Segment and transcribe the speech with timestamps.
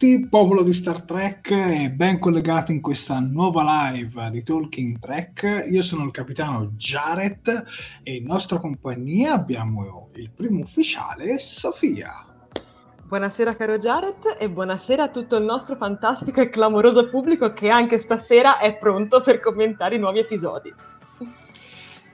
[0.00, 5.66] Tutti, popolo di Star Trek e ben collegati in questa nuova live di Talking Trek.
[5.70, 7.64] Io sono il capitano Jared
[8.02, 12.12] e in nostra compagnia abbiamo il primo ufficiale, Sofia.
[13.04, 18.00] Buonasera caro Jared e buonasera a tutto il nostro fantastico e clamoroso pubblico che anche
[18.00, 20.72] stasera è pronto per commentare i nuovi episodi.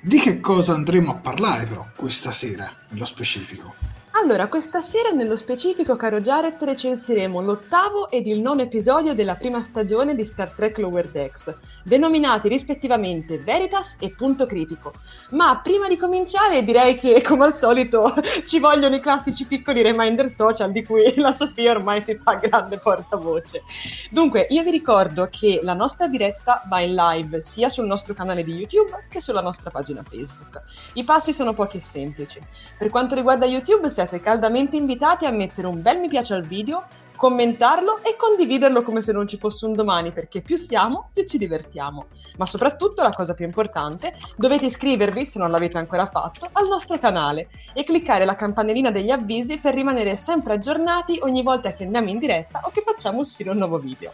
[0.00, 3.95] Di che cosa andremo a parlare però questa sera, nello specifico?
[4.22, 9.60] Allora, questa sera nello specifico, caro Jared, recensiremo l'ottavo ed il nono episodio della prima
[9.60, 11.54] stagione di Star Trek Lower Decks,
[11.84, 14.94] denominati rispettivamente Veritas e Punto Critico.
[15.32, 18.14] Ma prima di cominciare direi che, come al solito,
[18.48, 22.78] ci vogliono i classici piccoli reminder social di cui la Sofia ormai si fa grande
[22.78, 23.64] portavoce.
[24.10, 28.42] Dunque, io vi ricordo che la nostra diretta va in live sia sul nostro canale
[28.42, 30.62] di YouTube che sulla nostra pagina Facebook.
[30.94, 32.40] I passi sono pochi e semplici.
[32.78, 36.84] Per quanto riguarda YouTube, siete caldamente invitati a mettere un bel mi piace al video,
[37.16, 41.38] commentarlo e condividerlo come se non ci fosse un domani, perché più siamo, più ci
[41.38, 42.06] divertiamo.
[42.36, 46.98] Ma soprattutto, la cosa più importante, dovete iscrivervi, se non l'avete ancora fatto, al nostro
[46.98, 52.10] canale e cliccare la campanellina degli avvisi per rimanere sempre aggiornati ogni volta che andiamo
[52.10, 54.12] in diretta o che facciamo uscire un nuovo video.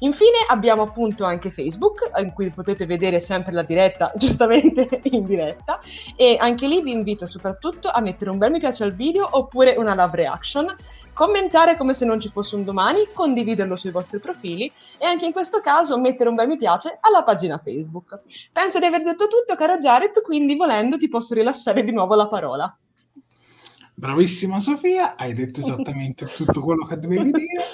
[0.00, 5.80] Infine abbiamo appunto anche Facebook, in cui potete vedere sempre la diretta, giustamente in diretta,
[6.16, 9.74] e anche lì vi invito soprattutto a mettere un bel mi piace al video oppure
[9.76, 10.74] una love reaction,
[11.16, 15.32] commentare come se non ci fosse un domani, condividerlo sui vostri profili e anche in
[15.32, 18.20] questo caso mettere un bel mi piace alla pagina Facebook.
[18.52, 22.28] Penso di aver detto tutto, caro Jared, quindi volendo ti posso rilasciare di nuovo la
[22.28, 22.78] parola.
[23.94, 27.64] Bravissima Sofia, hai detto esattamente tutto quello che dovevi dire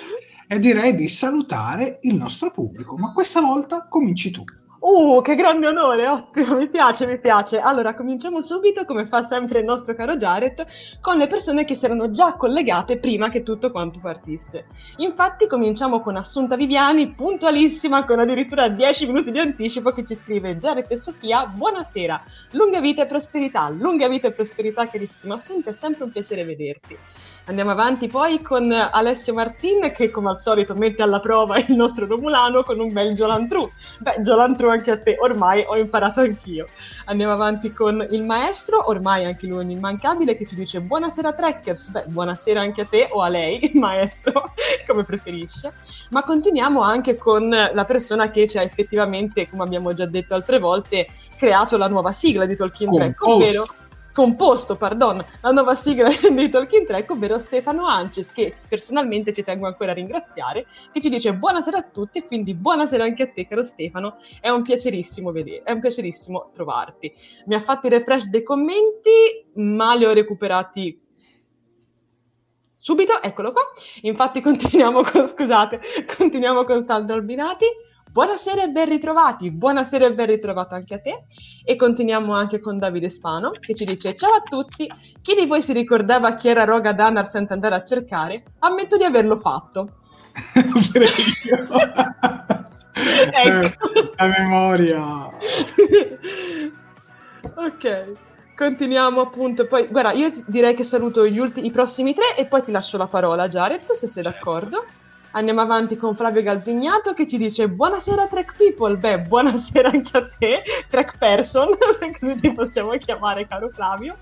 [0.47, 4.45] e direi di salutare il nostro pubblico, ma questa volta cominci tu.
[4.85, 7.61] Uh, che grande onore, ottimo, mi piace, mi piace.
[7.61, 10.67] Allora, cominciamo subito, come fa sempre il nostro caro Jared,
[11.01, 14.67] con le persone che si erano già collegate prima che tutto quanto partisse.
[14.97, 20.57] Infatti, cominciamo con Assunta Viviani, puntualissima, con addirittura 10 minuti di anticipo, che ci scrive
[20.57, 22.21] Jared e Sofia, buonasera,
[22.51, 26.99] lunga vita e prosperità, lunga vita e prosperità, carissima Assunta, è sempre un piacere vederti.
[27.47, 32.07] Andiamo avanti poi con Alessio Martin che come al solito mette alla prova il nostro
[32.07, 33.69] Romulano con un bel Giolantru.
[33.99, 36.69] Beh, Giolantru anche a te, ormai ho imparato anch'io.
[37.07, 41.89] Andiamo avanti con il maestro, ormai anche lui un immancabile, che ci dice buonasera Trekkers.
[41.89, 44.53] Beh, buonasera anche a te o a lei, maestro,
[44.87, 45.73] come preferisce.
[46.11, 50.61] Ma continuiamo anche con la persona che ci ha effettivamente, come abbiamo già detto altre
[50.61, 53.67] volte, creato la nuova sigla di Tolkien Track, ovvero
[54.13, 59.67] composto, pardon, la nuova sigla di Talking Track, ovvero Stefano Ances, che personalmente ci tengo
[59.67, 63.47] ancora a ringraziare, che ci dice buonasera a tutti e quindi buonasera anche a te,
[63.47, 67.13] caro Stefano, è un piacerissimo vedere, è un piacerissimo trovarti.
[67.47, 69.11] Mi ha fatto il refresh dei commenti,
[69.55, 71.01] ma li ho recuperati
[72.77, 73.63] subito, eccolo qua.
[74.03, 75.81] Infatti continuiamo con, scusate,
[76.17, 77.67] continuiamo con Sandro Albinati.
[78.13, 81.25] Buonasera e ben ritrovati, buonasera e ben ritrovato anche a te.
[81.65, 84.87] E continuiamo anche con Davide Spano che ci dice ciao a tutti,
[85.23, 88.43] chi di voi si ricordava chi era Roga Danar senza andare a cercare?
[88.59, 89.95] Ammetto di averlo fatto.
[93.33, 93.77] ecco.
[94.17, 95.31] La memoria.
[97.57, 98.13] ok.
[98.55, 102.63] Continuiamo appunto, poi guarda, io direi che saluto gli ultimi, i prossimi tre e poi
[102.63, 104.85] ti lascio la parola, Jared, se sei d'accordo.
[105.35, 110.29] Andiamo avanti con Flavio Galzignato che ci dice buonasera Trek People, beh buonasera anche a
[110.39, 111.69] te, Trek Person,
[112.21, 114.19] come ti possiamo chiamare caro Flavio.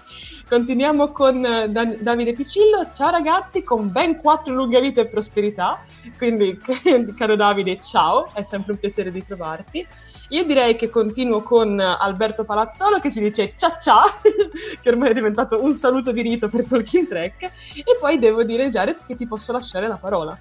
[0.49, 5.85] Continuiamo con eh, Dan- Davide Picillo, ciao ragazzi, con ben quattro lunghe vite e prosperità,
[6.17, 6.57] quindi
[7.19, 9.85] caro Davide ciao, è sempre un piacere di trovarti.
[10.29, 14.05] Io direi che continuo con Alberto Palazzolo che ci dice ciao ciao,
[14.81, 18.69] che ormai è diventato un saluto di rito per Tolkien Trek, e poi devo dire
[18.69, 20.39] Jared che ti posso lasciare la parola.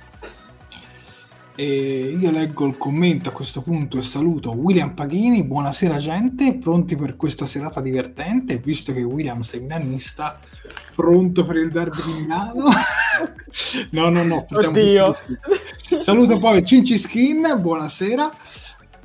[1.59, 5.43] E io leggo il commento a questo punto e saluto William Paghini.
[5.43, 6.57] Buonasera, gente.
[6.57, 8.59] Pronti per questa serata divertente?
[8.59, 10.39] Visto che William sei milanista,
[10.95, 12.69] pronto per il derby di Milano?
[13.91, 14.45] no, no, no.
[14.49, 15.11] Oddio.
[15.99, 17.57] Saluto poi Cinci Skin.
[17.59, 18.31] Buonasera.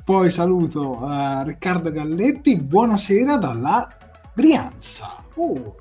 [0.05, 2.55] Poi saluto uh, Riccardo Galletti.
[2.55, 3.85] Buonasera dalla
[4.33, 5.21] Brianza.
[5.33, 5.75] Oh.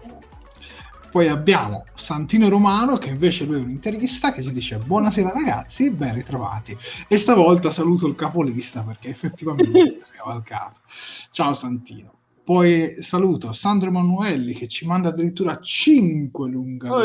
[1.15, 5.89] Poi abbiamo Santino Romano che invece lui è un interista che ci dice buonasera ragazzi,
[5.91, 6.77] ben ritrovati.
[7.07, 10.81] E stavolta saluto il capolista perché effettivamente è scavalcato.
[11.31, 12.15] Ciao Santino.
[12.43, 16.89] Poi saluto Sandro Emanuelli che ci manda addirittura 5 lunga.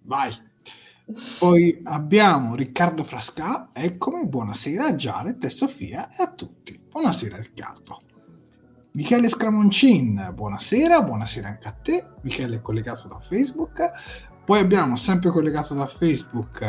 [0.00, 0.34] Vai.
[1.38, 6.80] Poi abbiamo Riccardo Frasca, eccomi, buonasera a Janet e Sofia e a tutti.
[6.90, 7.98] Buonasera Riccardo.
[8.94, 12.04] Michele Scramoncin, buonasera, buonasera anche a te.
[12.20, 13.90] Michele è collegato da Facebook.
[14.44, 16.60] Poi abbiamo sempre collegato da Facebook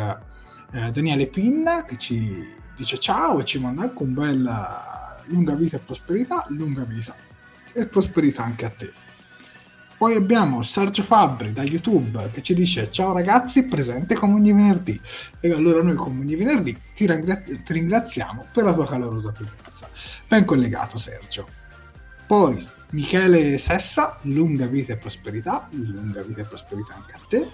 [0.72, 2.42] eh, Daniele Pinna che ci
[2.74, 7.14] dice ciao e ci manda anche un bel eh, lunga vita e prosperità, lunga vita
[7.74, 8.90] e prosperità anche a te.
[9.98, 14.98] Poi abbiamo Sergio Fabbri da YouTube che ci dice ciao ragazzi, presente come ogni venerdì.
[15.40, 19.90] E allora noi come ogni venerdì ti, ringrazi- ti ringraziamo per la tua calorosa presenza.
[20.26, 21.63] Ben collegato Sergio.
[22.26, 27.50] Poi Michele Sessa, lunga vita e prosperità, lunga vita e prosperità anche a te.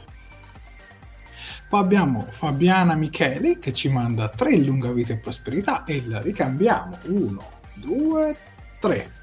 [1.69, 6.99] Poi abbiamo Fabiana Micheli che ci manda tre lunga vita e prosperità e la ricambiamo.
[7.05, 7.43] Uno,
[7.75, 8.37] due,
[8.81, 9.11] tre.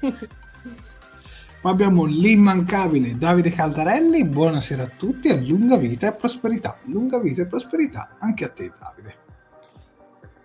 [1.60, 6.78] Poi abbiamo l'immancabile Davide Caldarelli, buonasera a tutti e lunga vita e prosperità.
[6.84, 9.17] Lunga vita e prosperità anche a te Davide.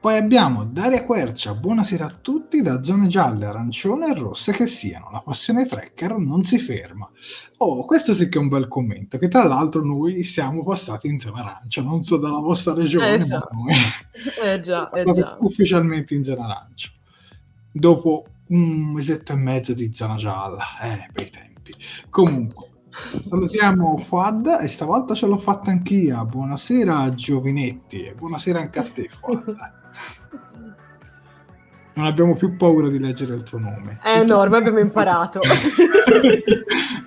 [0.04, 5.10] Poi abbiamo Daria Quercia, buonasera a tutti da zone gialle, arancione e rosse che siano,
[5.10, 7.10] la passione tracker non si ferma.
[7.60, 11.20] Oh, questo sì che è un bel commento, che tra l'altro noi siamo passati in
[11.20, 13.74] zona arancia, non so dalla vostra regione, eh, ma noi
[14.44, 15.38] eh già, eh già.
[15.40, 16.90] ufficialmente in zona arancia.
[17.72, 21.74] Dopo un mesetto e mezzo di zona gialla, eh, bei tempi.
[22.10, 26.26] Comunque, Salutiamo Fuad e stavolta ce l'ho fatta anch'io.
[26.26, 29.82] Buonasera Giovinetti e buonasera anche a te Fuad.
[31.96, 34.00] Non abbiamo più paura di leggere il tuo nome.
[34.04, 35.42] Eh no, ormai abbiamo imparato.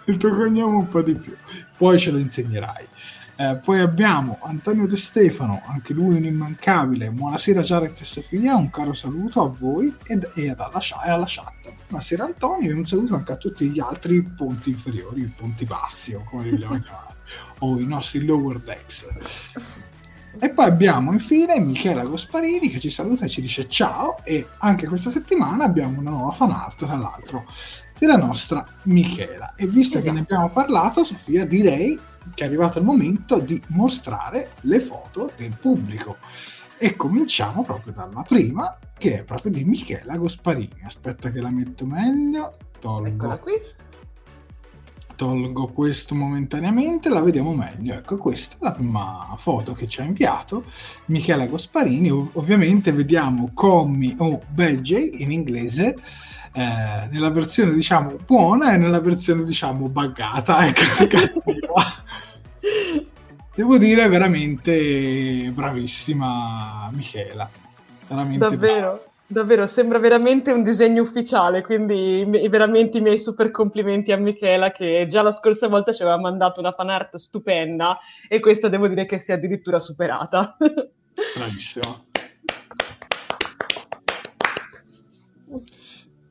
[0.04, 1.34] il tuo cognome un po' di più.
[1.76, 2.86] Poi ce lo insegnerai.
[3.38, 7.10] Eh, poi abbiamo Antonio De Stefano, anche lui un immancabile.
[7.10, 10.70] Buonasera Jared e Sofia, un caro saluto a voi ed, e, alla,
[11.04, 11.52] e alla chat.
[11.88, 16.14] Buonasera Antonio e un saluto anche a tutti gli altri ponti inferiori, i ponti bassi
[16.14, 17.14] o come li vogliamo chiamare,
[17.58, 19.06] o i nostri lower decks.
[20.38, 24.86] E poi abbiamo infine Michela Gosparini che ci saluta e ci dice ciao e anche
[24.86, 27.46] questa settimana abbiamo una nuova fan art tra l'altro
[27.98, 29.54] della nostra Michela.
[29.56, 30.12] E visto esatto.
[30.12, 30.34] che ne esatto.
[30.34, 31.98] abbiamo parlato, Sofia, direi
[32.34, 36.16] che è arrivato il momento di mostrare le foto del pubblico.
[36.78, 40.82] E cominciamo proprio dalla prima, che è proprio di Michela Gosparini.
[40.84, 42.56] Aspetta che la metto meglio.
[42.78, 43.08] Tolgo.
[43.08, 43.54] Eccola qui
[45.16, 47.94] tolgo questo momentaneamente, la vediamo meglio.
[47.94, 50.64] Ecco, questa è la prima foto che ci ha inviato
[51.06, 52.10] Michela Gosparini.
[52.10, 55.96] Ov- ovviamente vediamo Commi o Belge in inglese.
[56.52, 61.10] Eh, nella versione diciamo buona e nella versione diciamo buggata ecco,
[63.54, 67.46] devo dire veramente bravissima Michela
[68.08, 69.00] veramente davvero brava.
[69.28, 75.08] Davvero, sembra veramente un disegno ufficiale, quindi veramente i miei super complimenti a Michela che
[75.10, 79.04] già la scorsa volta ci aveva mandato una fan art stupenda e questa devo dire
[79.04, 80.56] che si è addirittura superata.
[81.34, 82.05] Bravissima.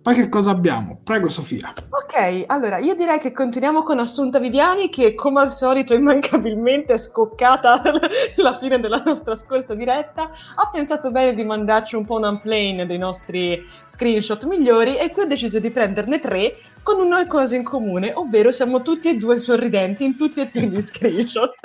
[0.05, 1.00] Poi che cosa abbiamo?
[1.03, 1.74] Prego Sofia.
[1.89, 6.97] Ok, allora io direi che continuiamo con Assunta Viviani che come al solito immancabilmente è
[7.00, 7.81] scoccata
[8.38, 10.29] la fine della nostra scorsa diretta.
[10.57, 15.24] Ha pensato bene di mandarci un po' un unplane dei nostri screenshot migliori e qui
[15.24, 16.55] ho deciso di prenderne tre
[16.86, 20.68] con una cosa in comune, ovvero siamo tutti e due sorridenti in tutti e tre
[20.68, 21.56] gli screenshot.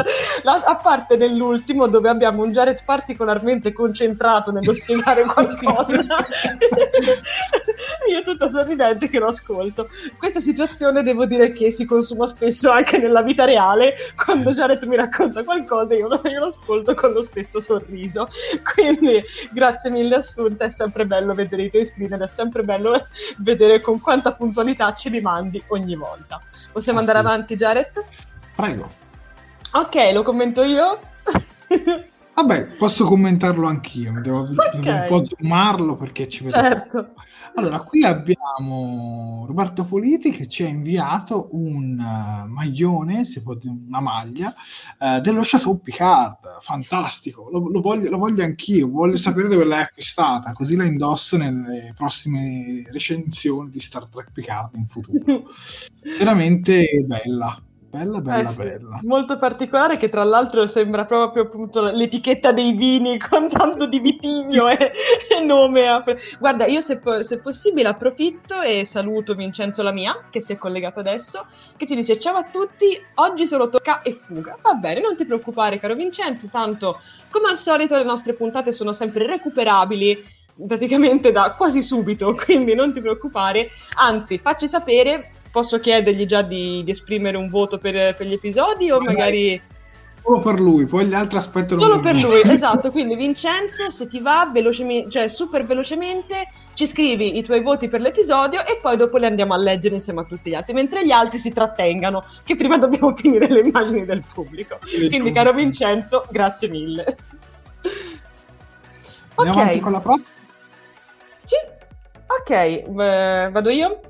[0.44, 5.90] La, a parte nell'ultimo dove abbiamo un Jared particolarmente concentrato nello spiegare qualcosa.
[8.10, 9.90] io tutta sorridente che lo ascolto.
[10.16, 14.96] Questa situazione devo dire che si consuma spesso anche nella vita reale, quando Jared mi
[14.96, 18.26] racconta qualcosa io, io lo ascolto con lo stesso sorriso.
[18.72, 19.22] Quindi
[19.52, 23.82] grazie mille Assunta, è sempre bello vedere i tuoi screen ed è sempre bello vedere
[23.82, 26.40] con quanta puntualità ci li mandi ogni volta.
[26.72, 27.24] Possiamo ah, andare sì.
[27.24, 28.04] avanti, Jared?
[28.56, 28.88] Prego.
[29.72, 30.98] Ok, lo commento io.
[32.34, 34.80] Vabbè, posso commentarlo anch'io, devo, okay.
[34.80, 36.56] devo un po' zoomarlo perché ci vedo.
[36.56, 37.10] Certo.
[37.54, 43.74] Allora, qui abbiamo Roberto Politi che ci ha inviato un uh, maglione, se può dire
[43.86, 44.54] una maglia,
[44.98, 49.82] uh, dello Chateau Picard, fantastico, lo, lo, voglio, lo, voglio, anch'io, voglio sapere dove l'hai
[49.82, 55.50] acquistata, così la indosso nelle prossime recensioni di Star Trek Picard in futuro.
[56.18, 57.62] Veramente bella.
[57.90, 59.00] Bella, bella, eh sì, bella.
[59.02, 64.68] Molto particolare che tra l'altro sembra proprio appunto l'etichetta dei vini con tanto di vitigno
[64.68, 64.92] e,
[65.28, 65.88] e nome.
[66.38, 71.46] Guarda, io se, se, possibile approfitto e saluto Vincenzo Lamia che si è collegato adesso,
[71.76, 74.56] che ti dice ciao a tutti, oggi solo tocca e fuga.
[74.62, 78.92] Va bene, non ti preoccupare caro Vincenzo, tanto come al solito le nostre puntate sono
[78.92, 86.26] sempre recuperabili praticamente da quasi subito, quindi non ti preoccupare, anzi facci sapere posso chiedergli
[86.26, 89.60] già di, di esprimere un voto per, per, gli episodi o magari...
[90.22, 91.80] Solo per lui, poi gli altri aspettano.
[91.80, 92.90] Solo per lui, esatto.
[92.90, 98.02] Quindi Vincenzo, se ti va, velocemente, cioè super velocemente, ci scrivi i tuoi voti per
[98.02, 101.10] l'episodio e poi dopo li andiamo a leggere insieme a tutti gli altri, mentre gli
[101.10, 104.78] altri si trattengano, che prima dobbiamo finire le immagini del pubblico.
[105.08, 107.16] Quindi caro Vincenzo, grazie mille.
[109.36, 109.80] Andiamo ok.
[109.80, 110.28] con la prossima?
[111.44, 111.56] Sì.
[112.26, 114.00] Ok, v- vado io?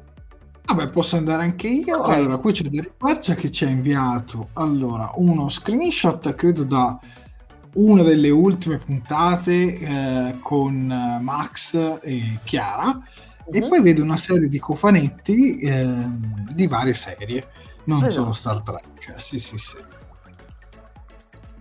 [0.73, 1.99] Vabbè, posso andare anche io.
[1.99, 2.15] Okay.
[2.15, 6.97] Allora, qui c'è Derek Quercia che ci ha inviato allora, uno screenshot, credo da
[7.75, 12.87] una delle ultime puntate eh, con eh, Max e Chiara.
[12.87, 13.53] Uh-huh.
[13.53, 13.69] E mhm.
[13.69, 16.05] poi vedo una serie di cofanetti eh,
[16.53, 17.49] di varie serie,
[17.85, 18.13] non esatto.
[18.13, 19.21] solo Star Trek.
[19.21, 19.77] Sì, sì, sì.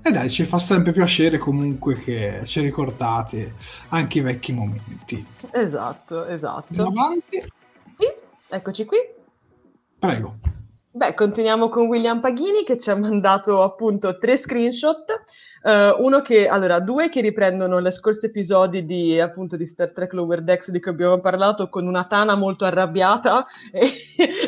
[0.01, 3.55] E dai, ci fa sempre piacere comunque che ci ricordate
[3.89, 5.25] anche i vecchi momenti.
[5.51, 6.67] Esatto, esatto.
[6.69, 7.57] Andiamo avanti.
[8.49, 8.97] Eccoci qui.
[9.99, 10.35] Prego.
[10.91, 15.21] Beh, continuiamo con William Paghini che ci ha mandato appunto tre screenshot,
[15.61, 20.13] uh, uno che, allora, due che riprendono le scorse episodi di appunto di Star Trek
[20.13, 23.91] Lower Decks di cui abbiamo parlato con una Tana molto arrabbiata e,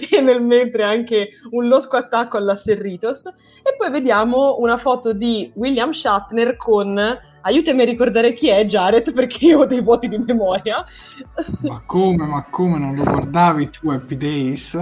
[0.09, 5.51] e nel mentre anche un losco attacco alla Serritos e poi vediamo una foto di
[5.53, 6.99] William Shatner con
[7.41, 10.85] aiutami a ricordare chi è Jared perché io ho dei vuoti di memoria.
[11.61, 14.77] Ma come, ma come non lo guardavi tu Happy Days?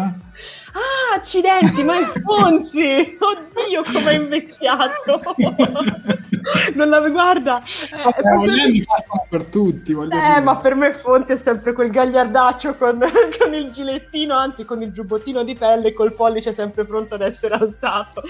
[0.74, 3.18] Ah, accidenti, ma è Fonzi!
[3.20, 5.22] Oddio, come è invecchiato!
[6.76, 7.62] non la guarda.
[7.62, 9.92] Eh, Vabbè, gli anni passano per tutti.
[9.92, 10.42] eh, dire.
[10.42, 13.00] ma per me Fonzi è sempre quel gagliardaccio con,
[13.40, 17.22] con, il gilettino, anzi con il giubbottino di pelle e col pollice sempre pronto ad
[17.22, 18.22] essere alzato.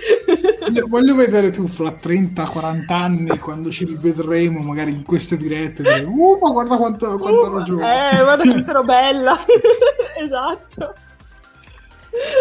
[0.61, 6.03] voglio, voglio vedere tu fra 30-40 anni, quando ci rivedremo magari in queste dirette, dire,
[6.03, 8.11] uh, ma guarda quanto, quanto uh, ero giovane.
[8.11, 9.37] Eh, guarda quanto ero bella.
[10.17, 10.93] esatto.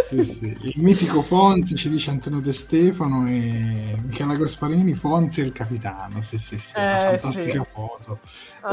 [0.08, 0.56] Sì, sì.
[0.60, 3.94] Il mitico Fonzi ci dice Antonio De Stefano e
[4.26, 6.20] la Gasparini, Fonzi e il capitano.
[6.22, 7.70] Sì, sì, sì, una Eh, fantastica sì.
[7.70, 8.20] foto.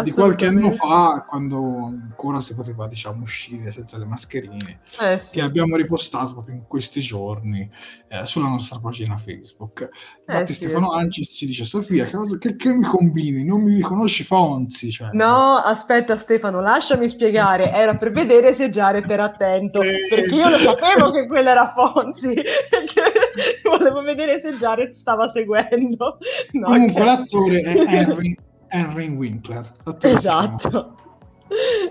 [0.03, 5.35] Di qualche anno fa, quando ancora si poteva, diciamo, uscire senza le mascherine, Eh, sì.
[5.37, 7.69] che abbiamo ripostato proprio in questi giorni
[8.07, 9.87] eh, sulla nostra pagina Facebook.
[10.27, 10.97] Infatti, sì, Stefano eh sì.
[10.97, 13.43] Anci ci dice: Sofia, che, cosa- che- che mi combini?
[13.45, 14.91] Non mi riconosci Fonzi?
[14.91, 17.71] Cioè, No, aspetta Stefano, lasciami spiegare.
[17.71, 22.33] Era per vedere se Jared era attento, perché io lo sapevo che quella era Fonzi,
[22.69, 23.03] perché
[23.63, 26.17] volevo vedere se Jared stava seguendo.
[26.53, 27.05] No, Comunque, ok.
[27.07, 28.35] l'attore è Henry,
[28.69, 29.65] Henry Winkler.
[29.85, 29.99] Chiama.
[30.03, 30.97] Esatto.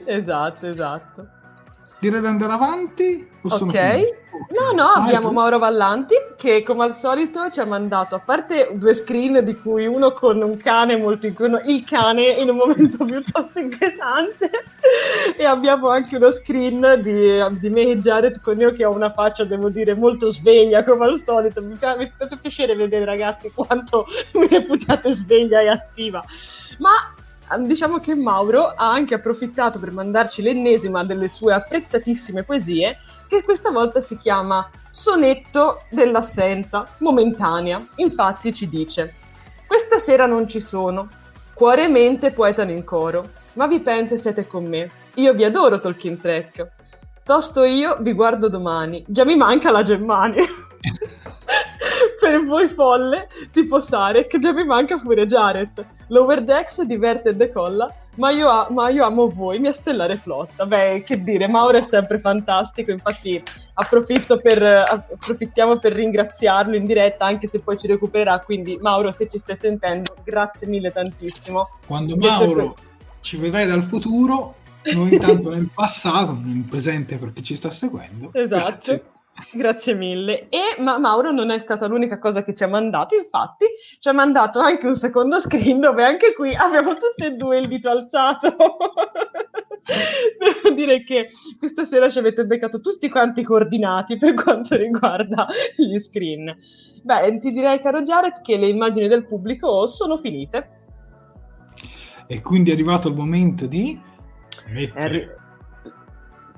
[0.06, 1.28] Esatto, esatto.
[2.04, 3.26] Direi di andare avanti?
[3.40, 4.22] o Ok.
[4.50, 5.34] No, no, Vai abbiamo tu.
[5.34, 9.86] Mauro Vallanti che come al solito ci ha mandato, a parte due screen di cui
[9.86, 14.50] uno con un cane molto inquietante, il cane in un momento piuttosto inquietante,
[15.34, 19.10] e abbiamo anche uno screen di, di me e Jared con io che ho una
[19.10, 21.62] faccia, devo dire, molto sveglia come al solito.
[21.62, 26.22] Mi fa, mi fa piacere vedere ragazzi quanto mi reputiate sveglia e attiva.
[26.78, 27.13] Ma
[27.58, 32.98] diciamo che Mauro ha anche approfittato per mandarci l'ennesima delle sue apprezzatissime poesie,
[33.28, 37.84] che questa volta si chiama Sonetto dell'assenza momentanea.
[37.96, 39.14] Infatti ci dice:
[39.66, 41.08] Questa sera non ci sono,
[41.52, 44.90] cuore e mente poetano in coro, ma vi penso e siete con me.
[45.14, 46.70] Io vi adoro Tolkien Trek.
[47.24, 50.44] Tosto io vi guardo domani, già mi manca la Germania.
[52.18, 55.84] per voi folle, tipo Sarek, già mi manca pure Jared.
[56.08, 60.66] Lower Decks diverte e decolla, ma io, a- ma io amo voi, mia stellare flotta.
[60.66, 63.42] Beh, che dire, Mauro è sempre fantastico, infatti
[63.74, 69.28] approfitto per, approfittiamo per ringraziarlo in diretta, anche se poi ci recupererà, quindi Mauro, se
[69.28, 71.68] ci stai sentendo, grazie mille tantissimo.
[71.86, 72.76] Quando Mauro
[73.20, 74.56] ci vedrai dal futuro,
[74.92, 78.30] noi intanto nel passato, nel presente per chi ci sta seguendo.
[78.32, 78.62] Esatto.
[78.62, 79.04] Grazie.
[79.52, 80.48] Grazie mille.
[80.48, 83.66] E ma Mauro non è stata l'unica cosa che ci ha mandato, infatti
[83.98, 87.68] ci ha mandato anche un secondo screen dove anche qui abbiamo tutte e due il
[87.68, 88.54] dito alzato.
[90.38, 95.98] Devo dire che questa sera ci avete beccato tutti quanti coordinati per quanto riguarda gli
[95.98, 96.56] screen.
[97.02, 100.70] Beh, ti direi, caro Jared, che le immagini del pubblico sono finite.
[102.26, 104.00] E quindi è arrivato il momento di
[104.68, 105.04] mettere.
[105.04, 105.30] arri-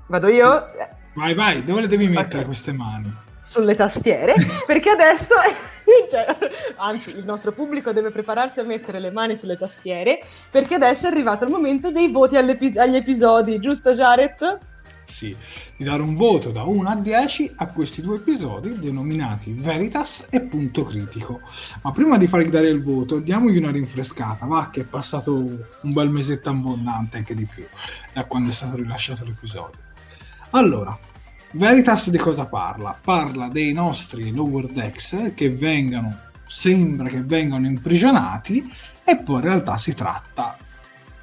[0.06, 0.66] Vado io?
[1.16, 2.46] Vai, vai, dove le devi mettere Ok.
[2.46, 3.24] queste mani?
[3.46, 4.34] sulle tastiere
[4.66, 5.34] perché adesso
[6.10, 6.26] cioè,
[6.78, 10.18] anzi il nostro pubblico deve prepararsi a mettere le mani sulle tastiere
[10.50, 14.58] perché adesso è arrivato il momento dei voti agli episodi giusto Jared?
[15.04, 15.34] Sì,
[15.76, 20.40] di dare un voto da 1 a 10 a questi due episodi denominati Veritas e
[20.40, 21.40] Punto Critico.
[21.82, 25.92] Ma prima di fargli dare il voto, diamogli una rinfrescata, va che è passato un
[25.92, 27.64] bel mesetto abbondante, anche di più,
[28.12, 29.78] da quando è stato rilasciato l'episodio.
[30.50, 30.98] Allora,
[31.56, 32.94] Veritas di cosa parla?
[33.00, 38.70] Parla dei nostri Lower Decks che vengano, sembra che vengano imprigionati
[39.02, 40.58] e poi in realtà si tratta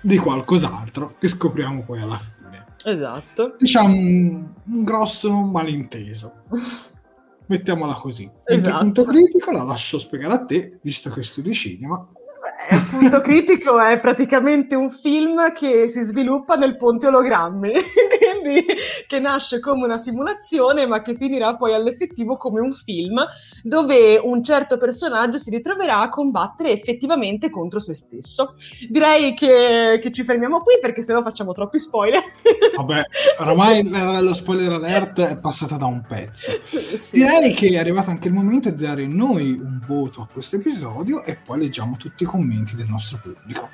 [0.01, 2.65] di qualcos'altro che scopriamo poi alla fine.
[2.83, 3.55] Esatto.
[3.59, 6.33] Diciamo un, un grosso malinteso.
[7.45, 8.27] Mettiamola così.
[8.43, 8.77] Esatto.
[8.79, 12.07] punto critico la lascio spiegare a te visto che studi cinema.
[12.43, 17.71] Beh, il punto critico è praticamente un film che si sviluppa nel ponte ologrammi,
[18.43, 18.65] quindi
[19.07, 23.25] che nasce come una simulazione ma che finirà poi all'effettivo come un film
[23.63, 28.53] dove un certo personaggio si ritroverà a combattere effettivamente contro se stesso.
[28.89, 32.21] Direi che, che ci fermiamo qui perché sennò facciamo troppi spoiler.
[32.75, 33.03] vabbè
[33.39, 37.11] ormai l'era dello spoiler alert è passata da un pezzo Sì.
[37.11, 41.23] direi che è arrivato anche il momento di dare noi un voto a questo episodio
[41.23, 43.69] e poi leggiamo tutti i commenti del nostro pubblico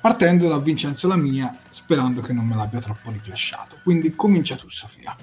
[0.00, 3.78] partendo da Vincenzo Lamia sperando che non me l'abbia troppo riflashato.
[3.82, 5.14] Quindi comincia tu Sofia.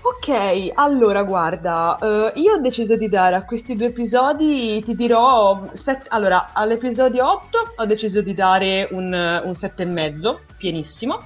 [0.00, 5.68] Ok, allora guarda, eh, io ho deciso di dare a questi due episodi, ti dirò,
[5.72, 11.24] set- allora all'episodio 8 ho deciso di dare un, un 7,5, pienissimo,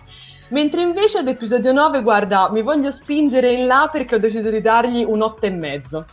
[0.48, 4.60] mentre invece ad episodio 9, guarda, mi voglio spingere in là perché ho deciso di
[4.60, 6.04] dargli un 8,5.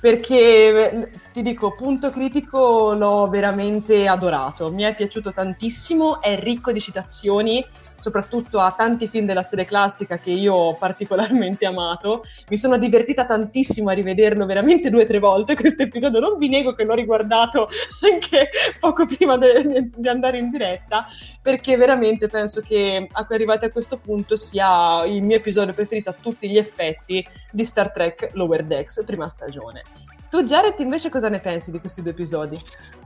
[0.00, 6.80] Perché ti dico, punto critico l'ho veramente adorato, mi è piaciuto tantissimo, è ricco di
[6.80, 7.64] citazioni,
[7.98, 12.24] soprattutto a tanti film della serie classica che io ho particolarmente amato.
[12.48, 16.20] Mi sono divertita tantissimo a rivederlo veramente due o tre volte questo episodio.
[16.20, 17.68] Non vi nego che l'ho riguardato
[18.10, 21.06] anche poco prima di andare in diretta,
[21.42, 26.48] perché veramente penso che arrivati a questo punto sia il mio episodio preferito a tutti
[26.48, 29.82] gli effetti di Star Trek Lower Decks, prima stagione.
[30.30, 32.60] Tu, Jared, invece cosa ne pensi di questi due episodi?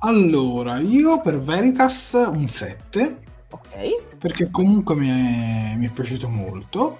[0.04, 4.16] allora io per Veritas un 7 Ok?
[4.22, 6.98] perché comunque mi è, mi è piaciuto molto,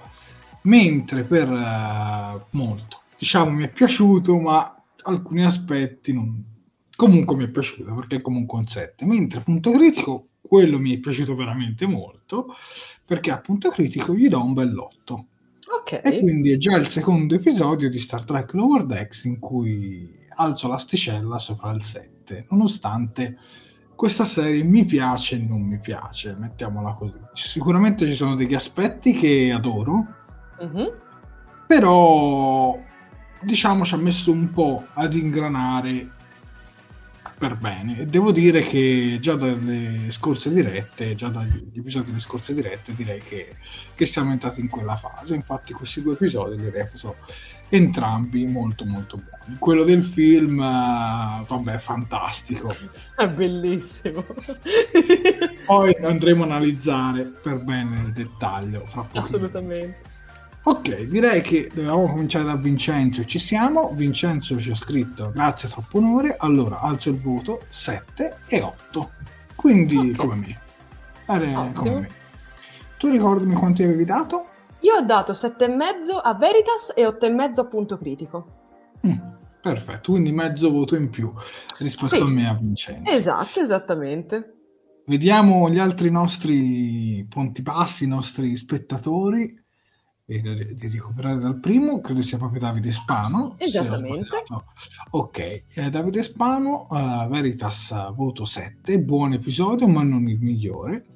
[0.62, 6.44] mentre per eh, molto, diciamo, mi è piaciuto, ma alcuni aspetti non,
[6.96, 10.98] comunque mi è piaciuta perché è comunque un 7, mentre punto critico, quello mi è
[10.98, 12.54] piaciuto veramente molto,
[13.04, 15.26] perché a punto critico gli do un bell'otto.
[15.80, 16.00] Ok.
[16.02, 20.66] E quindi è già il secondo episodio di Star Trek Lower Decks in cui alzo
[20.66, 23.38] l'asticella sopra il 7, nonostante
[24.02, 27.14] questa serie mi piace e non mi piace, mettiamola così.
[27.34, 30.04] Sicuramente ci sono degli aspetti che adoro,
[30.60, 30.92] Mhm.
[31.68, 32.76] però
[33.42, 36.10] diciamo ci ha messo un po' ad ingranare
[37.38, 42.54] per bene e devo dire che già dalle scorse dirette già dagli episodi delle scorse
[42.54, 43.54] dirette direi che,
[43.94, 47.16] che siamo entrati in quella fase infatti questi due episodi li reputo
[47.74, 52.74] entrambi molto molto buoni quello del film eh, vabbè fantastico
[53.16, 54.24] È bellissimo.
[55.66, 60.10] poi andremo a analizzare per bene nel dettaglio fra poco Assolutamente.
[60.64, 63.24] Ok, direi che dobbiamo cominciare da Vincenzo.
[63.24, 63.90] Ci siamo.
[63.94, 66.36] Vincenzo ci ha scritto grazie, troppo onore.
[66.38, 69.10] Allora alzo il voto 7 e 8.
[69.56, 70.16] Quindi Ok.
[70.16, 70.58] come me.
[71.26, 71.72] Ottimo.
[71.72, 72.08] come me.
[72.96, 74.46] Tu ricordami quanti avevi dato?
[74.82, 78.46] Io ho dato 7,5 a Veritas e 8,5 a punto critico.
[79.06, 79.16] Mm,
[79.60, 81.32] perfetto, quindi mezzo voto in più
[81.78, 82.22] rispetto Sì.
[82.22, 83.10] a me a Vincenzo.
[83.10, 84.56] Esatto, esattamente.
[85.06, 89.60] Vediamo gli altri nostri ponti passi, i nostri spettatori.
[90.24, 93.56] Di recuperare dal primo, credo sia proprio Davide Spano.
[93.58, 94.44] Esattamente.
[95.10, 95.38] Ok,
[95.74, 101.11] eh, Davide Spano, eh, Veritas voto 7, buon episodio ma non il migliore.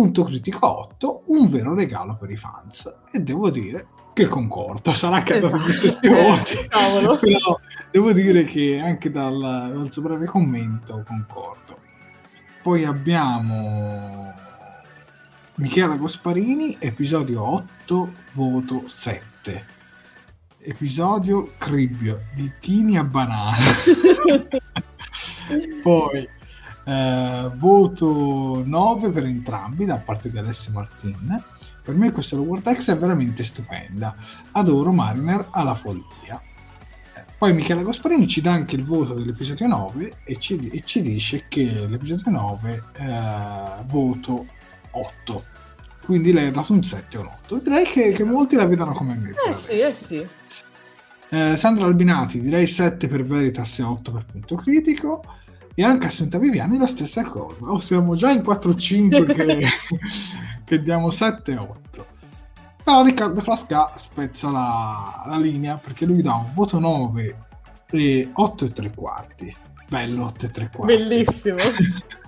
[0.00, 2.90] Punto critico 8, un vero regalo per i fans.
[3.12, 6.22] E devo dire che concordo, sarà che gli stessi Esatto.
[6.22, 6.54] voti.
[6.54, 7.18] Eh, cavolo.
[7.18, 7.60] Però
[7.90, 11.76] devo dire che anche dal, dal suo breve commento concordo.
[12.62, 14.32] Poi abbiamo
[15.56, 19.66] Michela Gasparini, episodio 8, voto 7.
[20.60, 23.66] Episodio Cribbio di Tini a Banana.
[25.82, 26.38] Poi
[26.84, 31.42] eh, voto 9 per entrambi da parte di Alessio Martin.
[31.82, 34.14] Per me questa Vortex è veramente stupenda.
[34.52, 36.40] Adoro Mariner alla follia.
[37.14, 41.00] Eh, Poi Michela Gasparini ci dà anche il voto dell'episodio 9 e ci, e ci
[41.02, 44.46] dice che l'episodio 9 eh, voto
[44.90, 45.44] 8.
[46.04, 47.58] Quindi lei ha dato un 7 o un 8.
[47.58, 49.32] Direi che, che molti la vedono come me.
[49.48, 50.26] Eh sì, eh sì.
[51.32, 55.22] Eh, Sandra Albinati, direi 7 per Veritas e 8 per punto critico.
[55.74, 57.66] E anche Assunta Viviani la stessa cosa.
[57.70, 59.66] O siamo già in 4-5 che,
[60.64, 62.06] che diamo 7 e 8.
[62.82, 67.36] Però Riccardo Frasca spezza la, la linea perché lui dà un voto 9
[67.90, 69.56] e 8 e 3 quarti.
[69.88, 70.96] Bello 8 e 3 quarti.
[70.96, 71.56] Bellissimo.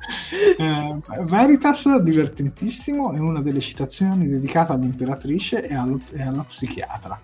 [0.59, 7.19] Eh, Veritas, divertentissimo, è una delle citazioni dedicata all'imperatrice e, allo- e alla psichiatra.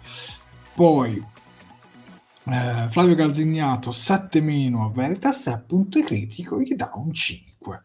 [0.74, 1.22] Poi
[2.50, 7.82] eh, Flavio Calzignato 7 meno a Veritas e a punto critico gli dà un 5.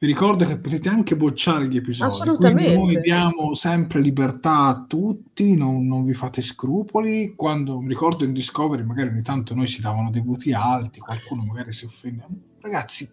[0.00, 2.74] Vi ricordo che potete anche bocciare gli episodi, Assolutamente.
[2.74, 7.34] quindi noi diamo sempre libertà a tutti, non, non vi fate scrupoli.
[7.34, 11.42] Quando mi ricordo in Discovery, magari ogni tanto noi si davano dei voti alti, qualcuno
[11.42, 12.24] magari si offende.
[12.60, 13.10] Ragazzi,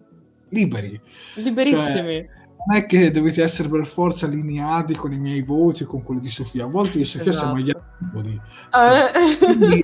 [0.50, 1.00] liberi,
[1.36, 2.44] Liberissimi.
[2.66, 6.22] Non è che dovete essere per forza allineati con i miei voti o con quelli
[6.22, 6.66] di Sofia.
[6.66, 7.46] A volte io e Sofia Esatto.
[7.46, 8.42] siamo agli antipodi.
[8.74, 9.38] Eh.
[9.46, 9.84] Quindi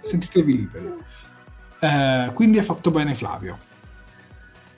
[0.00, 0.92] sentitevi liberi.
[1.80, 3.56] Eh, quindi ha fatto bene Flavio.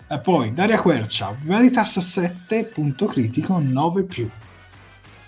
[0.08, 4.28] E poi Daria Quercia, Veritas 7, punto critico 9 più.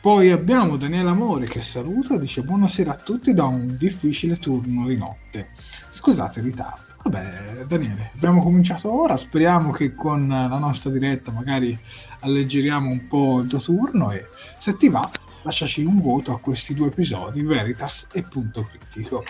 [0.01, 4.97] Poi abbiamo Daniele Amore che saluta, dice buonasera a tutti da un difficile turno di
[4.97, 5.51] notte.
[5.91, 6.92] Scusate il ritardo.
[7.05, 11.77] Vabbè, Daniele, abbiamo cominciato ora, speriamo che con la nostra diretta magari
[12.21, 14.27] alleggeriamo un po' il tuo turno e
[14.59, 15.01] se ti va
[15.43, 19.25] lasciaci un voto a questi due episodi, Veritas e punto critico.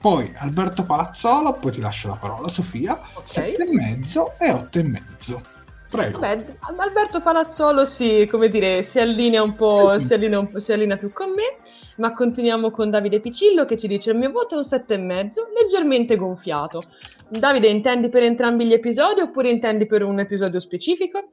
[0.00, 3.28] Poi Alberto Palazzolo, poi ti lascio la parola Sofia, Ok.
[3.28, 5.42] sette e mezzo e otto e mezzo.
[5.90, 6.20] Prego.
[6.20, 10.72] Beh, Alberto Palazzolo si, come dire, si allinea un po', si allinea, un po', si
[10.72, 11.58] allinea più con me,
[12.00, 16.16] ma continuiamo con Davide Picillo che ci dice il mio voto è un 7,5, leggermente
[16.16, 16.82] gonfiato.
[17.28, 21.30] Davide, intendi per entrambi gli episodi oppure intendi per un episodio specifico?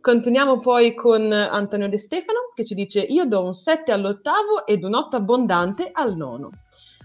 [0.00, 4.84] Continuiamo poi con Antonio De Stefano che ci dice io do un 7 all'ottavo ed
[4.84, 6.50] un 8 abbondante al nono.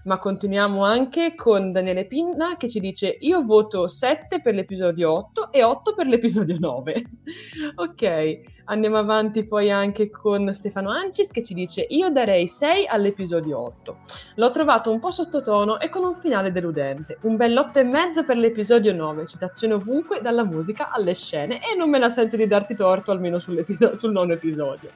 [0.08, 5.52] Ma continuiamo anche con Daniele Pinna che ci dice io voto 7 per l'episodio 8
[5.52, 7.04] e 8 per l'episodio 9.
[7.76, 13.58] ok, andiamo avanti poi anche con Stefano Ancis che ci dice io darei 6 all'episodio
[13.58, 13.98] 8.
[14.36, 17.18] L'ho trovato un po' sottotono e con un finale deludente.
[17.24, 21.98] Un bel 8,5 per l'episodio 9, citazione ovunque dalla musica alle scene e non me
[21.98, 23.62] la sento di darti torto almeno sul
[24.10, 24.88] nono episodio.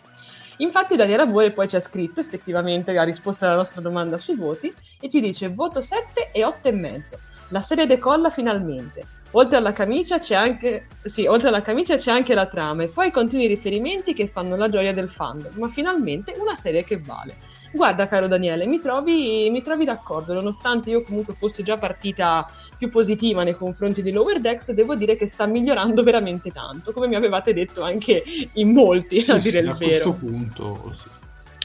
[0.62, 4.72] Infatti Daniela Amore poi ci ha scritto, effettivamente ha risposto alla nostra domanda sui voti
[5.00, 7.14] e ci dice voto 7 e 8,5.
[7.48, 9.02] La serie decolla finalmente.
[9.32, 13.10] Oltre alla camicia c'è anche, sì, oltre alla camicia c'è anche la trama e poi
[13.10, 17.36] continui riferimenti che fanno la gioia del fandom, ma finalmente una serie che vale.
[17.72, 22.90] Guarda, caro Daniele, mi trovi, mi trovi d'accordo, nonostante io comunque fossi già partita più
[22.90, 27.14] positiva nei confronti di Lower Decks, devo dire che sta migliorando veramente tanto, come mi
[27.14, 30.10] avevate detto anche in molti, sì, a dire sì, il a vero.
[30.12, 31.08] questo punto sì.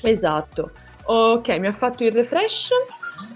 [0.04, 0.72] Esatto.
[1.04, 2.70] Ok, mi ha fatto il refresh.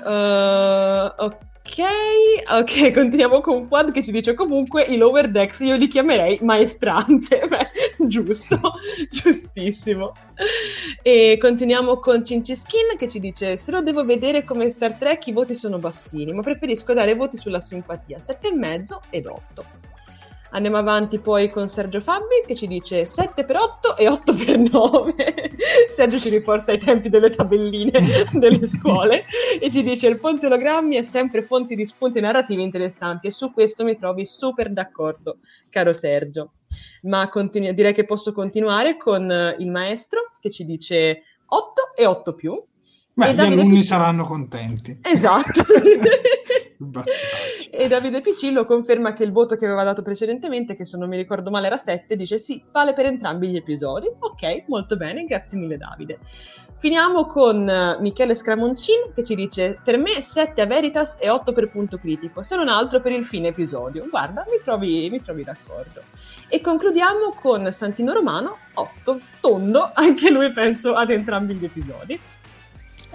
[0.04, 1.38] Uh, ok,
[1.80, 7.42] ok, continuiamo con Fuad che ci dice comunque i lower decks io li chiamerei maestranze.
[7.48, 7.70] Beh,
[8.08, 8.60] giusto,
[9.10, 10.12] giustissimo.
[11.02, 15.32] E continuiamo con Cinciskin che ci dice se lo devo vedere come Star Trek i
[15.32, 19.81] voti sono bassini, ma preferisco dare voti sulla simpatia, 7,5 ed 8.
[20.54, 24.58] Andiamo avanti poi con Sergio Fabbi che ci dice 7 per 8 e 8 per
[24.58, 25.14] 9.
[25.96, 29.24] Sergio ci riporta ai tempi delle tabelline delle scuole
[29.62, 33.86] e ci dice il ologrammi è sempre fonte di spunti narrativi interessanti e su questo
[33.86, 35.38] mi trovi super d'accordo,
[35.70, 36.52] caro Sergio.
[37.04, 42.06] Ma continu- direi che posso continuare con uh, il maestro che ci dice 8 e
[42.06, 42.62] 8 più.
[43.14, 45.00] Beh, gli alunni Pic- saranno contenti.
[45.02, 45.64] Esatto.
[47.70, 51.16] E Davide Piccillo conferma che il voto che aveva dato precedentemente, che se non mi
[51.16, 54.08] ricordo male era 7, dice sì, vale per entrambi gli episodi.
[54.08, 56.18] Ok, molto bene, grazie mille Davide.
[56.78, 61.52] Finiamo con uh, Michele Scramoncin che ci dice per me 7 a Veritas e 8
[61.52, 64.08] per punto critico, se non altro per il fine episodio.
[64.10, 66.02] Guarda, mi trovi, mi trovi d'accordo.
[66.50, 72.20] E concludiamo con Santino Romano, 8, tondo, anche lui penso ad entrambi gli episodi.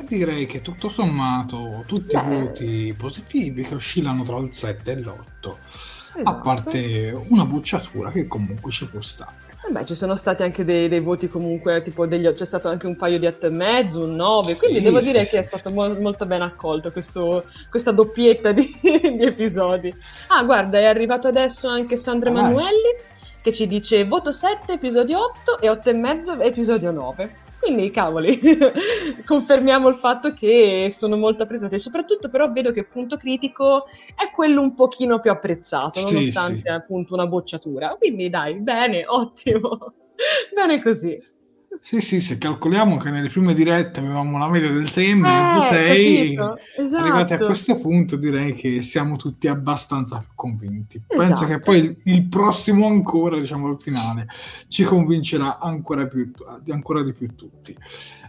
[0.00, 2.22] Direi che tutto sommato tutti Beh.
[2.22, 6.40] voti positivi che oscillano tra il 7 e l'8, a Esatto.
[6.42, 9.44] parte una bocciatura che comunque ci può stare.
[9.68, 12.86] Eh beh, ci sono stati anche dei, dei voti comunque, tipo degli, c'è stato anche
[12.86, 15.38] un paio di 8 e mezzo, un 9, quindi Sì, devo sì, dire sì, che
[15.38, 19.92] è stato mo- molto ben accolto questo- questa doppietta di, di episodi.
[20.28, 22.42] Ah, guarda, è arrivato adesso anche Sandra Ah, vai.
[22.42, 22.94] Emanuelli
[23.42, 27.44] che ci dice voto 7, episodio 8 e 8 e mezzo, episodio 9.
[27.66, 28.38] Quindi, cavoli,
[29.26, 31.80] confermiamo il fatto che sono molto apprezzati.
[31.80, 36.68] Soprattutto, però, vedo che punto critico è quello un pochino più apprezzato, Sì, nonostante sì.
[36.68, 37.96] appunto una bocciatura.
[37.98, 39.94] Quindi, dai, bene, ottimo.
[40.54, 41.20] bene così.
[41.82, 45.64] Sì, sì, se calcoliamo che nelle prime dirette avevamo la media del 6 e mezzo,
[45.66, 46.58] Eh, 6, capito?
[46.96, 47.46] arrivati a Esatto.
[47.46, 51.00] questo punto direi che siamo tutti abbastanza convinti.
[51.06, 51.46] Penso Esatto.
[51.46, 54.26] che poi il, il prossimo ancora, diciamo il finale,
[54.68, 56.30] ci convincerà ancora, più,
[56.70, 57.76] ancora di più tutti.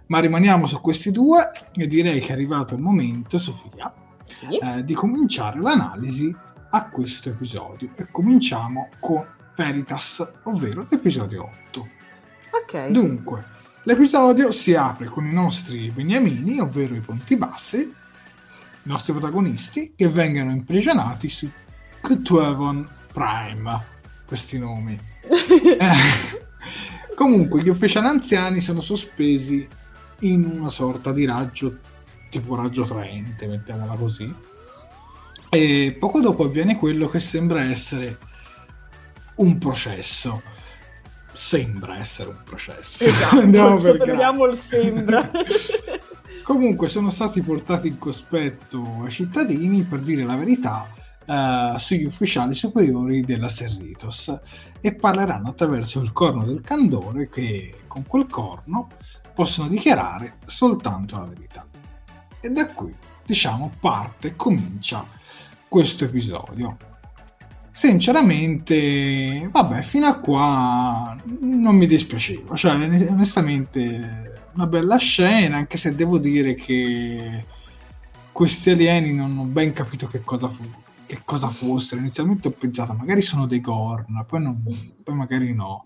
[0.07, 3.93] Ma rimaniamo su questi due e direi che è arrivato il momento, Sofia,
[4.25, 4.57] Sì.
[4.57, 6.33] eh, di cominciare l'analisi
[6.69, 11.87] a questo episodio e cominciamo con Veritas, ovvero l'episodio 8.
[12.51, 12.87] Ok.
[12.87, 13.43] Dunque,
[13.83, 17.93] l'episodio si apre con i nostri beniamini, ovvero i Ponti Bassi, i
[18.83, 21.49] nostri protagonisti, che vengono imprigionati su
[22.01, 23.85] Ktuevon Prime.
[24.25, 24.97] Questi nomi.
[25.79, 26.45] Eh,
[27.17, 29.67] Comunque, gli ufficiali anziani sono sospesi
[30.19, 31.79] in una sorta di raggio,
[32.29, 34.31] tipo raggio traente, mettiamola così.
[35.49, 38.19] E poco dopo avviene quello che sembra essere
[39.37, 40.43] un processo.
[41.37, 43.05] Sembra essere un processo.
[43.31, 45.29] Andiamo Esatto, per sottolineiamo il sembra.
[46.43, 50.87] Comunque sono stati portati in cospetto ai cittadini per dire la verità
[51.25, 54.33] eh, sugli ufficiali superiori della Serritos
[54.81, 58.87] e parleranno attraverso il corno del candore che con quel corno
[59.35, 61.67] possono dichiarare soltanto la verità.
[62.39, 62.95] E da qui,
[63.25, 65.05] diciamo, parte, comincia
[65.67, 66.77] questo episodio.
[67.77, 75.93] Sinceramente, vabbè, fino a qua non mi dispiaceva, cioè onestamente una bella scena, anche se
[75.93, 77.45] devo dire che
[78.31, 80.63] questi alieni non ho ben capito che cosa, fu-
[81.05, 82.01] che cosa fossero.
[82.01, 84.63] Inizialmente ho pensato magari sono dei Gorn, poi, non-
[85.03, 85.85] poi magari no.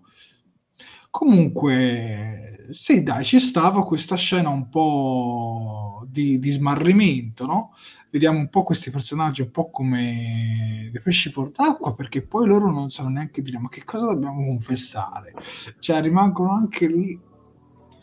[1.10, 7.74] Comunque, sì, dai, ci stava questa scena un po' di, di smarrimento, no?
[8.12, 12.70] Vediamo un po' questi personaggi un po' come dei pesci fuor d'acqua, perché poi loro
[12.70, 15.34] non sanno neanche dire ma che cosa dobbiamo confessare.
[15.80, 17.18] Cioè, rimangono anche lì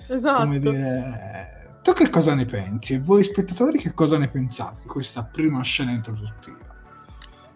[0.08, 0.40] esatto.
[0.40, 2.94] come dire, tu che cosa ne pensi?
[2.94, 6.77] E voi spettatori che cosa ne pensate di questa prima scena introduttiva?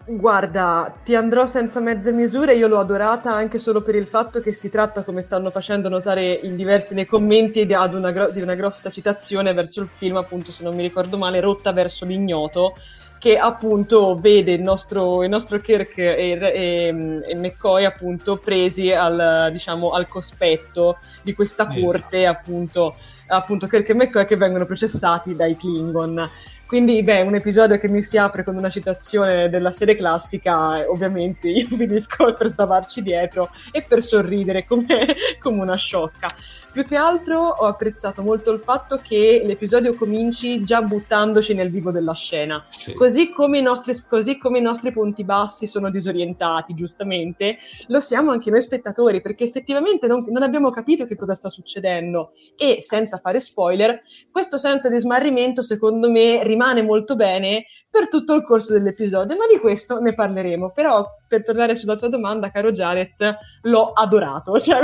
[0.05, 4.51] Guarda, ti andrò senza mezze misure, io l'ho adorata anche solo per il fatto che
[4.51, 8.41] si tratta, come stanno facendo notare in diversi nei commenti, di, ad una, gro- di
[8.41, 12.73] una grossa citazione verso il film, appunto, se non mi ricordo male, Rotta verso l'ignoto,
[13.17, 19.47] che appunto vede il nostro, il nostro Kirk e, e, e McCoy appunto presi al,
[19.53, 21.79] diciamo, al cospetto di questa Esatto.
[21.79, 26.29] corte, appunto, appunto Kirk e McCoy che vengono processati dai Klingon.
[26.73, 31.47] Quindi, beh, un episodio che mi si apre con una citazione della serie classica, ovviamente
[31.47, 36.29] io finisco per stavarci dietro e per sorridere come, come una sciocca.
[36.73, 41.91] Più che altro ho apprezzato molto il fatto che l'episodio cominci già buttandoci nel vivo
[41.91, 42.65] della scena.
[42.67, 42.95] Sì.
[42.95, 47.59] Così, come nostri, così, come i nostri, punti bassi sono disorientati, giustamente,
[47.89, 52.31] lo siamo anche noi spettatori, perché effettivamente non, non abbiamo capito che cosa sta succedendo.
[52.57, 53.99] E senza fare spoiler,
[54.31, 59.45] questo senso di smarrimento, secondo me, rimane molto bene per tutto il corso dell'episodio, ma
[59.45, 60.71] di questo ne parleremo.
[60.71, 64.59] Però, per tornare sulla tua domanda, caro Jared, l'ho adorato.
[64.63, 64.79] Cioè,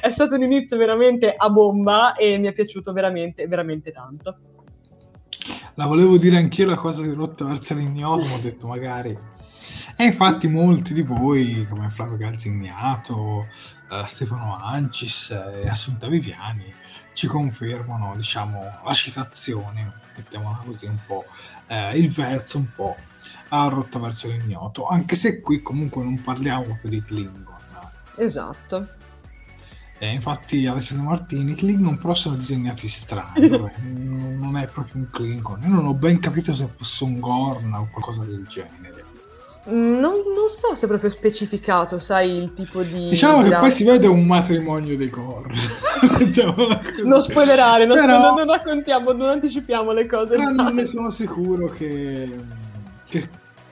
[0.00, 4.38] è stato un inizio veramente a bomba e mi è piaciuto veramente, veramente tanto.
[5.74, 9.16] La volevo dire anch'io la cosa di Rotta verso l'ignoto, ma ho detto magari.
[9.96, 13.48] E infatti molti di voi, come Flavio Galzignato,
[13.90, 16.72] uh, Stefano Ancis e Assunta Viviani,
[17.12, 21.24] ci confermano, diciamo, la citazione, mettiamola così un po',
[21.66, 22.96] eh, il verso un po'
[23.48, 27.56] a rotta verso l'ignoto, anche se qui comunque non parliamo proprio di Klingon.
[28.16, 28.86] Esatto.
[30.00, 33.48] Eh, infatti Alessandro Martini, i Klingon però sono disegnati strani,
[34.38, 35.62] non è proprio un Klingon.
[35.62, 39.06] Io non ho ben capito se fosse un Gorn o qualcosa del genere.
[39.64, 43.10] Non, non, so se è proprio specificato, sai, il tipo di...
[43.10, 45.52] Diciamo che poi si vede un matrimonio dei Gorn.
[47.04, 48.18] non spoilerare, non, però...
[48.18, 50.36] non, non, raccontiamo, non anticipiamo le cose.
[50.36, 52.34] Però non ne sono sicuro che,
[53.08, 53.28] che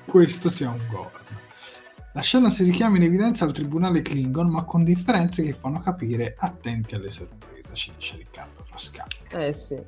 [0.07, 1.11] questo sia un Gorn.
[2.13, 6.35] La scena si richiama in evidenza al tribunale Klingon, ma con differenze che fanno capire
[6.39, 9.17] attenti alle sorprese, ci dice Riccardo Frascati.
[9.33, 9.79] Eh sì.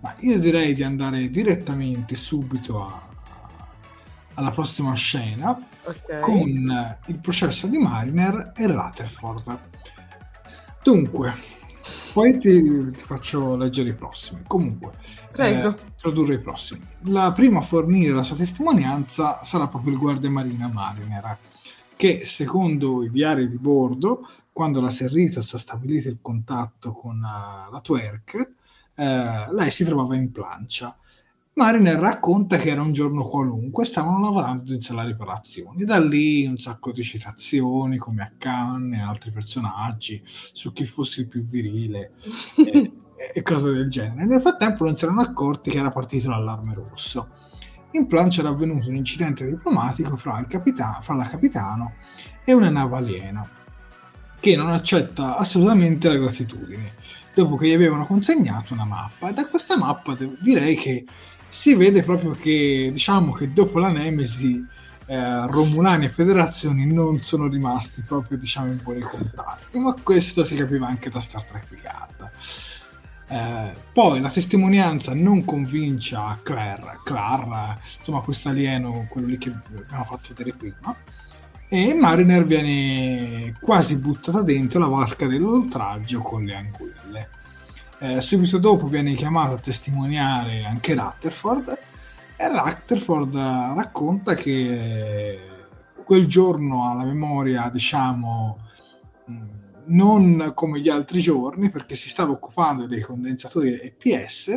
[0.00, 3.08] Ma io direi di andare direttamente subito a,
[4.34, 6.20] alla prossima scena okay.
[6.20, 9.58] con il processo di Mariner e Rutherford.
[10.84, 11.34] Dunque,
[12.12, 14.42] poi ti, ti, faccio leggere i prossimi.
[14.46, 14.92] Comunque,
[15.36, 16.91] eh, introdurre i prossimi.
[17.06, 21.36] La prima a fornire la sua testimonianza sarà proprio il guardia marina Mariner,
[21.96, 27.72] che secondo i diari di bordo, quando la Serritos ha stabilito il contatto con uh,
[27.72, 28.50] la Twerk,
[28.94, 30.96] eh, lei si trovava in plancia
[31.54, 35.84] Mariner racconta che era un giorno qualunque, stavano lavorando in sala riparazioni.
[35.84, 41.20] Da lì un sacco di citazioni come a Khan e altri personaggi su chi fosse
[41.20, 42.12] il più virile
[42.56, 42.92] e,
[43.32, 44.24] e, cose del genere.
[44.24, 47.28] Nel frattempo non si erano accorti che era partito l'allarme rosso.
[47.92, 51.92] In plancia era avvenuto un incidente diplomatico fra, capitano, fra la capitano
[52.44, 53.48] e una nave aliena
[54.40, 56.94] che non accetta assolutamente la gratitudine
[57.34, 61.04] dopo che gli avevano consegnato una mappa e da questa mappa direi che
[61.48, 64.66] si vede proprio che diciamo che dopo la Nemesi
[65.06, 70.56] eh, Romulani e Federazioni non sono rimasti proprio diciamo in buoni contatti ma questo si
[70.56, 72.30] capiva anche da Star Trek Picard
[73.32, 79.50] eh, poi la testimonianza non convince a Claire, Claire insomma questo alieno quello lì che
[79.50, 80.94] abbiamo fatto vedere prima
[81.68, 87.28] e Mariner viene quasi buttata dentro la vasca dell'oltraggio con le anguille.
[88.00, 91.78] Eh, subito dopo viene chiamato a testimoniare anche Rutherford
[92.36, 95.40] e Rutherford racconta che
[96.04, 98.58] quel giorno ha la memoria, diciamo,
[99.30, 104.48] mm, non come gli altri giorni perché si stava occupando dei condensatori EPS,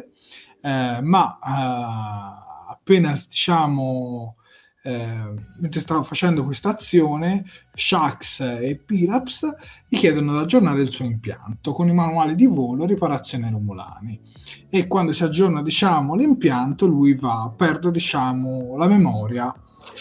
[0.62, 4.36] eh, ma eh, appena diciamo
[4.86, 9.52] eh, mentre stava facendo questa azione, Shax e Piraps
[9.88, 14.22] gli chiedono di aggiornare il suo impianto con i manuali di volo e riparazione romulani.
[14.70, 19.52] E quando si aggiorna diciamo, l'impianto, lui va, perde diciamo, la memoria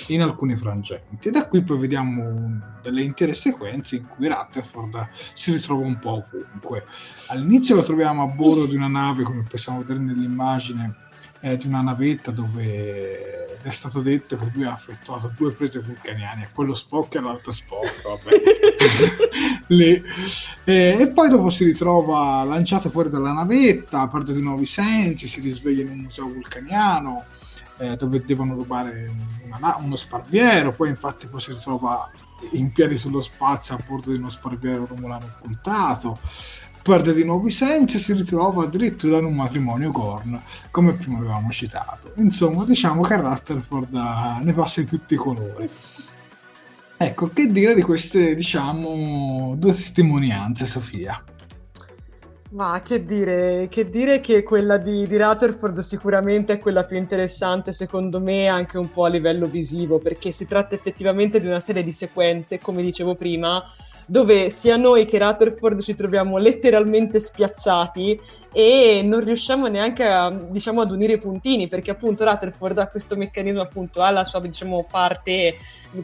[0.08, 1.28] in alcuni frangenti.
[1.28, 6.24] E da qui poi vediamo delle intere sequenze in cui Rutherford si ritrova un po'
[6.30, 6.84] ovunque.
[7.28, 10.94] All'inizio lo troviamo a bordo di una nave, come possiamo vedere nell'immagine,
[11.40, 16.50] eh, di una navetta dove è stato detto che lui ha effettuato due prese vulcaniane,
[16.52, 18.02] quello Spock e l'altro Spock,
[19.68, 20.02] e,
[20.64, 25.82] e, poi dopo si ritrova lanciato fuori dalla navetta, perde di nuovi sensi, si risveglia
[25.82, 27.24] in un museo vulcaniano
[27.78, 29.10] eh, dove devono rubare
[29.56, 32.10] una, uno sparviero, poi infatti poi si ritrova
[32.52, 36.18] in piedi sullo spazio a bordo di uno sparviero romulano occultato
[36.84, 40.38] perde di nuovo i sensi e si ritrova addirittura in un matrimonio Gorn,
[40.70, 42.12] come prima avevamo citato.
[42.16, 43.90] Insomma, diciamo che Rutherford
[44.42, 45.66] ne passa di tutti i colori.
[46.98, 51.24] Ecco, che dire di queste, diciamo, due testimonianze, Sofia?
[52.54, 57.72] Ma che dire, che dire che quella di, di, Rutherford sicuramente è quella più interessante
[57.72, 61.82] secondo me anche un po' a livello visivo perché si tratta effettivamente di una serie
[61.82, 63.60] di sequenze, come dicevo prima,
[64.06, 68.20] dove sia noi che Rutherford ci troviamo letteralmente spiazzati
[68.56, 73.16] e non riusciamo neanche a, diciamo, ad unire i puntini perché appunto Rutherford ha questo
[73.16, 75.56] meccanismo appunto ha la sua diciamo, parte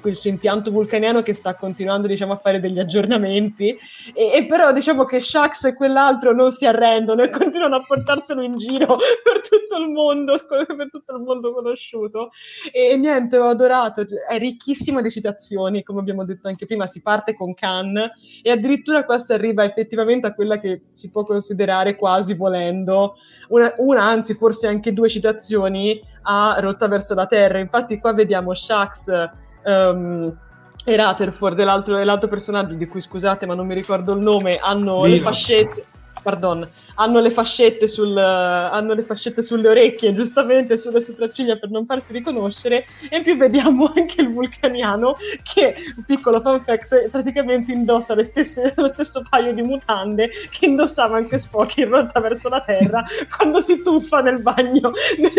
[0.05, 3.77] il suo impianto vulcaniano che sta continuando diciamo, a fare degli aggiornamenti.
[4.15, 8.43] E, e, però diciamo che Shax e quell'altro non si arrendono e continuano a portarselo
[8.43, 12.31] in giro per tutto il mondo per tutto il mondo conosciuto.
[12.73, 17.01] E, e niente ho adorato è ricchissimo di citazioni come abbiamo detto anche prima si
[17.01, 18.11] parte con Khan
[18.43, 23.17] e addirittura qua si arriva effettivamente a quella che si può considerare quasi volendo
[23.49, 28.55] una, una anzi forse anche due citazioni a Rotta verso la Terra infatti qua vediamo
[28.55, 29.31] Shax
[29.65, 30.35] um,
[30.83, 34.57] e Rutherford e l'altro, l'altro personaggio di cui scusate ma non mi ricordo il nome
[34.57, 35.19] hanno Linux.
[35.19, 35.85] le fascette
[36.23, 41.87] pardon, hanno le, fascette sul, hanno le fascette sulle orecchie, giustamente sulle sopracciglia per non
[41.87, 45.75] farsi riconoscere, e in più vediamo anche il vulcaniano che,
[46.07, 51.79] piccolo fun fact, praticamente indossa stesse, lo stesso paio di mutande che indossava anche Spock
[51.79, 53.05] in rotta verso la Terra
[53.37, 54.93] quando si tuffa nel bagno,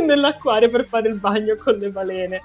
[0.03, 2.41] nell'acquario per fare il bagno con le balene.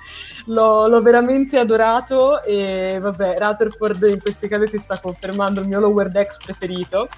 [0.46, 5.80] L'ho, l'ho veramente adorato e vabbè, Rutherford in questi casi si sta confermando il mio
[5.80, 7.08] lower decks preferito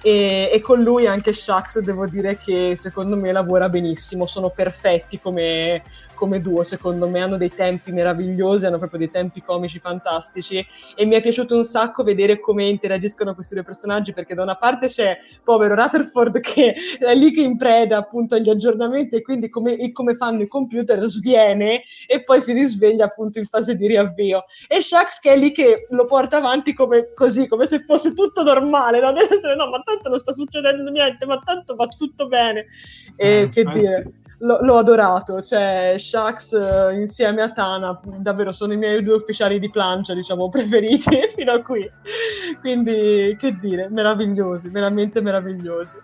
[0.00, 5.18] e, e, con lui anche Shax devo dire che secondo me lavora benissimo, sono perfetti
[5.18, 5.82] come,
[6.14, 7.20] come duo, secondo me.
[7.20, 10.64] Hanno dei tempi meravigliosi, hanno proprio dei tempi comici fantastici.
[10.94, 14.56] E mi è piaciuto un sacco vedere come interagiscono questi due personaggi perché da una
[14.56, 19.48] parte c'è povero Rutherford che è lì che in preda appunto agli aggiornamenti e quindi
[19.48, 24.44] come, come fanno i computer sviene e poi si risveglia appunto in fase di riavvio.
[24.68, 28.44] E Shax che è lì che lo porta avanti come così, come se fosse tutto
[28.44, 29.10] normale, no?
[29.56, 32.66] no ma tanto non sta succedendo niente, ma tanto va tutto bene.
[33.16, 38.72] E eh, che dire l- l'ho adorato, cioè Shax uh, insieme a Tana davvero sono
[38.72, 41.88] i miei due ufficiali di plancia, diciamo, preferiti fino a qui.
[42.60, 45.96] Quindi, che dire, meravigliosi, veramente meravigliosi.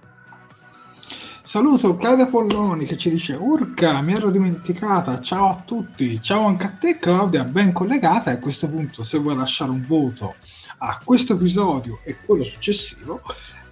[1.46, 6.64] Saluto Claudia Polloni che ci dice Urca, mi ero dimenticata, ciao a tutti, ciao anche
[6.64, 8.30] a te Claudia, ben collegata.
[8.30, 10.34] E a questo punto se vuoi lasciare un voto
[10.78, 13.20] a questo episodio e quello successivo,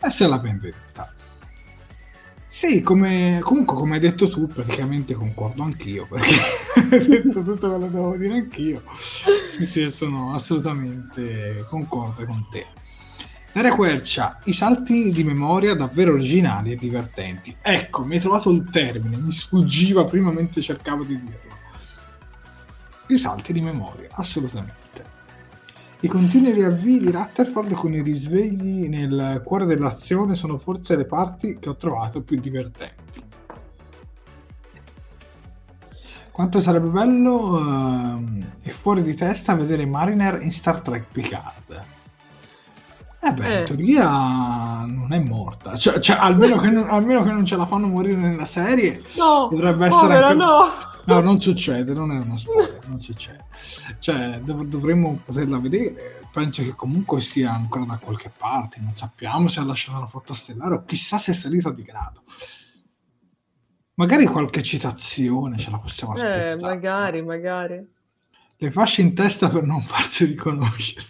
[0.02, 1.12] eh, sei la benvenuta.
[2.48, 6.34] Sì, come, comunque come hai detto tu, praticamente concordo anch'io, perché
[6.90, 8.82] hai detto tutto quello che devo dire anch'io.
[9.48, 12.66] Sì, sì, sono assolutamente concorde con te.
[13.52, 17.56] Daria Quercia, i salti di memoria davvero originali e divertenti.
[17.60, 21.56] Ecco, mi hai trovato il termine, mi sfuggiva prima mentre cercavo di dirlo.
[23.08, 24.81] I salti di memoria, assolutamente.
[26.04, 31.58] I continui riavvii di Rutherford con i risvegli nel cuore dell'azione sono forse le parti
[31.60, 33.22] che ho trovato più divertenti.
[36.32, 41.84] Quanto sarebbe bello uh, e fuori di testa vedere Mariner in Star Trek Picard.
[43.24, 43.60] Eh beh, eh.
[43.60, 45.76] in teoria non è morta.
[45.76, 49.00] Cioè, cioè almeno, che non, almeno, che non, ce la fanno morire nella serie.
[49.16, 50.00] No, dovrebbe essere.
[50.00, 50.44] Povera, anche...
[50.44, 50.60] no.
[51.04, 53.44] no, non succede, non è uno spoiler, non succede.
[54.00, 56.26] Cioè, dov- dovremmo poterla vedere.
[56.32, 58.80] Penso che comunque sia ancora da qualche parte.
[58.80, 62.24] Non sappiamo se ha lasciato la flotta stellare o chissà se è salita di grado.
[63.94, 66.50] Magari qualche citazione ce la possiamo eh, aspettare.
[66.50, 67.88] Eh, magari, magari.
[68.56, 71.06] Le fasce in testa per non farsi riconoscere.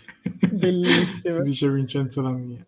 [0.51, 1.41] Bellissimo.
[1.43, 2.65] dice Vincenzo la mia.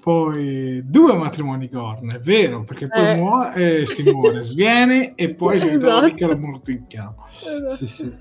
[0.00, 3.14] Poi due matrimoni corna, è vero, perché poi eh.
[3.16, 6.14] muore, eh, si muore, sviene e poi si ritrova esatto.
[6.14, 7.26] che la morticchiano.
[7.40, 7.74] Esatto.
[7.76, 8.14] Sì, sì.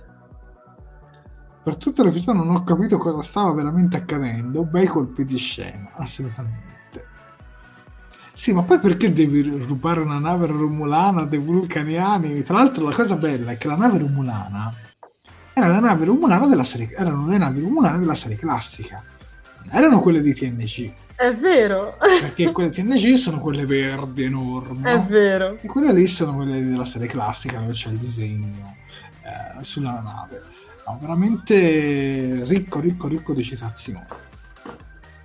[1.63, 4.63] Per tutto l'episodio non ho capito cosa stava veramente accadendo.
[4.63, 6.75] Bei colpi di scena, assolutamente.
[8.33, 12.43] Sì, ma poi perché devi rubare una nave romulana dei vulcaniani?
[12.43, 14.73] Tra l'altro la cosa bella è che la nave romulana
[15.57, 19.03] era la nave romulana della serie, erano le navi romulane della serie classica,
[19.63, 20.93] non erano quelle di TNG.
[21.15, 21.97] È vero.
[21.97, 24.83] Perché quelle TNG sono quelle verdi enormi.
[24.83, 25.57] È vero.
[25.59, 28.75] E quelle lì sono quelle della serie classica dove c'è il disegno
[29.23, 30.43] eh, sulla nave.
[30.85, 33.99] No, veramente ricco, ricco, ricco di citazioni.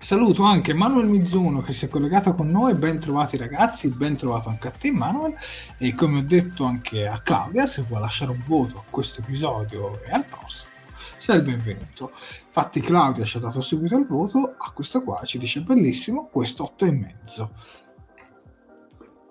[0.03, 4.49] Saluto anche Manuel Mizuno che si è collegato con noi, ben trovati ragazzi, ben trovato
[4.49, 5.33] anche a te Manuel
[5.79, 10.03] e come ho detto anche a Claudia, se vuoi lasciare un voto a questo episodio
[10.03, 10.73] e al prossimo,
[11.19, 12.11] sei il benvenuto.
[12.47, 16.65] Infatti Claudia ci ha dato subito il voto, a questo qua ci dice bellissimo, questo
[16.65, 17.51] 8 e mezzo.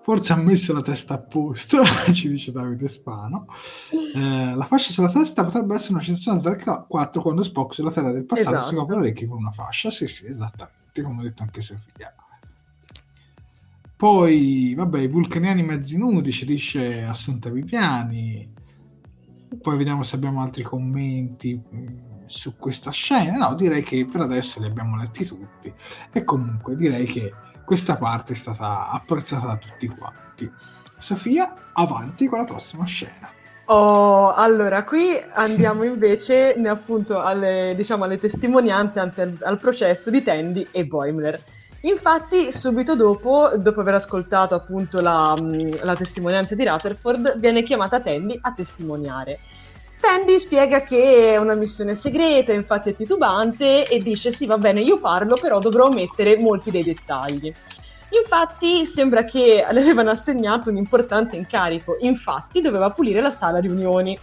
[0.02, 1.82] Forse ha messo la testa a posto,
[2.12, 3.46] ci dice Davide Spano.
[3.90, 8.10] Eh, la fascia sulla testa potrebbe essere una citazione Dark 4 quando Spock sulla terra
[8.10, 8.68] del passato esatto.
[8.68, 9.90] si copre le orecchie con una fascia.
[9.90, 12.12] Sì, sì, esattamente, come ha detto anche Sofia.
[13.96, 18.52] Poi, vabbè, i vulcaniani mezzi nudi, ci dice Assunta Viviani.
[19.60, 21.62] Poi vediamo se abbiamo altri commenti
[22.26, 23.36] su questa scena?
[23.36, 25.72] No, direi che per adesso li abbiamo letti tutti
[26.10, 27.32] e comunque direi che
[27.64, 30.50] questa parte è stata apprezzata da tutti quanti.
[30.98, 33.30] Sofia, avanti con la prossima scena.
[33.66, 40.22] Oh, allora, qui andiamo invece appunto alle, diciamo, alle testimonianze, anzi al, al, processo di
[40.22, 41.40] Tandy e Boimler.
[41.82, 45.34] Infatti, subito dopo, dopo aver ascoltato appunto la,
[45.82, 49.40] la testimonianza di Rutherford, viene chiamata Tandy a testimoniare.
[50.02, 54.80] Tandy spiega che è una missione segreta, infatti è titubante e dice sì va bene
[54.80, 57.54] io parlo però dovrò omettere molti dei dettagli.
[58.08, 64.18] Infatti sembra che le avevano assegnato un importante incarico, infatti doveva pulire la sala riunioni.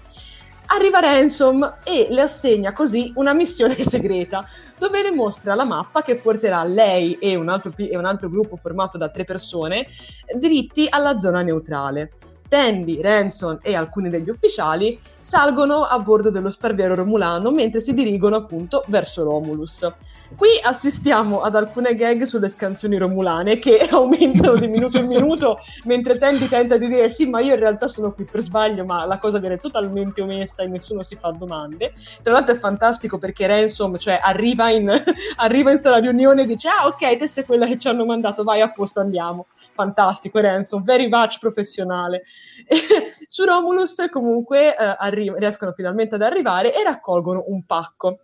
[0.66, 4.46] Arriva Ransom e le assegna così una missione segreta,
[4.78, 8.58] dove le mostra la mappa che porterà lei e un altro, e un altro gruppo
[8.58, 9.88] formato da tre persone
[10.36, 12.12] dritti alla zona neutrale.
[12.50, 18.36] Tandy, Ransom e alcuni degli ufficiali salgono a bordo dello sparviero romulano mentre si dirigono
[18.36, 19.88] appunto verso Romulus.
[20.36, 26.18] Qui assistiamo ad alcune gag sulle scansioni romulane che aumentano di minuto in minuto mentre
[26.18, 29.18] Tandy tenta di dire sì ma io in realtà sono qui per sbaglio ma la
[29.18, 31.94] cosa viene totalmente omessa e nessuno si fa domande.
[32.22, 34.90] Tra l'altro è fantastico perché Ransom cioè, arriva, in,
[35.38, 38.44] arriva in sala riunione e dice ah ok te sei quella che ci hanno mandato
[38.44, 39.48] vai a posto andiamo.
[39.74, 42.24] Fantastico Ransom, very much professionale.
[43.28, 48.22] su Romulus comunque eh, arri- riescono finalmente ad arrivare e raccolgono un pacco.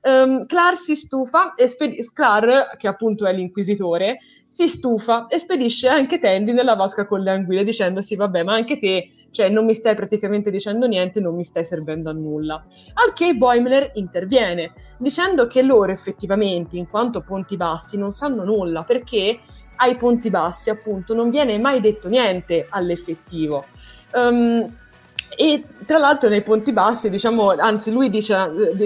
[0.00, 4.18] Um, Clar si stufa e sped- Clar, che appunto è l'inquisitore,
[4.50, 8.54] si stufa e spedisce anche Tandy nella vasca con le anguille dicendo sì vabbè ma
[8.54, 12.64] anche te cioè non mi stai praticamente dicendo niente non mi stai servendo a nulla
[12.94, 18.84] al che Boimler interviene dicendo che loro effettivamente in quanto ponti bassi non sanno nulla
[18.84, 19.38] perché
[19.76, 23.66] ai ponti bassi appunto non viene mai detto niente all'effettivo
[24.14, 24.66] um,
[25.40, 28.34] e tra l'altro nei ponti bassi, diciamo, anzi lui dice,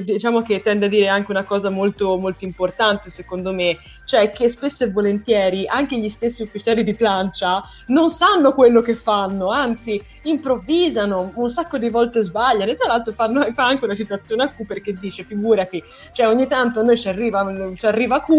[0.05, 4.51] diciamo che tende a dire anche una cosa molto, molto importante secondo me, cioè che
[4.51, 9.99] spesso e volentieri anche gli stessi ufficiali di plancia non sanno quello che fanno, anzi
[10.23, 12.71] improvvisano, un sacco di volte sbagliano.
[12.71, 16.47] E tra l'altro fanno, fa anche una citazione a Q perché dice figurati, cioè ogni
[16.47, 17.47] tanto a noi ci arriva,
[17.77, 18.31] ci arriva Q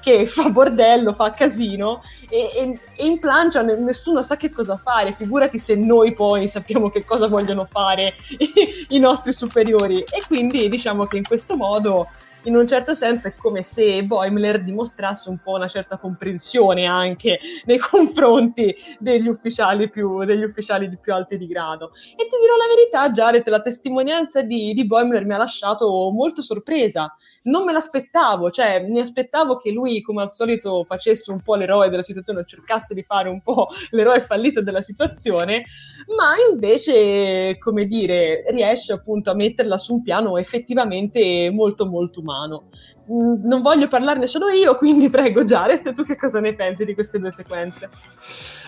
[0.00, 5.12] che fa bordello, fa casino e, e, e in plancia nessuno sa che cosa fare,
[5.12, 10.00] figurati se noi poi sappiamo che cosa vogliono fare i, i nostri superiori.
[10.00, 12.08] E quindi diciamo che in questo modo
[12.44, 17.38] in un certo senso è come se Boimler dimostrasse un po' una certa comprensione anche
[17.66, 21.92] nei confronti degli ufficiali, più, degli ufficiali di più alti di grado.
[22.12, 26.40] E ti dirò la verità, Jared, la testimonianza di, di Boimler mi ha lasciato molto
[26.40, 27.14] sorpresa.
[27.42, 31.90] Non me l'aspettavo, cioè mi aspettavo che lui, come al solito, facesse un po' l'eroe
[31.90, 35.64] della situazione, cercasse di fare un po' l'eroe fallito della situazione,
[36.16, 42.29] ma invece, come dire, riesce appunto a metterla su un piano effettivamente molto molto umano
[42.30, 42.64] umano.
[43.10, 46.94] Mm, non voglio parlarne solo io, quindi prego Jared, tu che cosa ne pensi di
[46.94, 47.90] queste due sequenze?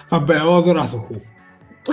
[0.09, 1.21] Vabbè, ho adorato Q.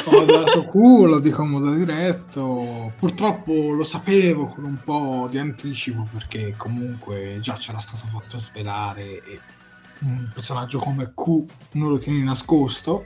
[0.06, 2.94] Ho adorato Q, lo dico in modo diretto.
[2.98, 9.24] Purtroppo lo sapevo con un po' di anticipo perché comunque già c'era stato fatto svelare
[9.24, 9.40] e
[10.02, 13.06] un personaggio come Q non lo tieni nascosto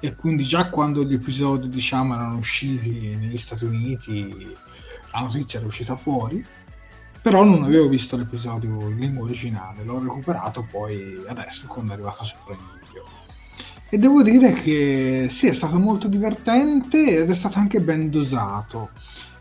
[0.00, 4.52] e quindi già quando gli episodi diciamo erano usciti negli Stati Uniti
[5.12, 6.44] la notizia era uscita fuori
[7.22, 12.24] però non avevo visto l'episodio in lingua originale, l'ho recuperato poi adesso quando è arrivato
[12.24, 13.04] su Prime Video.
[13.88, 18.90] E devo dire che sì, è stato molto divertente ed è stato anche ben dosato.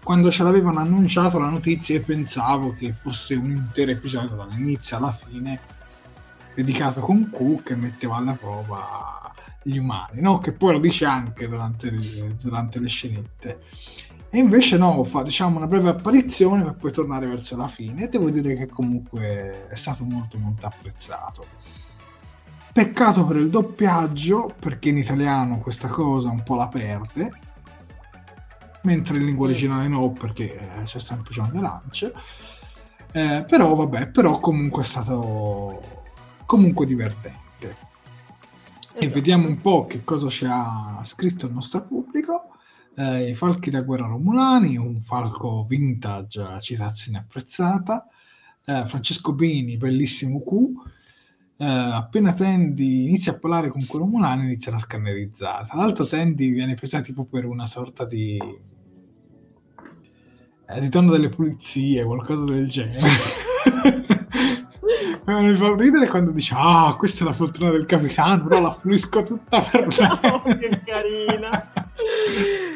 [0.04, 5.12] Quando ce l'avevano annunciato la notizia io pensavo che fosse un intero episodio dall'inizio alla
[5.12, 5.60] fine
[6.56, 10.40] dedicato con Q che metteva alla prova gli umani, no?
[10.40, 11.94] che poi lo dice anche durante
[12.42, 13.62] durante le scenette.
[14.32, 18.10] E invece no, fa diciamo una breve apparizione per poi tornare verso la fine e
[18.10, 21.46] devo dire che comunque è stato molto molto apprezzato.
[22.72, 27.32] Peccato per il doppiaggio, perché in italiano questa cosa un po' la perde,
[28.84, 32.14] mentre in lingua originale no, perché eh, c'è sempre John DeLance.
[33.12, 35.82] Eh, però vabbè, però comunque è stato
[36.46, 37.38] comunque divertente.
[37.58, 37.88] Esatto.
[38.94, 42.52] E vediamo un po' che cosa ci ha scritto il nostro pubblico
[43.00, 48.06] eh, i falchi da guerra romulani, un falco vintage, citazione apprezzata,
[48.66, 54.76] eh, Francesco Bini, bellissimo Q, eh, appena Tendi inizia a parlare con quei romulani inizia
[54.76, 55.68] a scannerizzare.
[55.68, 58.38] Tra l'altro Tendi viene presa tipo per una sorta di...
[60.68, 62.92] Eh, di tono delle pulizie, qualcosa del genere.
[62.92, 63.08] Sì.
[65.26, 69.22] mi fa ridere quando dice ah questa è la fortuna del capitano però la fluisco
[69.22, 71.72] tutta per me oh, che carina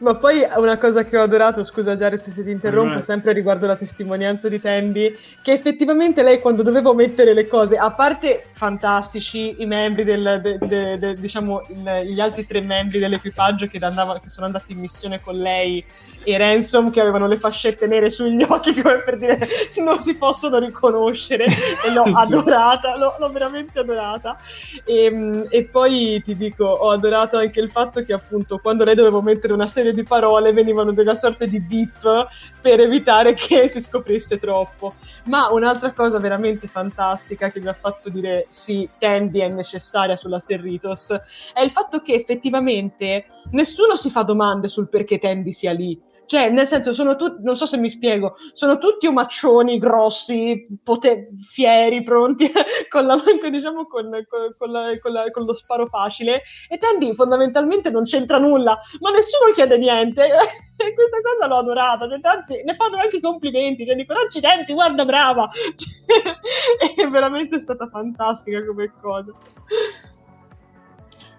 [0.00, 3.02] Ma poi una cosa che ho adorato, scusa Jared se ti interrompo, Vai.
[3.02, 7.90] sempre riguardo la testimonianza di Tandy, che effettivamente lei quando doveva mettere le cose, a
[7.92, 13.66] parte fantastici i membri del, de- de- de- diciamo, il- gli altri tre membri dell'equipaggio
[13.66, 15.84] che, andava- che sono andati in missione con lei
[16.22, 20.58] e Ransom che avevano le fascette nere sugli occhi come per dire non si possono
[20.58, 22.12] riconoscere e l'ho Sì.
[22.14, 24.36] adorata, l'ho, l'ho veramente adorata
[24.84, 29.20] e, e poi ti dico ho adorato anche il fatto che appunto quando lei doveva
[29.22, 32.26] mettere una serie di parole venivano della sorta di beep
[32.60, 34.94] per evitare che si scoprisse troppo
[35.24, 40.40] ma un'altra cosa veramente fantastica che mi ha fatto dire sì, Tandy è necessaria sulla
[40.40, 41.10] Serritos
[41.54, 45.98] è il fatto che effettivamente nessuno si fa domande sul perché Tandy sia lì.
[46.30, 51.30] Cioè, nel senso, sono tutti, non so se mi spiego, sono tutti omaccioni grossi, pote-
[51.42, 52.48] fieri, pronti,
[52.88, 53.20] con, la,
[53.50, 54.08] diciamo, con,
[54.56, 56.42] con- la- la- con lo sparo facile.
[56.68, 60.28] E Tandy fondamentalmente non c'entra nulla, ma nessuno chiede niente.
[60.80, 65.04] E questa cosa l'ho adorata, anzi, ne fanno anche i complimenti, cioè dicono accidenti, guarda
[65.04, 65.46] brava!
[65.76, 69.30] Cioè, è veramente stata fantastica come cosa.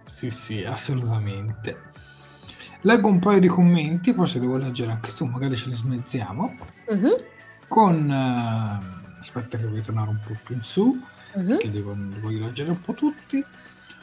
[0.03, 1.90] Sì, sì, assolutamente.
[2.81, 5.75] Leggo un paio di commenti, poi se li vuoi leggere anche tu, magari ce li
[5.75, 6.57] smezziamo.
[6.89, 7.15] Mhm,
[7.67, 8.11] Con...
[8.11, 10.99] eh, aspetta che voglio tornare un po' più in su,
[11.35, 11.57] mhm.
[11.57, 13.43] che li voglio leggere un po' tutti.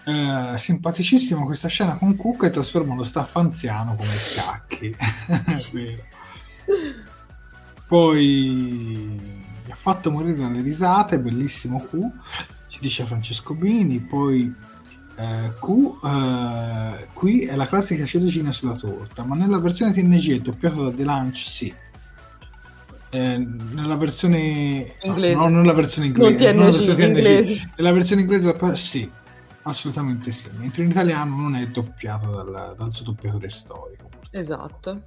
[0.05, 4.11] Eh, simpaticissima questa scena con Cook che trasforma lo staff anziano come
[5.73, 6.03] vero.
[7.87, 8.27] Poi
[9.65, 11.99] mi ha fatto morire dalle risate, bellissimo Q,
[12.69, 13.99] ci dice Francesco Bini.
[13.99, 14.55] Poi
[15.19, 20.39] eh, Q, eh, qui è la classica ciliegina sulla torta, ma nella versione TNG è
[20.39, 21.75] doppiato da The Lunch, sì.
[23.11, 23.39] Eh,
[23.73, 25.35] nella versione Inglese.
[25.35, 27.17] no, non nella versione inglese, non nella TNG, versione TNG.
[27.17, 27.71] inglese.
[27.77, 29.11] nella versione inglese sì,
[29.63, 34.09] assolutamente sì, mentre in italiano non è doppiato dal, dal suo doppiatore storico.
[34.31, 35.03] Esatto.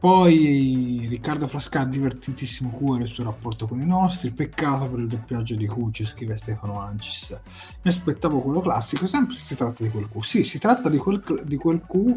[0.00, 4.30] Poi Riccardo Frasca, divertentissimo cuore il suo rapporto con i nostri.
[4.30, 7.38] Peccato per il doppiaggio di Q, ci scrive Stefano Ancis.
[7.82, 10.24] Mi aspettavo quello classico, sempre se si tratta di quel Q.
[10.24, 12.14] Sì, si tratta di quel, di quel Q,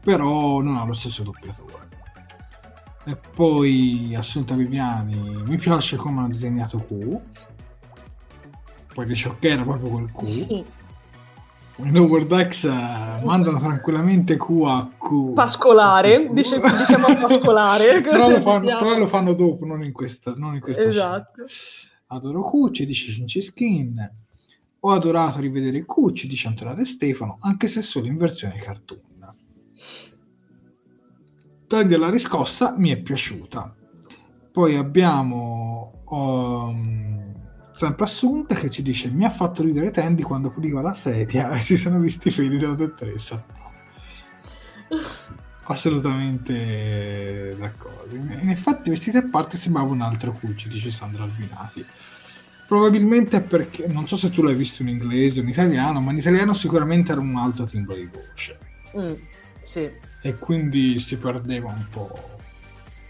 [0.00, 1.88] però non ha lo stesso doppiatore.
[3.04, 7.20] E poi Assunta Viviani, mi piace come ha disegnato Q.
[8.92, 10.64] Poi dice ok, era proprio quel Q.
[11.76, 15.32] Lower Decks mandano tranquillamente Q a Q.
[15.32, 18.00] Pascolare, dice- diciamo pascolare.
[18.02, 21.46] però, lo fanno, però lo fanno dopo, non in questa, non in questa Esatto.
[21.46, 21.92] scena.
[22.08, 24.12] Adoro Q, ci dice Cinciskin.
[24.80, 29.00] Ho adorato rivedere Q, ci dice Antonio De Stefano, anche se solo in versione cartoon.
[31.66, 33.74] Tandy alla riscossa mi è piaciuta.
[34.52, 37.23] Poi abbiamo um,
[37.74, 41.60] sempre Assunta che ci dice mi ha fatto ridere Tandy quando puliva la sedia e
[41.60, 43.44] si sono visti i fili della dottoressa.
[45.66, 48.14] Assolutamente d'accordo.
[48.14, 51.84] In effetti, vestiti a parte sembrava un altro Q, ci dice Sandra Albinati.
[52.66, 56.18] Probabilmente perché non so se tu l'hai visto in inglese o in italiano, ma in
[56.18, 58.58] italiano sicuramente era un alto timbro di voce
[58.96, 59.14] Mm,
[59.62, 59.90] sì.
[60.22, 62.33] e quindi si perdeva un po'.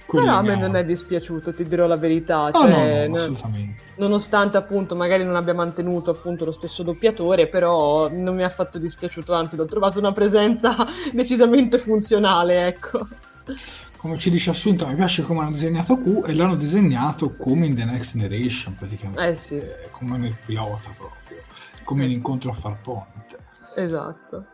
[0.06, 2.44] Però a me non è dispiaciuto, ti dirò la verità.
[2.44, 3.82] Ah, cioè, no, no, assolutamente.
[3.96, 8.78] nonostante appunto magari non abbia mantenuto appunto lo stesso doppiatore, però non mi ha fatto
[8.78, 10.76] dispiaciuto, anzi l'ho trovato una presenza
[11.12, 13.06] decisamente funzionale, ecco.
[13.96, 17.74] Come ci dice Assunta, mi piace come hanno disegnato Q e l'hanno disegnato come in
[17.74, 19.26] The Next Generation, praticamente.
[19.26, 19.56] Eh sì.
[19.56, 21.38] Eh, come nel pilota proprio,
[21.84, 23.38] come in incontro a Farpoint.
[23.74, 24.46] Esatto.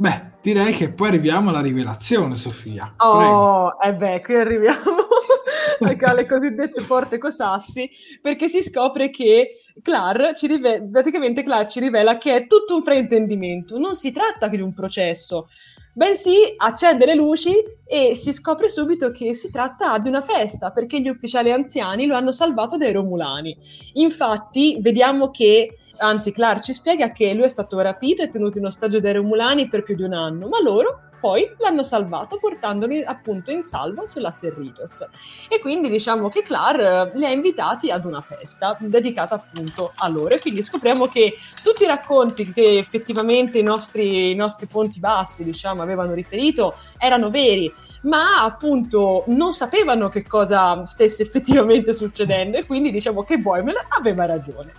[0.00, 2.94] Beh, direi che poi arriviamo alla rivelazione, Sofia.
[2.96, 4.96] Oh, e beh, qui arriviamo
[5.78, 7.86] ecco, alle cosiddette porte cosassi,
[8.22, 12.82] perché si scopre che Clar ci rive- praticamente Clar ci rivela che è tutto un
[12.82, 15.50] fraintendimento, non si tratta di un processo,
[15.92, 17.52] bensì accende le luci
[17.84, 22.16] e si scopre subito che si tratta di una festa, perché gli ufficiali anziani lo
[22.16, 23.54] hanno salvato dai Romulani.
[23.92, 28.64] Infatti, vediamo che Anzi, Clar ci spiega che lui è stato rapito e tenuto in
[28.64, 33.50] ostaggio dai Romulani per più di un anno, ma loro poi l'hanno salvato portandoli appunto
[33.50, 35.06] in salvo sulla Serritos.
[35.48, 40.08] E quindi diciamo che Clar eh, li ha invitati ad una festa dedicata appunto a
[40.08, 40.34] loro.
[40.34, 45.44] E quindi scopriamo che tutti i racconti che effettivamente i nostri, i nostri ponti bassi,
[45.44, 47.70] diciamo, avevano riferito erano veri,
[48.02, 54.24] ma appunto non sapevano che cosa stesse effettivamente succedendo e quindi diciamo che Boimler aveva
[54.24, 54.72] ragione.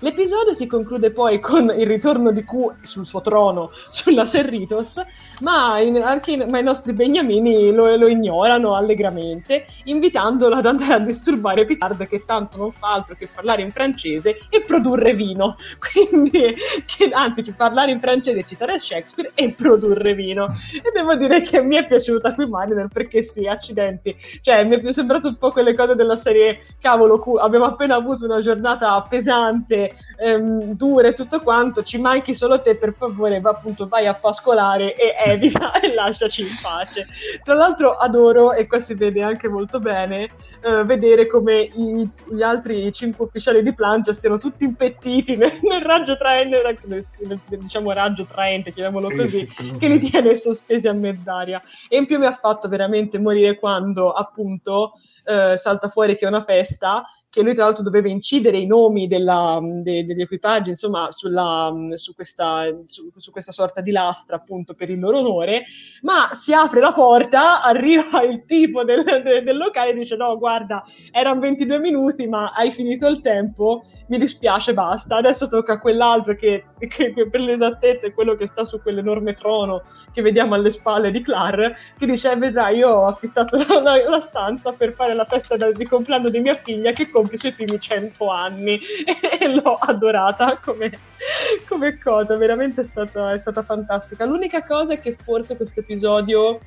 [0.00, 5.02] L'episodio si conclude poi con il ritorno di Q sul suo trono, sulla Serritos,
[5.40, 10.92] ma, in, anche in, ma i nostri beniamini lo, lo, ignorano allegramente, invitandolo ad andare
[10.94, 15.56] a disturbare Picard che tanto non fa altro che parlare in francese e produrre vino.
[15.82, 16.54] Quindi,
[16.86, 20.46] che, anzi, parlare in francese, citare Shakespeare e produrre vino.
[20.80, 24.14] E devo dire che mi è piaciuta qui Mariner perché sì, accidenti.
[24.42, 28.26] Cioè, mi è sembrato un po' quelle cose della serie, cavolo, Q, abbiamo appena avuto
[28.26, 29.86] una giornata pesante,
[30.16, 34.14] ehm, dura e tutto quanto, ci manchi solo te, per favore, va, appunto, vai a
[34.14, 37.06] pascolare e evita e lasciaci in pace.
[37.42, 40.28] Tra l'altro adoro, e qua si vede anche molto bene,
[40.62, 45.82] eh, vedere come i, gli altri cinque ufficiali di plancia stiano tutti impettiti nel, nel
[45.82, 50.92] raggio traente, nel, diciamo raggio traente, chiamiamolo sì, così, sì, che li tiene sospesi a
[50.92, 51.62] mezz'aria.
[51.88, 54.92] E in più mi ha fatto veramente morire quando appunto
[55.24, 59.06] eh, salta fuori che è una festa che lui tra l'altro doveva incidere i nomi
[59.06, 64.74] della, de, degli equipaggi, insomma, sulla, su, questa, su, su, questa, sorta di lastra appunto
[64.74, 65.64] per il loro onore,
[66.02, 70.38] ma si apre la porta, arriva il tipo del, de, del locale e dice no,
[70.38, 75.80] guarda, erano 22 minuti, ma hai finito il tempo, mi dispiace, basta, adesso tocca a
[75.80, 80.54] quell'altro che, che, che per l'esattezza è quello che sta su quell'enorme trono che vediamo
[80.54, 84.94] alle spalle di Clar, che dice, eh, vedrai, io ho affittato la, la stanza per
[84.94, 88.78] fare la festa di compleanno di mia figlia che compie i suoi primi cento anni
[89.40, 90.98] e l'ho adorata come,
[91.66, 94.24] come cosa, veramente è stata, è stata, fantastica.
[94.24, 96.60] L'unica cosa è che forse questo episodio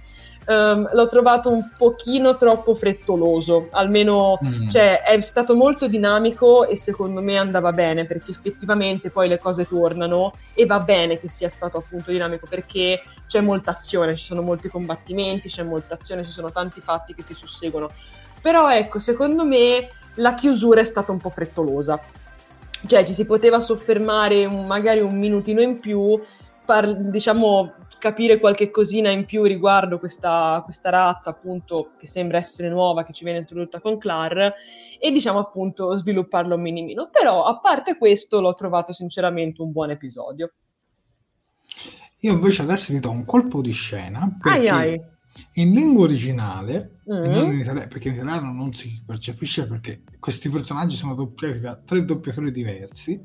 [0.48, 4.68] um, l'ho trovato un pochino troppo frettoloso, almeno mm.
[4.68, 9.66] cioè, è stato molto dinamico e secondo me andava bene perché effettivamente poi le cose
[9.66, 14.42] tornano e va bene che sia stato appunto dinamico perché c'è molta azione, ci sono
[14.42, 17.90] molti combattimenti, c'è molta azione, ci sono tanti fatti che si susseguono
[18.42, 22.00] però ecco, secondo me la chiusura è stata un po' frettolosa.
[22.86, 26.20] Cioè ci si poteva soffermare un, magari un minutino in più,
[26.66, 32.70] par- diciamo capire qualche cosina in più riguardo questa, questa, razza appunto che sembra essere
[32.70, 34.54] nuova, che ci viene introdotta con Clar
[35.00, 37.10] e diciamo appunto svilupparlo un minimino.
[37.12, 40.54] Però a parte questo l'ho trovato sinceramente un buon episodio.
[42.24, 45.02] Io invece adesso ti do un colpo di scena perché ai ai.
[45.54, 47.24] In lingua originale, mm.
[47.24, 52.06] in italiano, perché in italiano non si percepisce perché questi personaggi sono doppiati da tre
[52.06, 53.20] doppiatori diversi,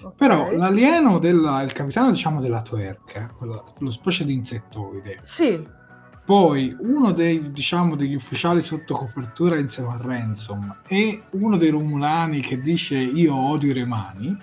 [0.00, 0.12] okay.
[0.16, 5.18] però l'alieno del il capitano diciamo della tuerca, quello, quello specie di insettoide.
[5.22, 5.82] Sì.
[6.24, 12.40] Poi uno dei, diciamo, degli ufficiali sotto copertura insieme a Ransom e uno dei Romulani
[12.40, 14.34] che dice io odio i remani,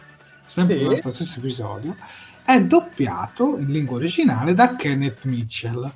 [0.46, 0.84] sempre sì.
[0.84, 1.96] durante lo stesso episodio,
[2.44, 5.92] è doppiato in lingua originale da Kenneth Mitchell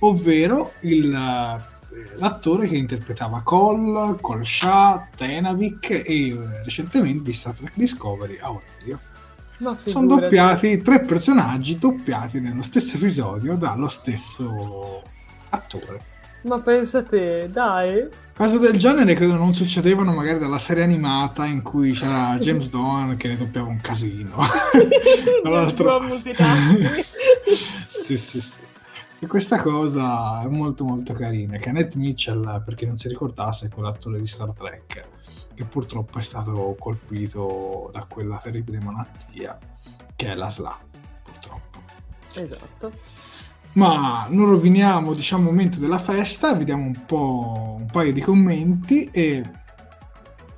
[0.00, 7.72] ovvero il, eh, l'attore che interpretava Cole, Shah, Tenavik e eh, recentemente di Star Trek
[7.74, 8.98] Discovery Aurelio.
[9.84, 15.02] Sono doppiati tre personaggi doppiati nello stesso episodio dallo stesso
[15.50, 16.10] attore.
[16.42, 18.08] Ma pensate, dai.
[18.34, 23.18] Cose del genere credo non succedevano magari dalla serie animata in cui c'era James Doan
[23.18, 24.38] che ne doppiava un casino.
[25.44, 26.00] Dall'altro...
[27.90, 28.69] sì, sì, sì.
[29.22, 31.58] E questa cosa è molto molto carina.
[31.58, 35.08] Kenneth Mitchell, per chi non si ricordasse, è quell'attore di Star Trek
[35.54, 39.58] che purtroppo è stato colpito da quella terribile malattia
[40.16, 40.78] che è la SLA,
[41.22, 41.80] purtroppo.
[42.34, 42.92] Esatto.
[43.72, 49.10] Ma non roviniamo, diciamo, il momento della festa, vediamo un po' un paio di commenti
[49.12, 49.42] e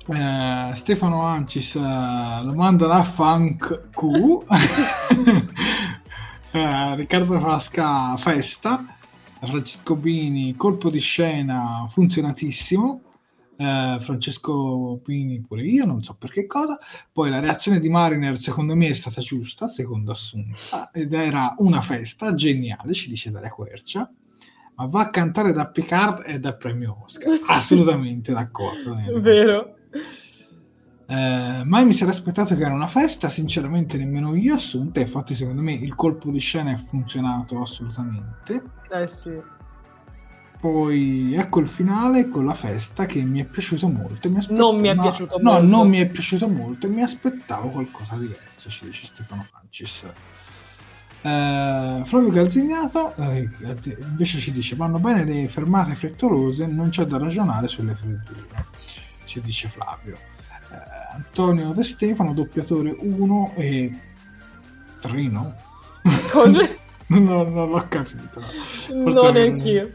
[0.07, 4.45] eh, Stefano Ancis eh, lo manda da Funk Q
[6.55, 8.85] Eh, Riccardo Frasca festa,
[9.41, 13.01] Francesco Bini colpo di scena funzionatissimo,
[13.57, 16.77] eh, Francesco Bini pure io, non so per che cosa,
[17.11, 21.81] poi la reazione di Mariner secondo me è stata giusta, secondo Assunta, ed era una
[21.81, 24.07] festa geniale, ci dice Daria Quercia,
[24.75, 28.95] ma va a cantare da Picard e da premio Oscar, assolutamente d'accordo.
[29.21, 29.77] Vero.
[31.13, 35.61] Eh, mai mi sarei aspettato che era una festa, sinceramente nemmeno io assunta, infatti secondo
[35.61, 38.63] me il colpo di scena è funzionato assolutamente.
[38.89, 39.39] Eh sì.
[40.59, 44.27] Poi ecco il finale con la festa che mi è piaciuto molto.
[44.27, 45.67] Mi non mi è no, piaciuto no, molto.
[45.67, 49.43] No, non mi è piaciuto molto e mi aspettavo qualcosa di diverso, ci dice Stefano
[49.43, 50.05] Francis.
[51.21, 53.49] Eh, Flavio Calzignato eh,
[53.99, 58.65] invece ci dice vanno bene le fermate frettolose, non c'è da ragionare sulle freddure,
[59.25, 60.31] ci dice Flavio.
[61.13, 63.99] Antonio De Stefano, doppiatore 1 e
[64.99, 65.55] Trino.
[66.31, 66.51] Con...
[67.07, 68.41] non, non, l'ho capito.
[68.41, 69.91] Forse non neanch'io.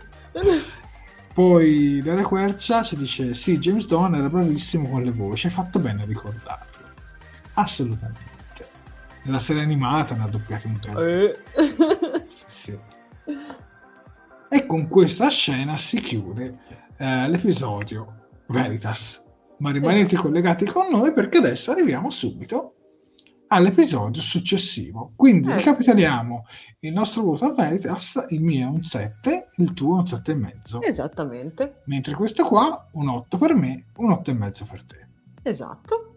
[1.35, 5.79] Poi Daria Quercia ci dice: Sì, James Dolan era bravissimo con le voci, hai fatto
[5.79, 6.67] bene a ricordarlo.
[7.55, 8.37] Assolutamente.
[9.23, 11.05] Nella serie animata ne ha doppiati un caso.
[11.05, 11.37] Eh.
[12.29, 12.79] Sì, sì.
[14.51, 16.59] E con questa scena si chiude
[16.97, 19.23] eh, l'episodio Veritas.
[19.59, 20.23] Ma rimanete Esatto.
[20.23, 22.75] collegati con noi perché adesso arriviamo subito
[23.49, 25.13] all'episodio successivo.
[25.17, 26.45] Quindi Eh, ricapitoliamo
[26.81, 30.79] il nostro voto a Veritas, il mio è un 7, il tuo è un 7,5.
[30.87, 35.07] Esattamente, Mentre questo qua, un 8 per me, un 8,5 per te.
[35.43, 36.15] esatto.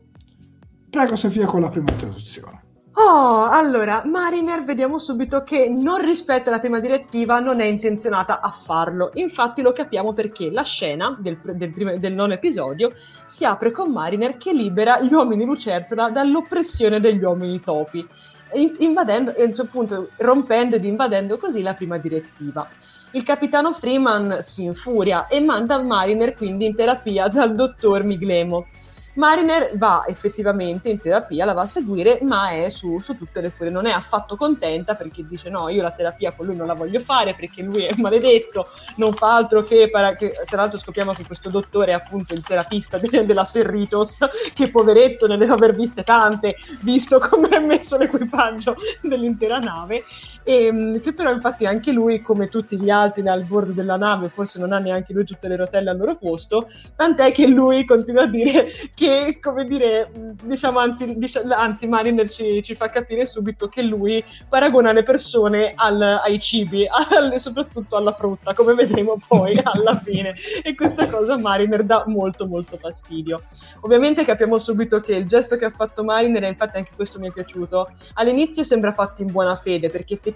[0.89, 2.60] Prego Sofia con la prima introduzione.
[2.93, 8.49] Oh, allora, Mariner vediamo subito che non rispetta la tema direttiva, non è intenzionata a
[8.51, 9.11] farlo.
[9.13, 12.91] Infatti lo capiamo perché la scena del, del, primo- del nono episodio
[13.25, 18.05] si apre con Mariner che libera gli uomini lucertola dall'oppressione degli uomini topi,
[18.53, 22.67] in- invadendo, e a un certo punto rompendo ed invadendo così la prima direttiva.
[23.11, 28.67] Il capitano Freeman si infuria e manda Mariner quindi in terapia dal dottor Miglemo.
[29.13, 33.49] Mariner va effettivamente in terapia, la va a seguire, ma è su, su tutte le
[33.49, 36.73] furie, non è affatto contenta perché dice no, io la terapia con lui non la
[36.73, 41.13] voglio fare perché lui è maledetto, non fa altro che, para- che tra l'altro scopriamo
[41.13, 44.19] che questo dottore è appunto il terapista de- della Serritos,
[44.53, 50.03] che poveretto ne deve aver viste tante, visto come è messo l'equipaggio dell'intera nave,
[50.43, 54.29] e, mh, che però infatti anche lui, come tutti gli altri al bordo della nave,
[54.29, 58.23] forse non ha neanche lui tutte le rotelle al loro posto, tant'è che lui continua
[58.23, 60.09] a dire che, come dire,
[60.41, 65.73] diciamo, anzi, dic- anzi Mariner ci, ci fa capire subito che lui paragona le persone
[65.75, 70.35] al- ai cibi, al- soprattutto alla frutta, come vedremo poi alla fine.
[70.63, 73.43] E questa cosa Mariner dà molto molto fastidio.
[73.81, 77.27] Ovviamente capiamo subito che il gesto che ha fatto Mariner, e infatti anche questo mi
[77.29, 80.30] è piaciuto, all'inizio sembra fatto in buona fede, perché effettivamente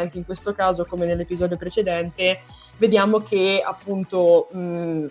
[0.00, 2.40] anche in questo caso, come nell'episodio precedente,
[2.78, 5.06] vediamo che appunto mh,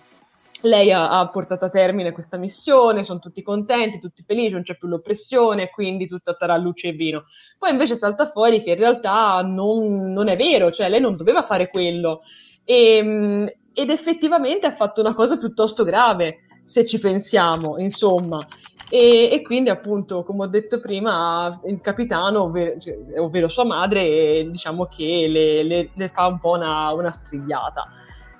[0.61, 4.77] lei ha, ha portato a termine questa missione, sono tutti contenti, tutti felici, non c'è
[4.77, 7.25] più l'oppressione, quindi tutto sarà luce e vino.
[7.57, 11.43] Poi invece salta fuori che in realtà non, non è vero, cioè lei non doveva
[11.43, 12.21] fare quello.
[12.63, 18.45] E, mh, ed effettivamente ha fatto una cosa piuttosto grave, se ci pensiamo, insomma.
[18.89, 24.43] E, e quindi appunto, come ho detto prima, il capitano, ovvero, cioè, ovvero sua madre,
[24.49, 27.87] diciamo che le, le- le fa un po' una, una strigliata.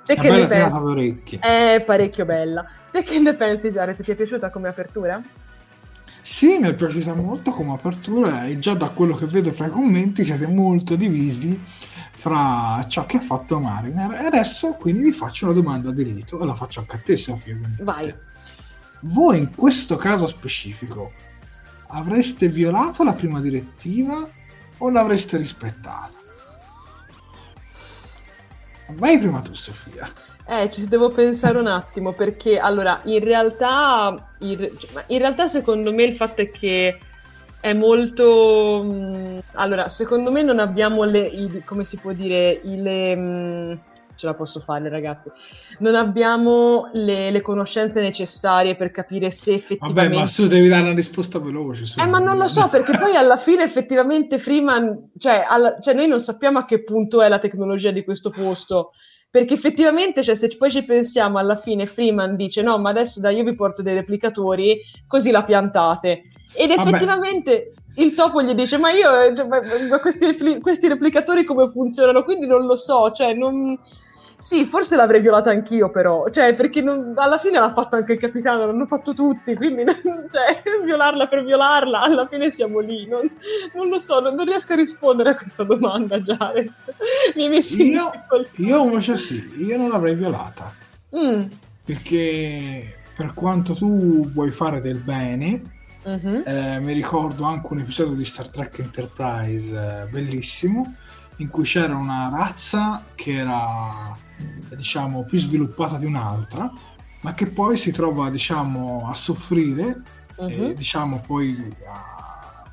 [0.05, 1.37] Te che ne pensi?
[1.39, 2.65] È parecchio bella.
[2.91, 4.01] Te che ne pensi, Jared?
[4.01, 5.21] Ti è piaciuta come apertura?
[6.21, 9.69] Sì, mi è piaciuta molto come apertura e già da quello che vedo fra i
[9.69, 11.59] commenti siete molto divisi
[12.11, 14.11] fra ciò che ha fatto Mariner.
[14.19, 17.15] E adesso quindi vi faccio una domanda di rito e la faccio anche a te,
[17.15, 17.55] Sofia.
[17.81, 18.13] Vai.
[19.01, 21.11] Voi in questo caso specifico
[21.87, 24.27] avreste violato la prima direttiva
[24.77, 26.11] o l'avreste rispettata?
[28.95, 30.11] Vai prima tu, Sofia.
[30.47, 34.67] Eh, ci devo pensare un attimo perché allora in realtà, in,
[35.07, 36.97] in realtà secondo me il fatto è che
[37.59, 42.81] è molto mh, allora secondo me non abbiamo le i- come si può dire i-
[42.81, 43.79] le mh,
[44.19, 45.31] ce la posso fare ragazzi
[45.79, 50.83] non abbiamo le, le conoscenze necessarie per capire se Vabbè, effettivamente ma su devi dare
[50.83, 51.85] una risposta veloce.
[51.85, 51.99] su.
[51.99, 56.07] Eh, ma non lo so, perché poi alla fine effettivamente Freeman, cioè, alla- cioè, noi
[56.07, 58.91] non sappiamo a che punto è la tecnologia di questo posto,
[59.29, 63.37] perché effettivamente, cioè, se poi ci pensiamo, alla fine Freeman dice no, ma adesso dai,
[63.37, 66.23] io vi porto dei replicatori, così la piantate.
[66.53, 66.89] Ed Vabbè.
[66.89, 72.23] effettivamente il topo gli dice, ma io, cioè, ma- questi, questi replicatori come funzionano?
[72.23, 73.77] Quindi non lo so, cioè, non...
[74.41, 78.19] Sì, forse l'avrei violata anch'io, però, cioè, perché non- alla fine l'ha fatto anche il
[78.19, 79.83] capitano, l'hanno fatto tutti, quindi,
[80.31, 83.05] cioè, violarla per violarla, alla fine siamo lì.
[83.05, 83.29] Non,
[83.73, 86.73] non lo so, non, non riesco a rispondere a questa domanda, Jared.
[87.35, 88.51] Mi hai messo in Io, difficoltà.
[88.61, 90.73] io invece sì, io non l'avrei violata.
[91.11, 91.49] Mm,
[91.83, 95.78] Perché per quanto tu vuoi fare del bene,
[96.09, 100.95] mhm, eh, mi ricordo anche un episodio di Star Trek Enterprise eh, bellissimo
[101.37, 104.15] in cui c'era una razza che era
[104.75, 106.71] diciamo più sviluppata di un'altra
[107.21, 110.01] ma che poi si trova diciamo a soffrire
[110.37, 110.73] e mhm.
[110.73, 112.63] diciamo poi a...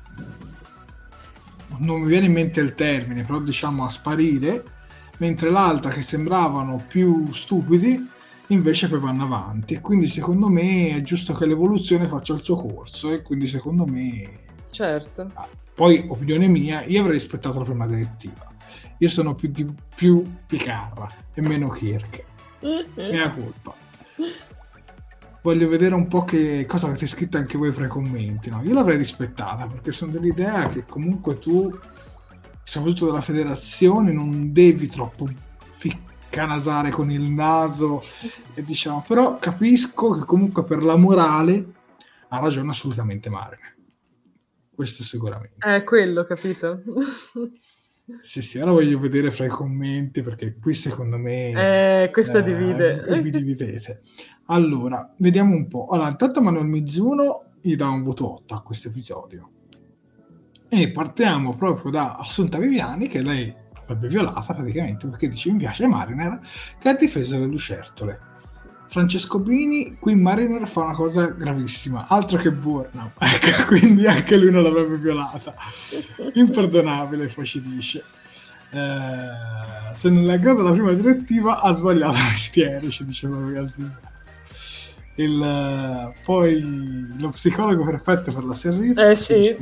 [1.77, 4.63] non mi viene in mente il termine però diciamo a sparire
[5.17, 8.15] mentre l'altra che sembravano più stupidi
[8.47, 9.75] invece poi vanno avanti.
[9.75, 13.85] E quindi secondo me è giusto che l'evoluzione faccia il suo corso e quindi secondo
[13.85, 15.31] me Certo.
[15.33, 18.53] ah, poi opinione mia io avrei rispettato la prima direttiva.
[18.99, 22.23] Io sono più, di, più Picarra e meno Kirk.
[22.95, 23.75] Mia colpa
[25.47, 28.61] voglio vedere un po' che cosa avete scritto anche voi fra i commenti no?
[28.63, 31.73] io l'avrei rispettata perché sono dell'idea che comunque tu
[32.63, 35.29] soprattutto della federazione non devi troppo
[36.37, 38.01] ficcanasare con il naso
[38.53, 41.65] e diciamo però capisco che comunque per la morale
[42.27, 43.75] ha ragione assolutamente Marine
[44.75, 45.55] questo sicuramente.
[45.57, 46.81] È quello, capito?
[48.21, 52.03] Sì, sì, ora voglio vedere fra i commenti perché qui secondo me...
[52.03, 53.03] Eh, questo eh, divide.
[53.21, 54.01] Vi dividete.
[54.45, 55.87] Allora, vediamo un po'.
[55.87, 59.49] Allora, intanto Manuel Mizuno gli dà un voto 8 a questo episodio.
[60.69, 63.53] E partiamo proprio da Assunta Viviani, che lei
[63.87, 66.39] l'avrebbe violata praticamente perché dice mi piace Mariner,
[66.79, 68.19] che ha difeso le lucertole.
[68.89, 74.51] Francesco Bini, qui Mariner fa una cosa gravissima, altro che Burnout, ecco, quindi anche lui
[74.51, 75.53] non l'avrebbe violata.
[76.33, 78.03] Imperdonabile, poi ci dice.
[78.69, 83.91] Eh, se non è grado la prima direttiva ha sbagliato mestiere, ci diceva Gazzini.
[85.15, 89.57] Il, poi lo psicologo perfetto per la serie eh, sì.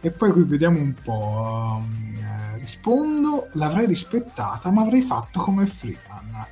[0.00, 6.46] E poi qui vediamo un po' um, rispondo l'avrei rispettata ma avrei fatto come Freeman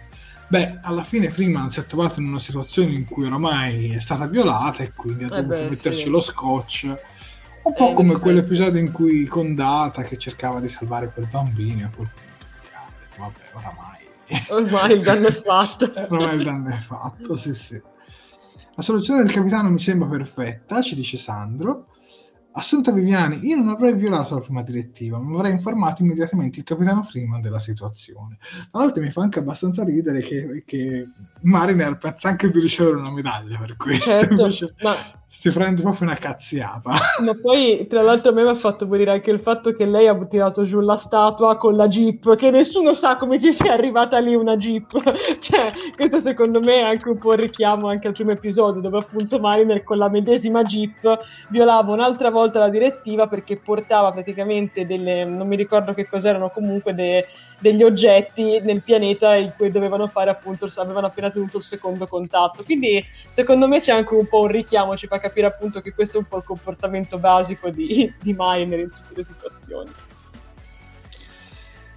[0.49, 4.27] beh alla fine Freeman si è trovato in una situazione in cui oramai è stata
[4.27, 6.09] violata e quindi ha eh dovuto beh, metterci sì.
[6.09, 6.95] lo scotch
[7.63, 11.81] un po' eh, come quell'episodio in cui con Data che cercava di salvare quel bambino
[11.81, 12.47] e a quel punto
[13.19, 13.97] vabbè oramai
[14.51, 15.93] Ormai il danno è fatto.
[15.95, 17.81] Ormai il danno è fatto, sì, sì.
[18.75, 21.87] La soluzione del capitano mi sembra perfetta, ci dice Sandro.
[22.59, 27.03] Assunta Viviani, io non avrei violato la prima direttiva, ma avrei informato immediatamente il capitano
[27.03, 28.39] Freeman della situazione.
[28.71, 31.07] Tra l'altro mi fa anche abbastanza ridere che, che
[31.43, 34.95] Mariner pensa anche di ricevere una medaglia per questo, certo, invece ma...
[35.39, 36.93] si prende proprio una cazziata.
[37.21, 40.09] Ma poi, tra l'altro, a me mi ha fatto morire anche il fatto che lei
[40.09, 44.19] ha tirato giù la statua con la jeep, che nessuno sa come ci sia arrivata
[44.19, 44.99] lì una jeep.
[45.39, 48.97] cioè, questo secondo me è anche un po' il richiamo anche al primo episodio, dove
[48.97, 51.21] appunto Mariner con la medesima jeep
[51.51, 56.95] violava un'altra volta la direttiva perché portava praticamente delle, non mi ricordo che cos'erano comunque,
[56.95, 57.27] de,
[57.61, 62.65] degli oggetti nel pianeta in cui dovevano fare appunto, avevano appena tenuto il secondo contatto.
[62.65, 66.17] Quindi secondo me c'è anche un po' un richiamo, ci fa capire appunto che questo
[66.17, 69.91] è un po' il comportamento basico di, di Miner in tutte le situazioni.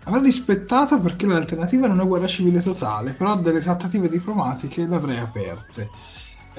[0.04, 5.20] Avrei rispettato perché l'alternativa non è guerra civile totale, però delle trattative diplomatiche le avrei
[5.20, 5.90] aperte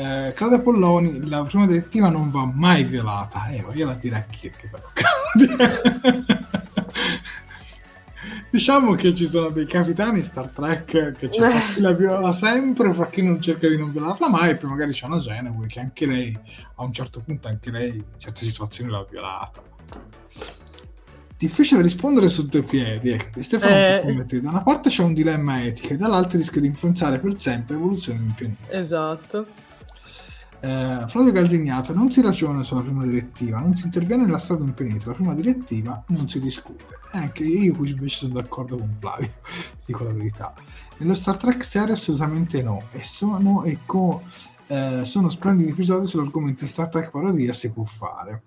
[0.01, 3.47] eh, Claudia Polloni, la prima direttiva non va mai violata.
[3.49, 4.83] Eh, io la direi a chi che però.
[8.51, 11.75] Diciamo che ci sono dei capitani Star Trek che c'è eh.
[11.75, 14.93] chi la viola sempre, fra chi non cerca di non violarla mai, e poi magari
[14.93, 16.39] c'è una Geneway che anche lei,
[16.77, 19.63] a un certo punto, anche lei in certe situazioni l'ha violata.
[21.37, 23.43] Difficile rispondere su due piedi, ecco.
[23.43, 24.41] Stefano eh.
[24.41, 28.19] da una parte c'è un dilemma etico e dall'altra rischia di influenzare per sempre l'evoluzione
[28.19, 28.73] di un pianeta.
[28.79, 29.47] Esatto.
[30.63, 35.09] Eh, Flavio Calzignato non si ragiona sulla prima direttiva, non si interviene nella strada impenita,
[35.09, 36.99] la prima direttiva non si discute.
[37.13, 39.33] E anche io qui invece sono d'accordo con Flavio,
[39.87, 40.53] dico la verità.
[40.99, 44.23] Nello Star Trek serie assolutamente no, e sono, e co,
[44.67, 48.43] eh, sono splendidi episodi sull'argomento Star Trek parodia si può fare.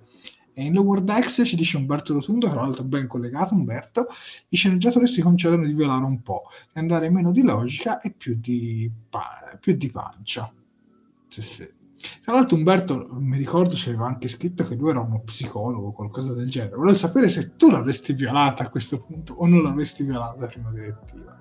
[0.55, 4.05] E in Lower Decks ci dice Umberto Rotundo, tra l'altro ben collegato Umberto,
[4.49, 8.37] i sceneggiatori si concedono di violare un po', di andare meno di logica e più
[8.39, 10.53] di, pa- più di pancia.
[11.27, 11.81] Sì, sì.
[12.21, 16.33] Tra l'altro Umberto, mi ricordo, c'era anche scritto che lui era uno psicologo o qualcosa
[16.33, 16.75] del genere.
[16.75, 20.69] Volevo sapere se tu l'avresti violata a questo punto o non l'avresti violata la prima
[20.71, 21.37] direttiva.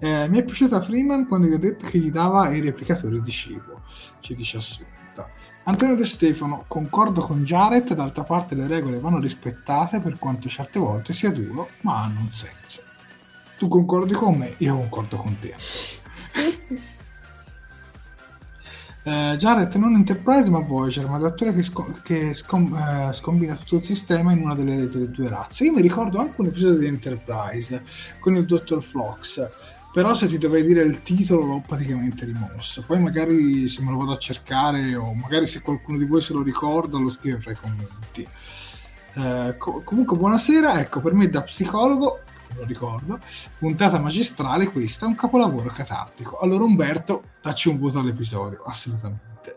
[0.00, 3.30] Eh, mi è piaciuta Freeman quando gli ho detto che gli dava i replicatori di
[3.30, 3.82] cibo,
[4.20, 5.28] ci dice Assunta.
[5.64, 10.78] Antonio De Stefano, concordo con Jared, d'altra parte le regole vanno rispettate per quanto certe
[10.78, 12.80] volte sia duro, ma hanno un senso.
[13.58, 15.54] Tu concordi con me, io concordo con te.
[19.04, 23.76] Eh, Jared non Enterprise ma Voyager, ma l'attore che, sco- che scom- eh, scombina tutto
[23.76, 25.64] il sistema in una delle, delle, due razze.
[25.64, 27.82] Io mi ricordo anche un episodio di Enterprise
[28.18, 29.48] con il Dottor Flox,
[29.92, 32.82] però se ti dovrei dire il titolo l'ho praticamente rimosso.
[32.82, 36.32] Poi magari se me lo vado a cercare o magari se qualcuno di voi se
[36.34, 38.28] lo ricorda lo scrive fra i commenti.
[39.14, 42.20] Eh, co- comunque buonasera, ecco per me da psicologo
[42.56, 43.18] lo ricordo,
[43.58, 46.38] puntata magistrale questa, un capolavoro catartico.
[46.38, 49.56] Allora Umberto, dacci un voto all'episodio, assolutamente.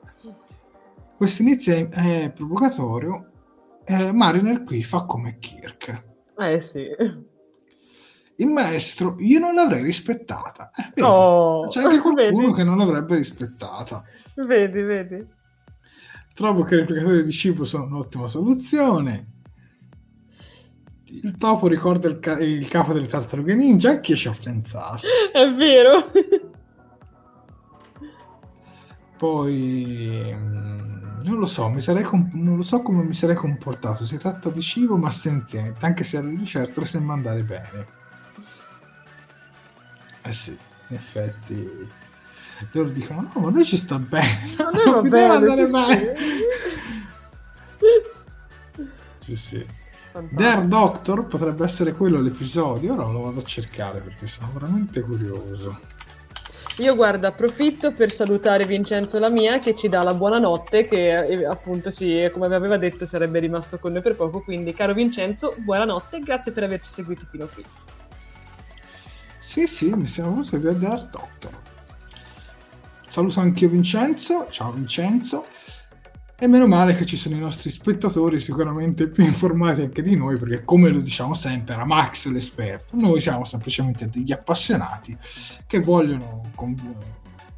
[1.17, 3.31] Questo inizio è, è provocatorio,
[3.83, 6.03] eh, Mariner qui fa come Kirk.
[6.37, 6.87] Eh sì.
[8.37, 10.71] Il maestro, io non l'avrei rispettata.
[10.71, 12.53] Eh, vedi, oh, c'è anche qualcuno vedi.
[12.53, 14.03] che non l'avrebbe rispettata.
[14.35, 15.27] Vedi, vedi.
[16.33, 19.27] Trovo che i replicatori di cibo sono un'ottima soluzione
[21.23, 25.05] il topo ricorda il, ca- il capo delle tartarughe ninja, anche ci ho pensato.
[25.33, 26.09] È vero.
[29.21, 34.03] Poi mm, non lo so, mi sarei comp- non lo so come mi sarei comportato.
[34.03, 37.87] Si tratta di cibo ma senziente, anche se di certo sembra andare bene.
[40.23, 40.57] Eh sì,
[40.87, 41.89] in effetti
[42.71, 46.15] loro dicono no ma lui ci sta bene ma lui va bene, andare bene.
[49.19, 49.65] sì, sì.
[50.29, 55.79] Dare Doctor potrebbe essere quello l'episodio, ora lo vado a cercare perché sono veramente curioso.
[56.77, 61.91] Io guarda, approfitto per salutare Vincenzo Lamia che ci dà la buonanotte, che eh, appunto
[61.91, 66.51] sì, come aveva detto sarebbe rimasto con noi per poco, quindi caro Vincenzo, buonanotte grazie
[66.51, 67.63] per averci seguito fino qui.
[69.37, 71.51] Sì, sì, mi siamo voluti vedere Doctor.
[73.09, 75.45] Saluto anch'io Vincenzo, ciao Vincenzo.
[76.43, 80.39] E meno male che ci sono i nostri spettatori sicuramente più informati anche di noi,
[80.39, 82.95] perché come lo diciamo sempre, era Max l'esperto.
[82.95, 85.15] Noi siamo semplicemente degli appassionati
[85.67, 86.49] che vogliono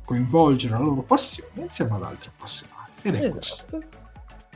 [0.03, 2.91] coinvolgere la loro passione insieme ad altri appassionati.
[3.03, 3.39] Ed è esatto.
[3.39, 3.83] questo.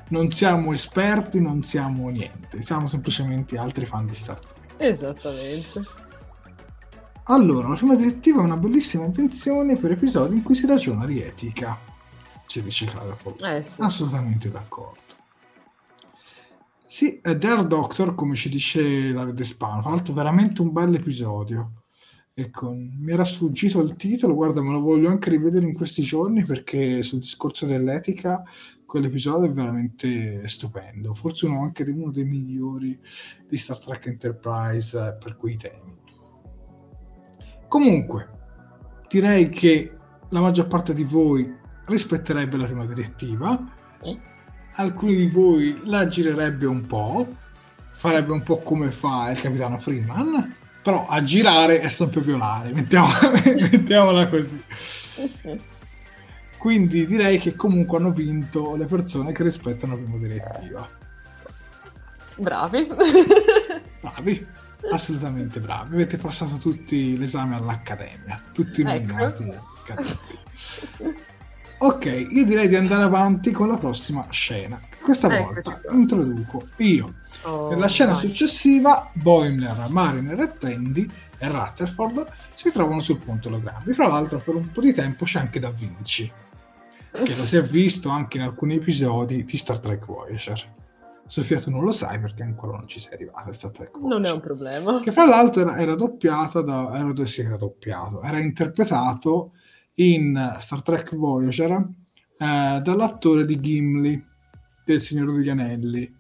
[0.10, 4.74] Non siamo esperti, non siamo niente, siamo semplicemente altri fan di Star Trek.
[4.76, 5.84] Esattamente.
[7.30, 11.22] Allora, la prima direttiva è una bellissima invenzione per episodi in cui si ragiona di
[11.22, 11.87] etica
[12.48, 13.82] ci dice Claudia eh, sì.
[13.82, 15.02] Assolutamente d'accordo.
[16.86, 21.84] Sì, Dare Doctor, come ci dice Davide Spano, ha fatto veramente un bel episodio.
[22.34, 26.46] Ecco, mi era sfuggito il titolo, guarda, me lo voglio anche rivedere in questi giorni
[26.46, 28.44] perché sul discorso dell'etica
[28.86, 31.14] quell'episodio è veramente stupendo.
[31.14, 32.98] Forse uno anche di uno dei migliori
[33.48, 35.98] di Star Trek Enterprise per quei temi.
[37.68, 38.30] Comunque,
[39.10, 39.98] direi che
[40.30, 41.54] la maggior parte di voi
[41.88, 43.60] rispetterebbe la prima direttiva,
[44.74, 47.28] alcuni di voi la girerebbe un po',
[47.90, 53.32] farebbe un po' come fa il capitano Freeman, però a girare è sempre violare, mettiamola,
[53.72, 54.62] mettiamola così.
[56.58, 60.90] Quindi direi che comunque hanno vinto le persone che rispettano la prima direttiva.
[62.36, 62.88] Bravi.
[64.02, 64.48] Bravi,
[64.92, 65.96] assolutamente bravi.
[65.96, 69.44] Avete passato tutti l'esame all'accademia, tutti nominati
[69.88, 71.26] ecco.
[71.80, 74.80] Ok, io direi di andare avanti con la prossima scena.
[75.02, 75.94] Questa Eccoci volta qua.
[75.94, 77.14] introduco io.
[77.44, 78.20] Oh, Nella scena vai.
[78.22, 81.08] successiva, Boimler, Mariner e Tandy
[81.38, 82.26] e Rutherford
[82.56, 83.94] si trovano sul ponte ologrammi.
[83.94, 86.30] Fra l'altro, per un po' di tempo c'è anche Da Vinci,
[87.12, 90.76] che lo si è visto anche in alcuni episodi di Star Trek Voyager.
[91.28, 93.52] Sofia, tu non lo sai perché ancora non ci sei arrivata.
[93.54, 94.10] Star Trek Voyager.
[94.10, 95.00] Non è un problema.
[95.00, 96.98] Che fra l'altro era, era doppiata da.
[96.98, 99.52] Era, sì, era doppiato, era interpretato
[100.00, 104.24] in Star Trek Voyager eh, dall'attore di Gimli
[104.86, 106.16] del Signore degli Anelli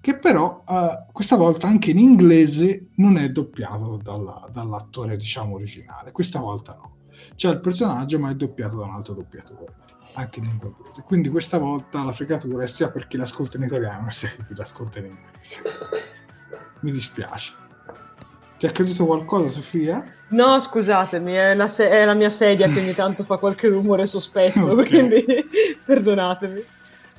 [0.00, 6.10] che però eh, questa volta anche in inglese non è doppiato dalla, dall'attore diciamo originale.
[6.10, 6.96] Questa volta no.
[7.34, 9.74] C'è il personaggio ma è doppiato da un altro doppiatore
[10.14, 11.02] anche in lingua inglese.
[11.02, 14.54] Quindi questa volta la fregatura è sia per chi l'ascolta in italiano sia per chi
[14.54, 15.60] l'ascolta in inglese.
[16.80, 17.59] Mi dispiace
[18.60, 20.04] ti è accaduto qualcosa, Sofia?
[20.28, 24.06] No, scusatemi, è la, se- è la mia sedia che ogni tanto fa qualche rumore
[24.06, 24.86] sospetto, okay.
[24.86, 25.24] quindi
[25.82, 26.62] perdonatemi.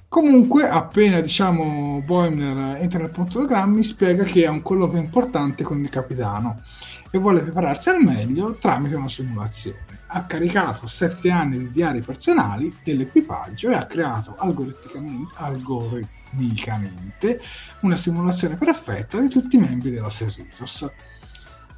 [0.08, 5.80] Comunque, appena diciamo Boimler entra nel punto programmi, spiega che ha un colloquio importante con
[5.80, 6.62] il capitano
[7.10, 9.98] e vuole prepararsi al meglio tramite una simulazione.
[10.14, 17.42] Ha caricato sette anni di diari personali dell'equipaggio e ha creato algoritmicamente, algoritmicamente
[17.80, 20.88] una simulazione perfetta di tutti i membri della Serritos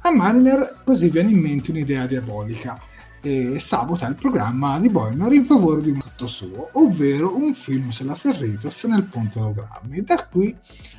[0.06, 2.78] a Mariner così viene in mente un'idea diabolica
[3.22, 7.88] e sabota il programma di Boimler in favore di un tutto suo, ovvero un film
[7.88, 10.02] sulla Serritos nel ponte ologrammi.
[10.02, 10.54] Da qui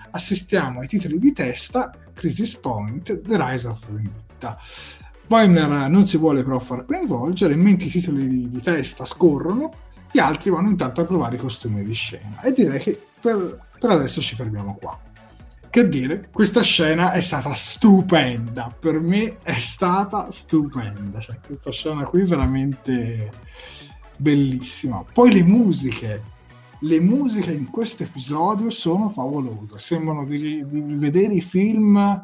[0.10, 4.58] assistiamo ai titoli di testa Crisis Point, The Rise of Vendetta.
[5.28, 9.72] Boimler non si vuole però far coinvolgere, mentre i titoli di, di testa scorrono,
[10.12, 13.90] gli altri vanno intanto a provare i costumi di scena e direi che per, per
[13.92, 15.00] adesso ci fermiamo qua
[15.76, 18.74] che dire, questa scena è stata stupenda.
[18.80, 21.20] Per me è stata stupenda.
[21.20, 23.30] Cioè, questa scena qui è veramente
[24.16, 25.04] bellissima.
[25.12, 26.24] Poi le musiche.
[26.80, 29.78] Le musiche in questo episodio sono favolose.
[29.78, 32.24] Sembrano di, di vedere i film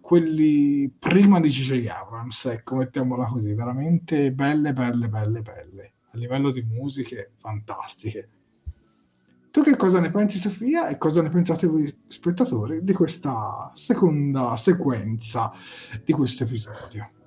[0.00, 1.88] quelli prima di J.J.
[1.88, 5.92] Abrams, ecco, mettiamola così, veramente belle, belle, belle, belle.
[6.12, 8.28] A livello di musiche fantastiche.
[9.54, 14.56] Tu che cosa ne pensi Sofia e cosa ne pensate voi spettatori di questa seconda
[14.56, 15.52] sequenza
[16.04, 17.23] di questo episodio?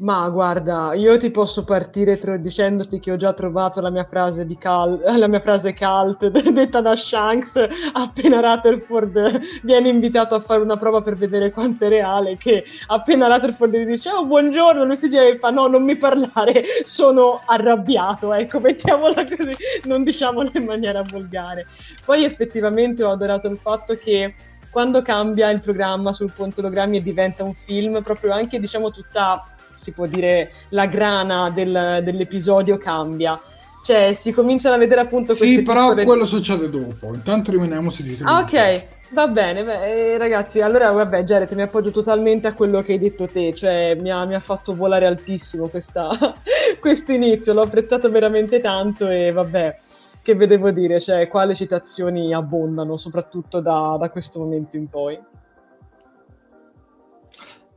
[0.00, 4.46] Ma guarda, io ti posso partire tro- dicendoti che ho già trovato la mia frase
[4.46, 7.56] di cal- la mia frase cult detta da Shanks
[7.94, 13.26] appena Rutherford viene invitato a fare una prova per vedere quanto è reale, che appena
[13.26, 17.42] Rutherford gli dice "Oh, buongiorno", lui si gira e fa "No, non mi parlare, sono
[17.44, 21.66] arrabbiato", ecco, mettiamola così, non diciamola in maniera volgare.
[22.04, 24.32] Poi effettivamente ho adorato il fatto che
[24.70, 29.42] quando cambia il programma sul ponte ologrammi e diventa un film, proprio anche diciamo tutta
[29.78, 33.40] si può dire, la grana del, dell'episodio cambia.
[33.82, 36.04] Cioè, si cominciano a vedere appunto queste Sì, però piccole...
[36.04, 37.14] quello succede dopo.
[37.14, 38.28] Intanto rimaniamo sui titoli.
[38.28, 38.86] Ah, ok.
[39.10, 42.98] Va bene, beh, eh, ragazzi, allora vabbè, Jared, mi appoggio totalmente a quello che hai
[42.98, 45.70] detto te, cioè mi ha, mi ha fatto volare altissimo
[46.78, 49.78] questo inizio, l'ho apprezzato veramente tanto e vabbè,
[50.20, 55.18] che vedevo dire, cioè qua le citazioni abbondano, soprattutto da, da questo momento in poi.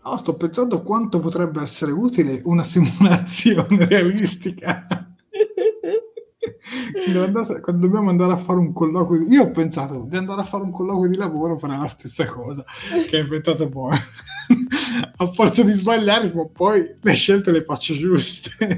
[0.04, 4.84] No, sto pensando quanto potrebbe essere utile una simulazione realistica.
[7.62, 10.72] quando dobbiamo andare a fare un colloquio, io ho pensato di andare a fare un
[10.72, 12.66] colloquio di lavoro fare la stessa cosa
[13.08, 13.96] che hai inventato poi.
[15.18, 18.78] a forza di sbagliare, ma poi le scelte le faccio giuste.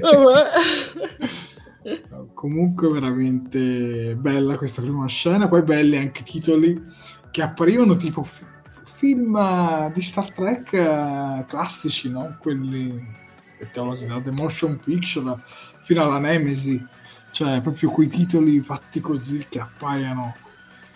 [1.84, 6.80] Oh, Comunque veramente bella questa prima scena, poi belli anche i titoli
[7.30, 8.26] che apparivano tipo
[8.94, 12.36] film di Star Trek uh, classici, no?
[12.40, 13.22] Quelli
[13.58, 15.38] che da The Motion Picture
[15.82, 16.84] fino alla Nemesi,
[17.30, 20.34] cioè proprio quei titoli fatti così che appaiono.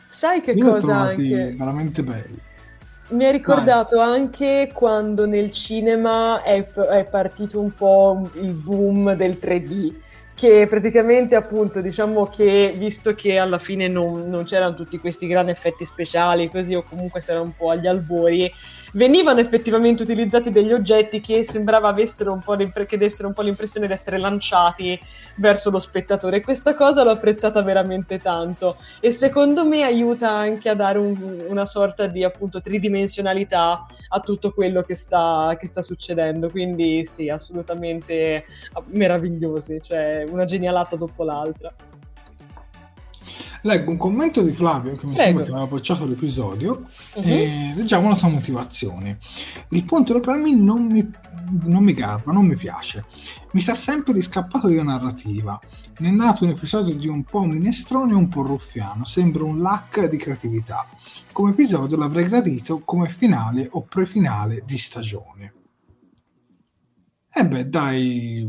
[0.09, 1.55] Sai che Io cosa anche?
[1.59, 2.39] veramente belli.
[3.11, 4.21] Mi ha ricordato Vai.
[4.21, 9.95] anche quando nel cinema è, è partito un po' il boom del 3D
[10.39, 15.51] che praticamente appunto diciamo che visto che alla fine non, non c'erano tutti questi grandi
[15.51, 18.49] effetti speciali così o comunque si era un po' agli albori
[18.93, 23.87] venivano effettivamente utilizzati degli oggetti che sembrava avessero un po', che dessero un po' l'impressione
[23.87, 24.99] di essere lanciati
[25.37, 26.41] verso lo spettatore.
[26.41, 31.67] Questa cosa l'ho apprezzata veramente tanto e secondo me aiuta anche a dare un, una
[31.67, 36.51] sorta di appunto tridimensionalità a tutto quello che sta, che sta succedendo.
[36.51, 38.45] Quindi sì assolutamente
[38.87, 41.73] meravigliosi cioè una genialata dopo l'altra
[43.63, 45.23] Leggo un commento di Flavio che mi Prego.
[45.23, 47.23] sembra che aveva bocciato l'episodio uh-huh.
[47.23, 49.19] e leggiamo la sua motivazione.
[49.71, 51.11] Il ponte ologrammi non mi,
[51.65, 53.05] non mi garba, non mi piace.
[53.53, 55.59] Mi sa sempre di scappato di narrativa.
[55.99, 59.05] Ne è nato un episodio di un po' minestrone e un po' ruffiano.
[59.05, 60.87] Sembra un lac di creatività.
[61.33, 65.53] Come episodio l'avrei gradito come finale o prefinale di stagione.
[67.31, 68.45] Eh beh, dai,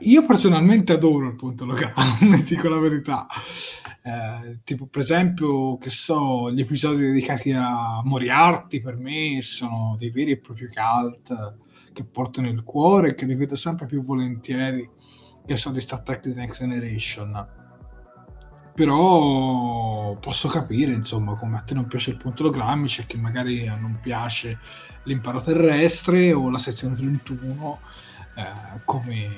[0.00, 3.26] io personalmente adoro il punto locale, dico la verità.
[4.08, 10.10] Eh, tipo, per esempio, che so, gli episodi dedicati a Moriarty per me sono dei
[10.10, 11.56] veri e propri cult
[11.92, 14.88] che porto nel cuore e che rivedo sempre più volentieri
[15.44, 17.46] che sono di Star Trek The Next Generation.
[18.74, 23.66] Però posso capire, insomma, come a te non piace il punto ologrammi, c'è chi magari
[23.66, 24.58] non piace
[25.02, 27.78] l'imparo terrestre o la sezione 31
[28.36, 29.28] eh, come,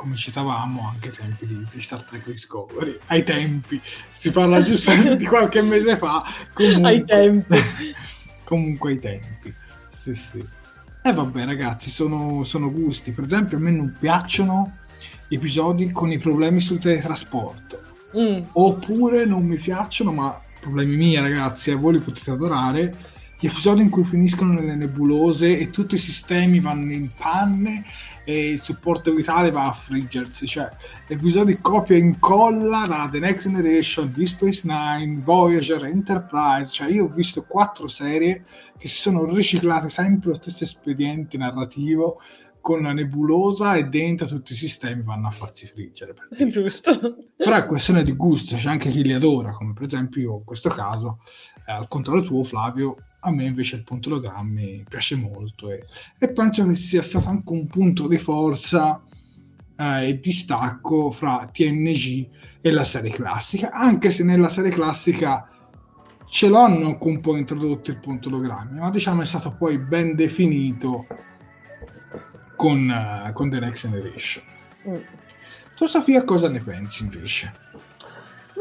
[0.00, 2.98] come, citavamo anche ai tempi di, di, Star Trek Discovery.
[3.08, 3.78] Ai tempi,
[4.10, 6.24] si parla giusto di qualche mese fa.
[6.54, 7.58] Comunque, ai tempi.
[8.44, 9.54] comunque ai tempi,
[9.90, 10.38] sì sì.
[10.38, 13.12] E eh, vabbè ragazzi, sono, sono gusti.
[13.12, 14.78] Per esempio a me non piacciono
[15.28, 17.82] episodi con i problemi sul teletrasporto.
[18.16, 18.42] Mm.
[18.52, 22.96] Oppure non mi piacciono, ma problemi miei ragazzi, a voi li potete adorare,
[23.38, 27.84] gli episodi in cui finiscono nelle nebulose e tutti i sistemi vanno in panne
[28.24, 30.68] e il supporto vitale va a friggersi, cioè
[31.08, 37.04] episodi copia e incolla da The Next Generation, Deep Space Nine, Voyager, Enterprise, cioè io
[37.04, 38.44] ho visto quattro serie
[38.78, 42.20] che si sono riciclate sempre lo stesso espediente narrativo
[42.60, 46.14] con la nebulosa e dentro tutti i sistemi vanno a farsi friggere.
[46.50, 47.16] Giusto.
[47.36, 50.44] Però è questione di gusto, c'è anche chi li adora, come per esempio io in
[50.44, 51.20] questo caso,
[51.66, 55.84] eh, al contrario tuo Flavio, a me invece il punto ologrammi piace molto e,
[56.18, 59.02] e, penso che sia stato anche un punto di forza
[59.76, 62.28] eh, e distacco fra TNG
[62.60, 65.48] e la serie classica, anche se nella serie classica
[66.26, 71.06] ce l'hanno un po' introdotto il punto ologrammi, ma diciamo è stato poi ben definito
[72.56, 74.44] con, uh, con The Next Generation.
[74.88, 75.00] Mm.
[75.74, 77.52] Tu Sofia cosa ne pensi invece?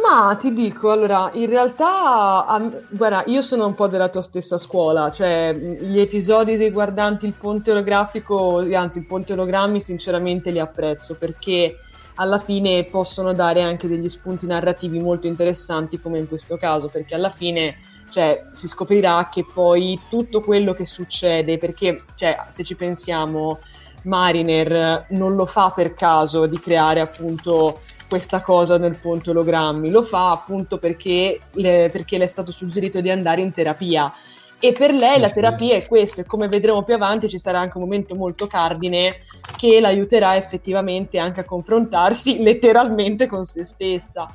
[0.01, 2.45] Ma ti dico, allora, in realtà,
[2.89, 7.71] guarda, io sono un po' della tua stessa scuola, cioè gli episodi riguardanti il ponte
[7.71, 11.79] olografico, anzi il ponte ologrammi, sinceramente li apprezzo perché
[12.15, 17.15] alla fine possono dare anche degli spunti narrativi molto interessanti come in questo caso, perché
[17.15, 17.75] alla fine
[18.09, 23.59] cioè, si scoprirà che poi tutto quello che succede, perché cioè, se ci pensiamo,
[24.03, 30.03] Mariner non lo fa per caso di creare appunto questa cosa nel ponte ologrammi, lo
[30.03, 34.11] fa appunto perché le, perché le è stato suggerito di andare in terapia.
[34.59, 35.81] E per lei sì, la terapia sì.
[35.83, 39.19] è questo, e come vedremo più avanti ci sarà anche un momento molto cardine
[39.55, 44.27] che l'aiuterà effettivamente anche a confrontarsi letteralmente con se stessa.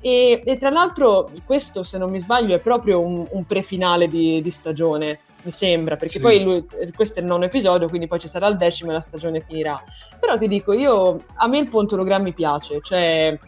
[0.00, 4.40] E, e tra l'altro questo, se non mi sbaglio, è proprio un, un prefinale di,
[4.40, 6.20] di stagione mi sembra, perché sì.
[6.20, 9.00] poi lui, questo è il nono episodio, quindi poi ci sarà il decimo e la
[9.00, 9.82] stagione finirà.
[10.18, 13.38] Però ti dico, io, a me il ponte ologrammi piace, cioè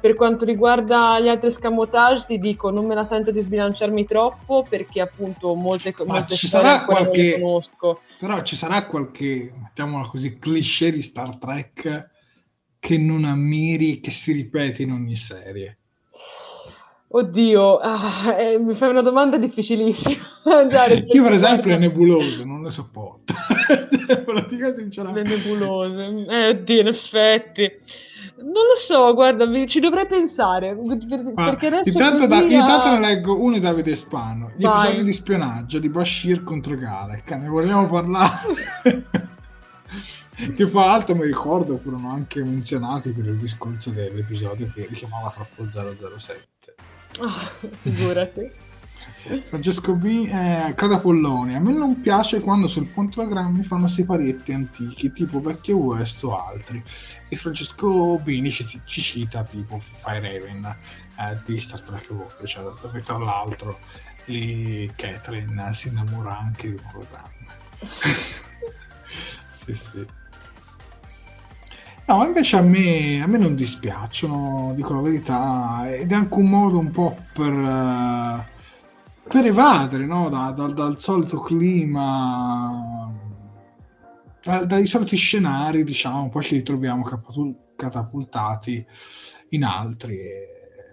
[0.00, 4.64] Per quanto riguarda gli altri scamotage, ti dico, non me la sento di sbilanciarmi troppo
[4.66, 8.00] perché appunto molte, Ma molte ci sarà qualche- conosco.
[8.18, 12.08] Però ci sarà qualche, mettiamola così, cliché di Star Trek
[12.78, 15.78] che non ammiri, che si ripete in ogni serie.
[17.14, 20.24] Oddio, ah, eh, mi fai una domanda difficilissima.
[20.68, 23.34] Già, Io, per esempio, le nebulose non le sopporto.
[25.12, 27.70] Le nebulose, eh, oddio, in effetti.
[28.36, 33.00] Non lo so, guarda, mi- ci dovrei pensare, per- perché adesso intanto, da- intanto ne
[33.00, 34.52] leggo uno di Davide Spano.
[34.56, 34.88] Gli Vai.
[34.88, 37.30] episodi di spionaggio di Bashir contro Garek.
[37.32, 38.30] Ne vogliamo parlare?
[40.56, 45.64] che fra l'altro mi ricordo furono anche menzionati per il discorso dell'episodio che richiamava troppo
[46.18, 46.48] 007.
[47.20, 47.50] Ah,
[47.82, 48.50] figurati.
[49.48, 50.28] Francesco B.
[50.28, 51.54] Eh, Creda Polloni.
[51.54, 56.82] A me non piace quando sul pontogrammi fanno siparietti antichi, tipo Vecchio West o altri.
[57.28, 62.72] E Francesco Bini ci, ci cita tipo Fire eh, di Star Trek cioè,
[63.02, 63.78] tra l'altro
[64.26, 67.30] lì Catherine si innamora anche di un programma.
[69.48, 70.06] sì, sì.
[72.12, 76.44] No, invece a me, a me non dispiacciono, dico la verità, ed è anche un
[76.44, 78.44] modo un po' per, eh,
[79.26, 80.28] per evadere no?
[80.28, 83.10] Da- da- dal solito clima,
[84.42, 87.02] da- dai soliti scenari, diciamo, poi ci ritroviamo
[87.76, 88.84] catapultati
[89.48, 90.18] in altri.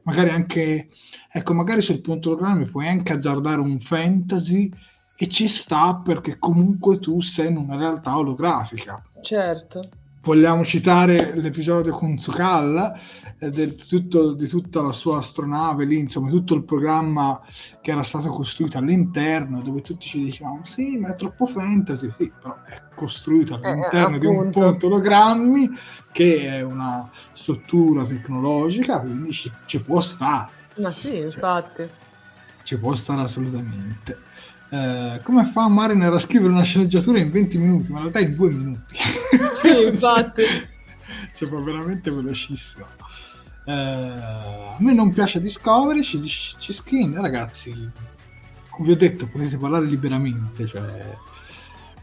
[0.04, 0.88] Magari anche,
[1.30, 4.72] ecco, magari sul pontogrammi puoi anche azzardare un fantasy
[5.18, 9.82] e ci sta perché comunque tu sei in una realtà olografica Certo.
[10.22, 12.94] Vogliamo citare l'episodio con Sukal
[13.40, 17.42] eh, del tutto- di tutta la sua astronave lì, insomma, tutto il programma
[17.82, 22.32] che era stato costruito all'interno, dove tutti ci dicevamo sì, ma è troppo fantasy, sì,
[22.38, 24.60] però è costruito all'interno di un Eh, appunto.
[24.60, 25.70] ponte ologrammi
[26.12, 31.88] che è una struttura tecnologica, quindi ci, ci può stare Ma sì, infatti.
[32.64, 34.29] ci può stare assolutamente.
[34.70, 37.92] Eh, come fa Mariner a scrivere una sceneggiatura in 20 minuti?
[37.92, 38.96] Ma in realtà in 2 minuti.
[39.56, 40.44] Sì, infatti.
[41.36, 42.86] cioè, fa veramente velocissimo.
[43.66, 47.72] Eh, a me non piace Discovery, ci, ci skin, ragazzi.
[48.70, 51.18] Come vi ho detto, potete parlare liberamente, cioè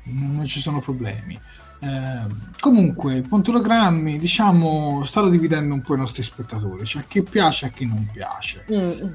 [0.05, 1.39] non, non ci sono problemi.
[1.79, 2.27] Eh,
[2.61, 7.69] comunque, pontologrammi, diciamo, stanno dividendo un po' i nostri spettatori, cioè a chi piace e
[7.69, 8.65] a chi non piace.
[8.73, 9.15] Mm.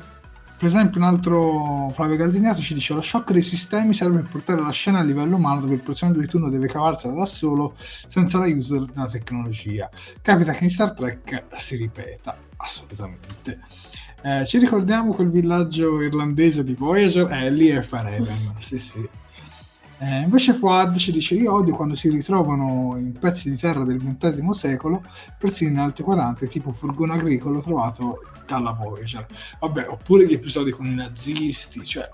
[0.61, 4.61] Per esempio, un altro Flavio Gazzignato ci dice: Lo shock dei sistemi serve per portare
[4.61, 7.75] la scena a livello umano dove il personaggio di turno deve cavarsela da solo
[8.05, 9.89] senza l'aiuto della tecnologia.
[10.21, 13.59] Capita che in Star Trek si ripeta, assolutamente.
[14.21, 17.31] Eh, ci ricordiamo quel villaggio irlandese di Voyager?
[17.31, 19.09] Eh, lì è Fareven, sì, sì.
[20.01, 24.01] Eh, invece Fuad ci dice: Io odio quando si ritrovano in pezzi di terra del
[24.01, 25.03] XX secolo,
[25.37, 29.27] persino in alto quadrante, tipo furgone agricolo trovato dalla Voyager.
[29.59, 32.09] Vabbè, oppure gli episodi con i nazisti, cioè.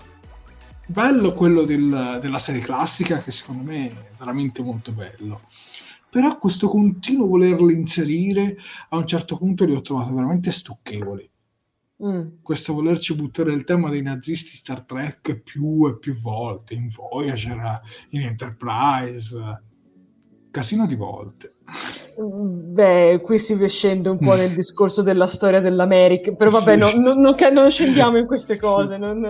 [0.84, 5.40] Bello quello del- della serie classica, che secondo me è veramente molto bello.
[6.10, 8.56] Però questo continuo volerli inserire,
[8.90, 11.30] a un certo punto li ho trovati veramente stucchevoli
[12.00, 12.28] Mm.
[12.42, 17.80] questo volerci buttare il tema dei nazisti Star Trek più e più volte, in Voyager,
[18.10, 19.36] in Enterprise,
[20.50, 21.54] casino di volte.
[22.16, 26.98] Beh, qui si scende un po' nel discorso della storia dell'America, però vabbè, Sì.
[27.00, 28.60] no- no- non, ca- non scendiamo in queste Sì.
[28.60, 28.96] cose.
[28.96, 29.24] non-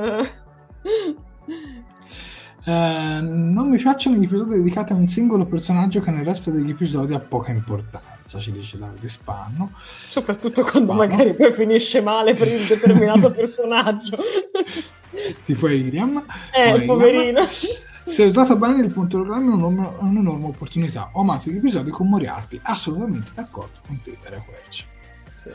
[2.65, 6.69] Eh, non mi piacciono gli episodi dedicati a un singolo personaggio che nel resto degli
[6.69, 9.73] episodi ha poca importanza, ci dice Davide Spanno.
[10.07, 11.09] Soprattutto quando Spano.
[11.09, 14.19] magari poi finisce male per un determinato personaggio.
[15.45, 16.23] Tipo Iriam.
[16.53, 16.85] eh, Iriam.
[16.87, 17.49] poverino.
[18.05, 21.09] Se usato bene il pontogramma è un'enorme, un'enorme opportunità.
[21.13, 24.85] Ho amato gli episodi con Moriarty, assolutamente d'accordo con te, era Querci.
[25.31, 25.51] Sì.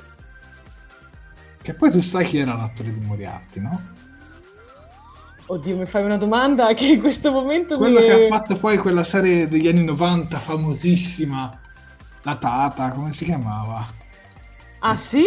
[1.61, 3.81] Che poi tu sai chi era l'attore di Moriarty, no?
[5.45, 8.05] Oddio, mi fai una domanda che in questo momento Quello mi...
[8.05, 11.59] che ha fatto poi quella serie degli anni 90 famosissima,
[12.23, 13.85] la Tata, come si chiamava?
[14.79, 15.25] Ah sì?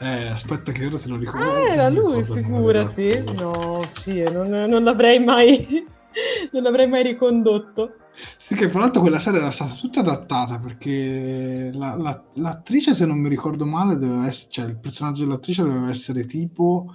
[0.00, 1.50] Eh, aspetta che ora te lo ricordo.
[1.50, 3.24] Ah, era lui, figurati.
[3.36, 5.86] No, sì, non, non l'avrei mai...
[6.52, 7.96] non l'avrei mai ricondotto.
[8.36, 13.06] Sì, che tra l'altro quella serie era stata tutta adattata perché la- la- l'attrice, se
[13.06, 16.94] non mi ricordo male, doveva essere, cioè il personaggio dell'attrice doveva essere tipo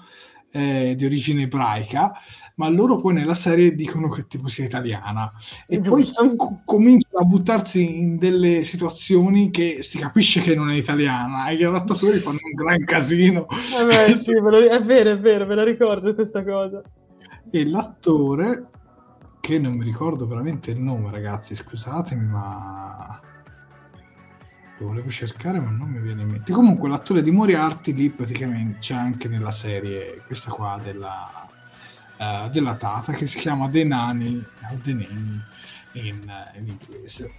[0.52, 2.14] eh, di origine ebraica,
[2.56, 5.32] ma loro poi nella serie dicono che tipo sia italiana
[5.68, 6.24] e Giusto.
[6.24, 11.48] poi co- cominciano a buttarsi in delle situazioni che si capisce che non è italiana
[11.48, 13.48] e gli adattatori fanno un gran casino.
[13.72, 16.82] Vabbè, sì, me lo- è vero, è vero, me la ricordo questa cosa.
[17.50, 18.68] E l'attore,
[19.40, 23.20] che non mi ricordo veramente il nome, ragazzi, scusatemi, ma
[24.80, 26.52] lo volevo cercare ma non mi viene in mente.
[26.52, 31.43] Comunque l'attore di Moriarty lì praticamente c'è anche nella serie, questa qua della,
[32.18, 35.42] uh, della Tata, che si chiama The Nani, o The Nani
[35.94, 37.32] in, in inglese.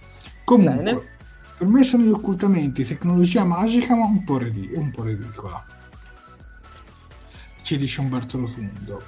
[0.43, 1.01] Comunque, Bene.
[1.57, 5.63] per me sono gli occultamenti tecnologia magica ma un po', ridic- un po ridicola.
[7.61, 9.03] Ci dice Umberto Rotundo.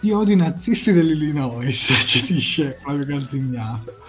[0.00, 4.02] Io odio i nazisti dell'Illinois, ci dice Flavio Calzignato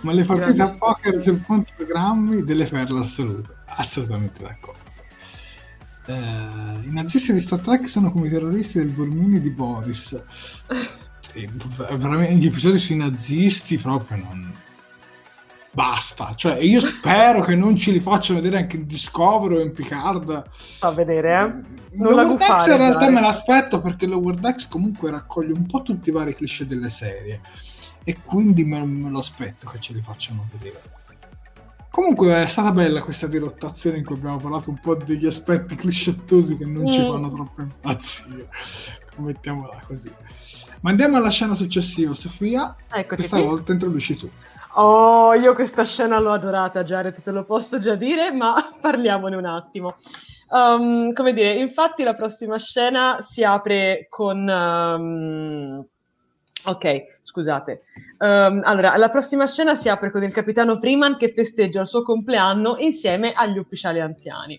[0.00, 3.54] ma le partite a poker sul conto programmi delle perle assolute.
[3.66, 4.85] Assolutamente d'accordo.
[6.06, 10.18] Eh, I nazisti di Star Trek sono come i terroristi del Bormini di Boris.
[11.34, 14.52] Veramente gli episodi sui nazisti proprio non.
[15.72, 19.74] Basta, cioè io spero che non ce li facciano vedere anche in Discovery o in
[19.74, 20.44] Picard.
[20.78, 21.96] Fa vedere, eh?
[21.98, 23.12] Non la Dex in realtà dai.
[23.12, 27.40] me l'aspetto perché Lower Decks comunque raccoglie un po' tutti i vari cliché delle serie
[28.04, 30.95] e quindi me, me lo aspetto che ce li facciano vedere.
[31.96, 36.58] Comunque è stata bella questa dirottazione in cui abbiamo parlato un po' degli aspetti cliscettosi
[36.58, 36.90] che non mm.
[36.90, 38.50] ci fanno troppo impazzire.
[39.16, 40.12] Mettiamola così.
[40.82, 42.76] Ma andiamo alla scena successiva, Sofia.
[42.86, 43.46] Eccoci questa qui.
[43.46, 44.28] volta introduci tu.
[44.74, 49.46] Oh, io questa scena l'ho adorata, Jared, te lo posso già dire, ma parliamone un
[49.46, 49.96] attimo.
[50.50, 54.46] Um, come dire, infatti la prossima scena si apre con...
[54.46, 55.86] Um,
[56.62, 57.82] ok, scusate.
[58.18, 62.02] Um, allora, la prossima scena si apre con il capitano Freeman che festeggia il suo
[62.02, 64.58] compleanno insieme agli ufficiali anziani.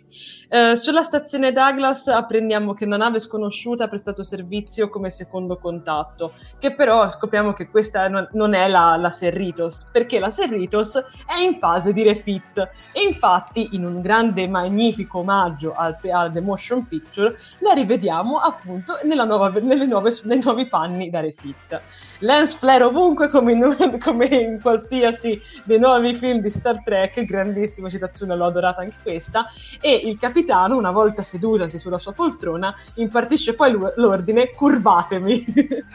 [0.49, 6.33] Uh, sulla stazione Douglas apprendiamo che una nave sconosciuta ha prestato servizio come secondo contatto,
[6.59, 11.55] che però scopriamo che questa non, è la, la Serritos, perché la Serritos è in
[11.55, 16.87] fase di refit e infatti in un grande e magnifico omaggio al, al The Motion
[16.87, 21.81] Picture la rivediamo appunto nuova, nuove, nei nuovi panni da refit.
[22.19, 27.89] Lance flare ovunque come in, come in, qualsiasi dei nuovi film di Star Trek, grandissima
[27.89, 29.47] citazione, l'ho adorata anche questa,
[29.79, 35.45] e il capitano, una volta sedutasi sulla sua poltrona, impartisce poi l'ordine curvatemi.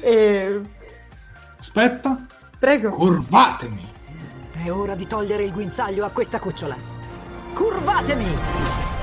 [0.00, 0.60] e...
[1.58, 2.26] Aspetta.
[2.58, 2.90] Prego.
[2.90, 3.88] Curvatemi.
[4.52, 6.76] È ora di togliere il guinzaglio a questa cucciola.
[7.54, 8.99] Curvatemi!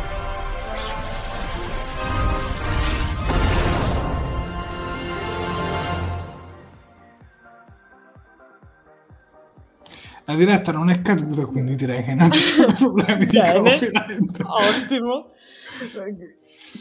[10.27, 14.41] La diretta non è caduta, quindi direi che non ci sono problemi di copyright.
[14.43, 15.31] Ottimo.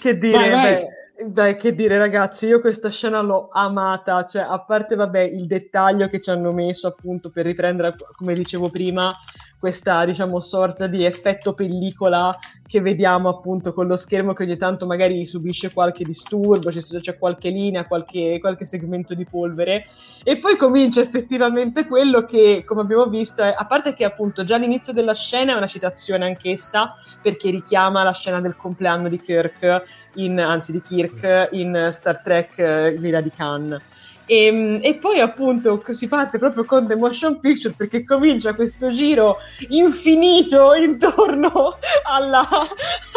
[0.01, 0.74] Che dire, vai, vai.
[0.74, 0.86] Beh,
[1.28, 6.09] dai, che dire ragazzi, io questa scena l'ho amata, cioè a parte vabbè il dettaglio
[6.09, 9.16] che ci hanno messo appunto per riprendere, come dicevo prima,
[9.59, 14.87] questa diciamo sorta di effetto pellicola che vediamo appunto con lo schermo che ogni tanto
[14.87, 19.87] magari subisce qualche disturbo, c'è, c'è qualche linea, qualche, qualche, segmento di polvere.
[20.24, 24.57] E poi comincia effettivamente quello che come abbiamo visto è, a parte che appunto già
[24.57, 29.85] all'inizio della scena è una citazione anch'essa perché richiama la scena del compleanno di Kirk
[30.15, 33.81] in, anzi di Kirk in Star Trek eh, l'ira di Khan
[34.27, 38.90] e, ehm, e, poi appunto si parte proprio con The Motion Picture perché comincia questo
[38.93, 39.39] giro
[39.69, 42.47] infinito intorno alla,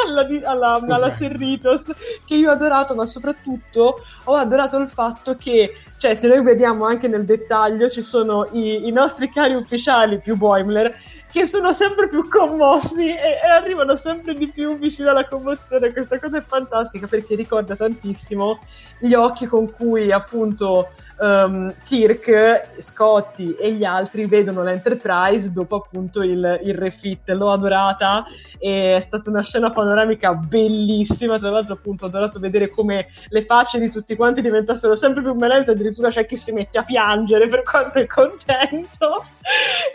[0.06, 1.92] alla, alla, alla Cerritos
[2.26, 6.86] che io ho adorato ma soprattutto ho adorato il fatto che cioè se noi vediamo
[6.86, 10.96] anche nel dettaglio ci sono i, i nostri cari ufficiali più Boimler
[11.32, 15.94] che sono sempre più commossi e, e, arrivano sempre di più vicino alla commozione.
[15.94, 18.60] Questa cosa è fantastica perché ricorda tantissimo
[19.00, 20.90] gli occhi con cui appunto
[21.20, 27.30] um, Kirk, Scotty e gli altri vedono l'Enterprise dopo appunto il, il refit.
[27.30, 28.26] L'ho adorata
[28.58, 31.38] è stata una scena panoramica bellissima.
[31.38, 35.34] Tra l'altro, appunto, ho adorato vedere come le facce di tutti quanti diventassero sempre più
[35.34, 35.72] bellezze.
[35.72, 39.26] Addirittura c'è chi si mette a piangere per quanto è contento.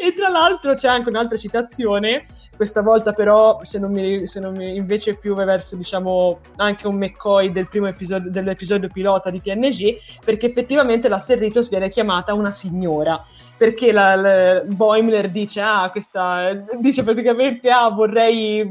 [0.01, 4.55] E tra l'altro c'è anche un'altra citazione questa volta però se non mi, se non
[4.55, 9.97] mi invece più verso diciamo anche un McCoy del primo episodio dell'episodio pilota di TNG
[10.25, 13.25] perché effettivamente la Serritos viene chiamata una signora
[13.57, 18.71] perché la, la Boimler dice ah questa dice praticamente ah vorrei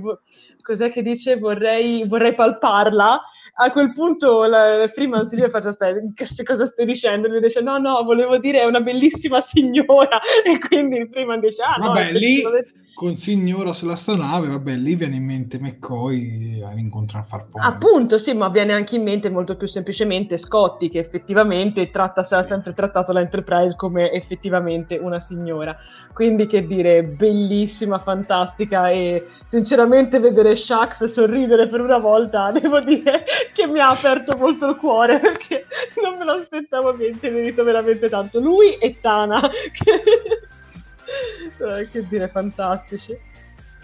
[0.64, 1.38] cos'è che dice?
[1.38, 3.22] Vorrei, vorrei palparla
[3.56, 7.28] a quel punto la, Freeman si fa aspetta, che cosa stai dicendo?
[7.28, 10.20] E lui dice no no, volevo dire è una bellissima signora.
[10.44, 12.44] E quindi Freeman dice ah Vabbè, no, lì
[12.94, 17.66] con Signora sull'astronave, vabbè, lì viene in mente McCoy a incontrare Farpone.
[17.66, 22.44] Appunto, sì, ma viene anche in mente molto più semplicemente Scotty, che effettivamente tratta, ha
[22.44, 25.76] sempre trattato l'Enterprise come effettivamente una signora.
[26.14, 33.26] Quindi, che dire, bellissima, fantastica e sinceramente vedere Shax sorridere per una volta, devo dire
[33.54, 35.66] che mi ha aperto molto il cuore, perché
[36.02, 38.40] non me l'aspettavo, mi è intenerito veramente tanto.
[38.40, 39.40] Lui e Tana,
[39.74, 40.02] che
[41.92, 43.18] che dire, fantastici.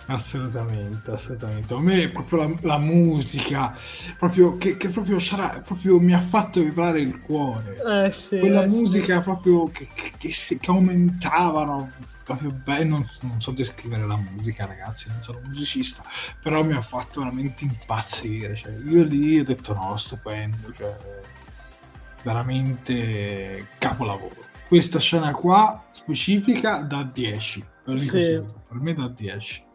[0.07, 1.71] Assolutamente, assolutamente.
[1.73, 3.77] A me proprio la, la musica,
[4.17, 7.77] proprio, che, che proprio, sarà, proprio, mi ha fatto vibrare il cuore.
[7.85, 9.21] Eh sì, Quella eh musica sì.
[9.21, 9.87] proprio che,
[10.17, 11.91] che, si- che aumentavano,
[12.23, 16.01] proprio bene, non, non so descrivere la musica ragazzi, non sono musicista,
[16.41, 18.55] però mi ha fatto veramente impazzire.
[18.55, 20.97] Cioè, io lì ho detto no, stupendo, cioè,
[22.23, 24.48] veramente capolavoro.
[24.69, 28.41] Questa scena qua specifica da 10, ve lo dico Sì.
[28.67, 29.65] per me da 10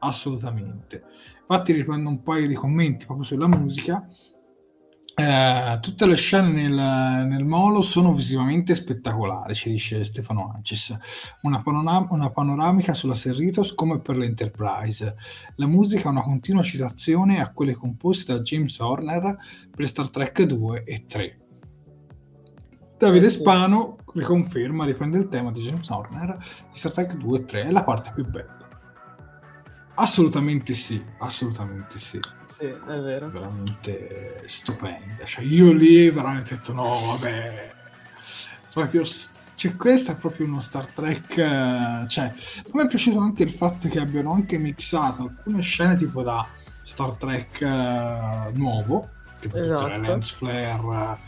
[0.00, 1.04] assolutamente.
[1.40, 4.08] Infatti riprendo un paio di commenti proprio sulla musica.
[5.14, 10.96] Eh, tutte le scene nel, nel molo sono visivamente spettacolari, ci dice Stefano Ancis.
[11.42, 15.16] Una, panora- una panoramica sulla Serritos come per l'Enterprise.
[15.56, 19.36] La musica è una continua citazione a quelle composte da James Horner
[19.74, 21.40] per Star Trek 2 e 3.
[22.98, 23.30] Davide Eh.
[23.30, 26.36] Spano riconferma, riprende il tema di James Horner
[26.72, 28.56] di Star Trek 2 e 3, è la parte più bella.
[29.94, 33.30] Assolutamente sì, assolutamente sì, Sì, è vero.
[33.30, 35.24] veramente stupenda.
[35.24, 37.72] Cioè, io lì veramente ho detto no, vabbè,
[38.72, 39.04] proprio,
[39.56, 41.36] cioè, questo è proprio uno Star Trek.
[41.36, 42.34] eh, Cioè, a
[42.74, 46.46] me è piaciuto anche il fatto che abbiano anche mixato alcune scene tipo da
[46.84, 49.08] Star Trek eh, nuovo,
[49.40, 49.96] tipo Esatto.
[50.00, 51.18] lens flare.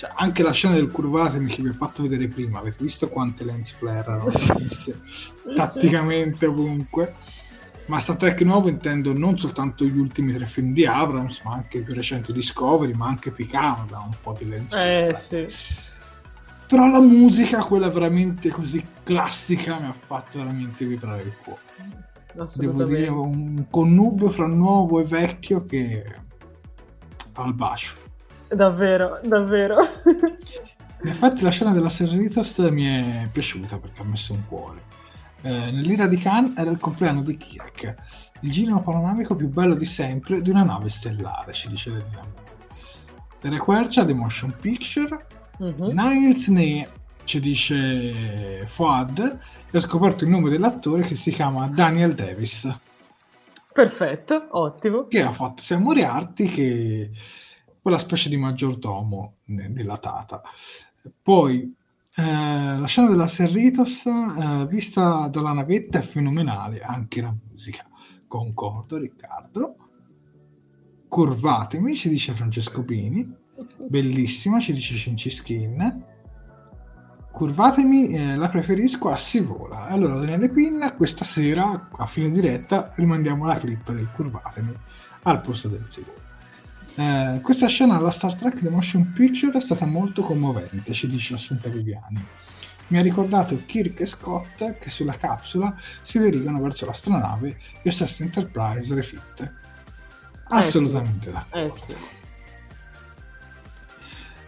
[0.00, 3.08] Eh, Cioè, anche la scena del curvatemi che vi ho fatto vedere prima, avete visto
[3.08, 4.24] quante lens flare erano
[4.58, 4.98] messe
[5.54, 7.14] tatticamente ovunque.
[7.86, 11.78] Ma Star Trek nuovo intendo non soltanto gli ultimi tre film di Abrams, ma anche
[11.78, 15.14] il più recente Discovery, ma anche Picard ha un po' di lens Eh flare.
[15.14, 15.46] sì.
[16.66, 21.60] Però la musica, quella veramente così classica, mi ha fatto veramente vibrare il cuore.
[22.54, 26.04] Devo dire, un connubio fra nuovo e vecchio che
[27.32, 28.08] al bacio.
[28.52, 29.78] Davvero, davvero.
[31.02, 34.82] In effetti la scena della Serritos mi è piaciuta perché ha messo un cuore.
[35.42, 37.94] Eh, Nell'ira di Khan era il compleanno di Kirk,
[38.40, 42.26] il giro panoramico più bello di sempre di una nave stellare, ci dice Delina
[43.40, 45.26] Tere Quercia, The Motion Picture,
[45.58, 45.92] Mhm.
[45.94, 46.88] Niles Ne,
[47.24, 49.38] ci dice Fuad,
[49.70, 52.68] e ho scoperto il nome dell'attore che si chiama Daniel Davis,
[53.72, 55.06] Perfetto, ottimo.
[55.06, 57.10] che ha fatto sia Moriarty che
[57.80, 60.42] quella specie di maggiordomo ne- nella Tata.
[61.22, 61.74] Poi
[62.14, 62.22] eh,
[62.78, 67.86] la scena della Serritos eh, vista dalla navetta è fenomenale, anche la musica.
[68.26, 69.76] Concordo, Riccardo.
[71.08, 73.38] Curvatemi, ci dice Francesco Pini.
[73.88, 76.04] Bellissima, ci dice Cinciskin.
[77.32, 79.86] Curvatemi, eh, la preferisco a Si vola.
[79.86, 84.74] Allora, Daniele Pinna, questa sera a fine diretta rimandiamo la clip del Curvatemi
[85.22, 86.29] al posto del Si vola.
[86.96, 91.34] Eh, questa scena alla Star Trek The Motion Picture è stata molto commovente, ci dice
[91.34, 92.24] Assunta Viviani.
[92.88, 98.92] Mi ha ricordato Kirk e Scott che sulla capsula si dirigano verso l'astronave USS Enterprise
[98.94, 99.52] Refit.
[100.48, 101.66] Assolutamente d'accordo.
[101.66, 101.94] Eh sì.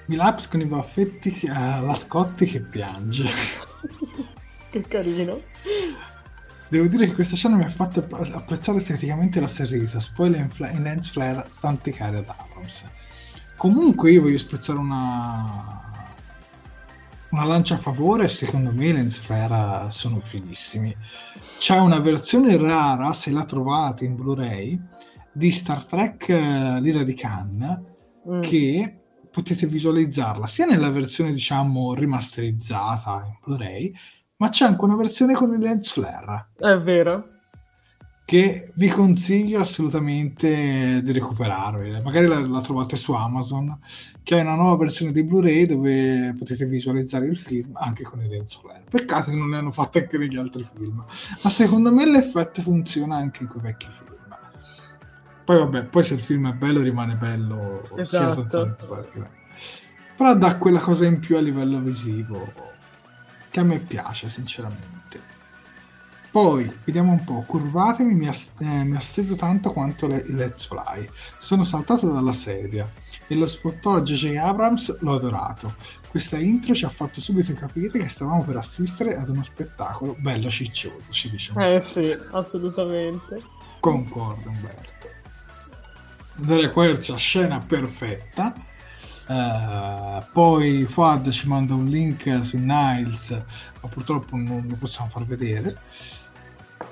[0.06, 3.31] Milaps con i baffetti che- eh, Scotti che piange.
[4.70, 5.40] che carino.
[6.73, 10.39] Devo dire che questa scena mi ha fatto app- apprezzare esteticamente la Serritas, poi le
[10.39, 12.85] infla- i lens flare tanti cari ad Abrams.
[13.59, 15.90] Comunque io voglio spezzare una
[17.28, 20.97] una lancia a favore, secondo me i lens flare sono fighissimi.
[21.59, 24.81] C'è una versione rara, se la trovate in Blu-ray,
[25.31, 27.85] di Star Trek eh, L'ira di Khan,
[28.31, 28.40] Mm.
[28.40, 28.97] che
[29.31, 33.93] potete visualizzarla sia nella versione diciamo rimasterizzata in Blu-ray,
[34.43, 37.28] ma c'è anche una versione con il lens flare È vero.
[38.24, 42.01] che vi consiglio assolutamente di recuperare.
[42.02, 43.78] Magari la, la trovate su Amazon,
[44.24, 48.28] che è una nuova versione di Blu-ray dove potete visualizzare il film anche con il
[48.31, 48.82] lens flare.
[48.90, 51.05] Peccato che non le hanno fatte anche negli altri film,
[51.43, 54.10] ma secondo me l'effetto funziona anche in quei vecchi film.
[55.44, 58.48] Poi vabbè, poi se il film è bello rimane bello sia Esatto.
[58.48, 59.40] senza flare che-
[60.16, 62.70] Però dà quella cosa in più a livello visivo
[63.53, 65.20] che a me piace sinceramente.
[66.31, 70.35] Poi, vediamo un po', curvatemi, mi ha, eh, mi ha steso tanto quanto le, il
[70.35, 71.07] Let's Fly.
[71.39, 72.91] Sono saltato dalla sedia
[73.27, 74.37] e lo sfottò a J.J.
[74.37, 75.74] Abrams l'ho adorato.
[76.09, 80.49] Questa intro ci ha fatto subito capire che stavamo per assistere ad uno spettacolo bello
[80.49, 81.53] ciccioso, ci dice.
[81.55, 83.43] Eh sì, assolutamente.
[83.81, 85.09] Concordo, Umberto.
[86.37, 88.55] Delle Quercia, scena perfetta.
[89.33, 95.25] Eh, poi Fuad ci manda un link su Niles, ma purtroppo non lo possiamo far
[95.25, 95.79] vedere.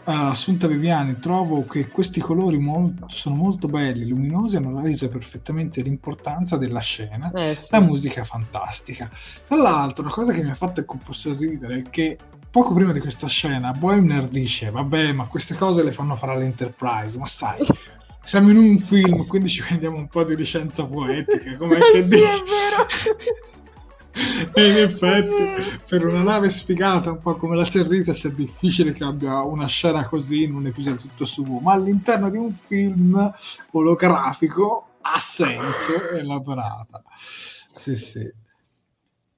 [0.04, 5.82] Eh, Assunta Viviani, trovo che questi colori mol- sono molto belli, luminosi, hanno reso perfettamente
[5.82, 7.30] l'importanza della scena.
[7.32, 7.68] Eh sì.
[7.72, 9.10] La musica è fantastica.
[9.46, 12.16] Tra l'altro, una cosa che mi ha fatto composto ridere è che
[12.50, 17.18] poco prima di questa scena, Boimler dice: Vabbè, ma queste cose le fanno fare all'Enterprise,
[17.18, 17.58] ma sai.
[18.22, 21.56] Siamo in un film, quindi ci prendiamo un po' di licenza poetica.
[21.56, 22.22] Come che sì, dici?
[22.22, 22.86] è vero.
[24.52, 29.04] E in effetti, per una nave sfigata, un po' come la Cerritos, è difficile che
[29.04, 33.32] abbia una scena così in un episodio tutto suo, ma all'interno di un film
[33.70, 37.02] olografico ha senso e l'ha donata.
[37.72, 38.28] Sì, sì.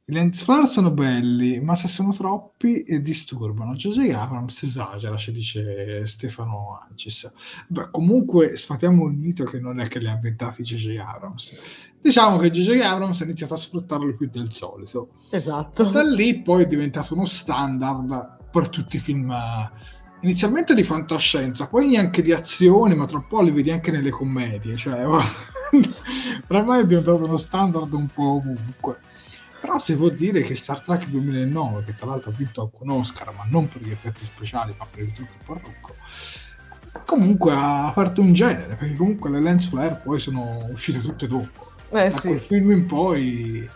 [0.05, 3.75] I lens flare sono belli, ma se sono troppi eh, disturbano.
[3.75, 4.11] J.J.
[4.11, 7.33] Abrams esagera, ci dice Stefano Ancis.
[7.69, 10.97] Beh, comunque sfatiamo il mito che non è che li ha inventati J.J.
[10.99, 11.63] Abrams.
[12.01, 12.81] Diciamo che J.J.
[12.81, 15.11] Abrams ha iniziato a sfruttarlo più del solito.
[15.31, 15.85] Esatto.
[15.85, 19.71] Da lì poi è diventato uno standard per tutti i film eh,
[20.23, 24.11] inizialmente di fantascienza, poi anche di azione, ma tra un po' li vedi anche nelle
[24.11, 25.07] commedie, cioè
[26.49, 29.11] ormai è diventato uno standard un po' ovunque.
[29.63, 32.91] Però si può dire che Star Trek 2009, che tra l'altro ha vinto anche un
[32.91, 35.95] Oscar, ma non per gli effetti speciali, ma per il trucco parrucco,
[37.07, 41.71] comunque ha aperto un genere, perché comunque le lens flare poi sono uscite tutte dopo.
[41.91, 42.27] Eh da sì.
[42.27, 43.71] quel film in poi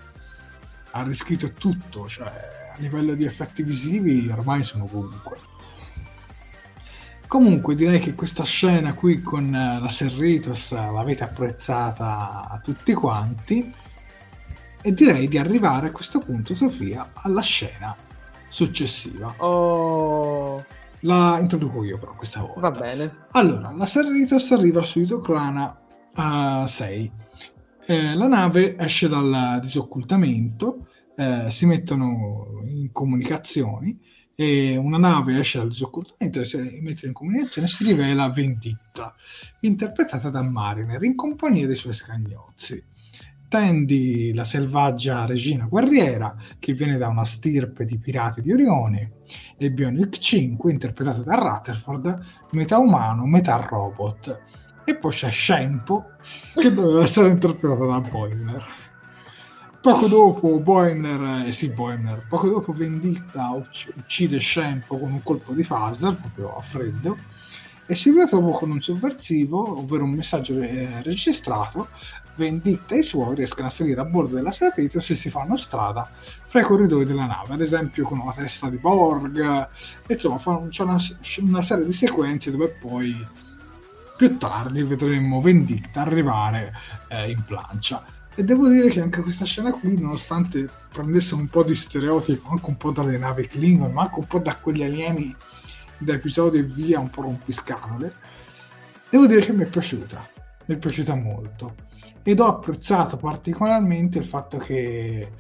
[0.90, 2.32] ha riscritto tutto, cioè
[2.74, 5.38] a livello di effetti visivi ormai sono ovunque.
[7.28, 13.72] Comunque direi che questa scena qui con eh, la Serritos l'avete apprezzata tutti quanti
[14.86, 17.96] e direi di arrivare a questo punto, Sofia, alla scena
[18.48, 19.34] successiva.
[19.38, 20.64] Oh,
[21.00, 22.60] La introduco io però questa volta.
[22.60, 23.26] va bene.
[23.32, 25.76] Allora, la Serritos arriva su Idoclana
[26.14, 27.12] a 6.
[27.84, 30.86] Eh, la nave esce dal disoccultamento,
[31.16, 33.98] eh, si mettono in comunicazioni
[34.36, 39.12] e una nave esce dal disoccultamento e si mette in comunicazione si rivela Venditta,
[39.62, 42.94] interpretata da Mariner in compagnia dei suoi scagnozzi.
[43.48, 49.12] Tandy, la selvaggia regina guerriera, che viene da una stirpe di pirati di Orione,
[49.56, 54.40] e Bionic 5, interpretato da Rutherford, metà umano, metà robot.
[54.84, 56.04] E poi c'è Shampoo,
[56.54, 58.64] che doveva essere interpretato da Boimler.
[59.80, 65.54] Poco dopo Boimler, eh sì Boimler, poco dopo Venditta ucc- uccide Shampoo con un colpo
[65.54, 67.16] di phaser, proprio a freddo,
[67.86, 71.88] e si ritrova con un sovversivo, ovvero un messaggio eh, registrato,
[72.36, 76.08] Venditta e i suoi riescono a salire a bordo della Serritos e si fanno strada
[76.46, 79.68] fra i corridoi della nave, ad esempio con la testa di Borg,
[80.06, 80.98] insomma c'è una,
[81.40, 83.26] una serie di sequenze dove poi
[84.16, 86.72] più tardi vedremo Venditta arrivare
[87.08, 88.04] eh, in plancia.
[88.34, 92.68] E devo dire che anche questa scena qui, nonostante prendesse un po' di stereotipo, anche
[92.68, 95.34] un po' dalle navi Klingon, ma anche un po' da quegli alieni
[95.98, 98.12] da episodio e via, un po' rompiscatole,
[99.08, 100.28] devo dire che mi è piaciuta,
[100.66, 101.85] mi è piaciuta molto.
[102.28, 105.30] Ed ho apprezzato particolarmente il fatto che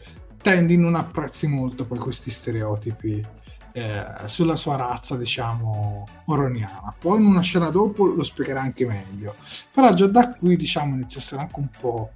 [0.40, 3.24] Tandy non apprezzi molto poi questi stereotipi
[3.72, 6.94] eh, sulla sua razza, diciamo, oroniana.
[6.98, 9.34] Poi in una scena dopo lo spiegherà anche meglio.
[9.72, 12.10] Però già da qui, diciamo, inizia a essere anche un po'...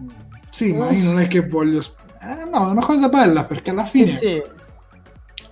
[0.00, 0.08] mm,
[0.50, 1.80] Sì, ma io non è che voglio...
[2.20, 4.42] Eh, no, è una cosa bella perché alla Sì, fine sì.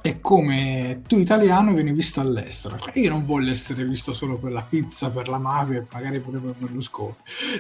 [0.01, 2.79] È come tu italiano vieni visto all'estero.
[2.95, 6.39] Io non voglio essere visto solo per la pizza, per la mafia e magari pure
[6.39, 7.15] per Berlusconi.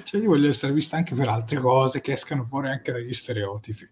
[0.04, 3.88] Cioè, io voglio essere visto anche per altre cose che escano fuori anche dagli stereotipi.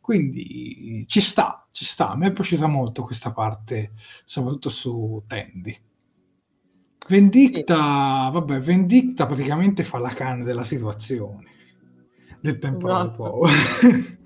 [0.00, 2.10] Quindi ci sta, ci sta.
[2.10, 3.92] A me è piaciuta molto questa parte,
[4.24, 5.78] soprattutto su Tandy.
[7.08, 11.52] Vendicta, vabbè, Vendicta praticamente fa la canna della situazione.
[12.40, 13.42] Del temporale Esatto.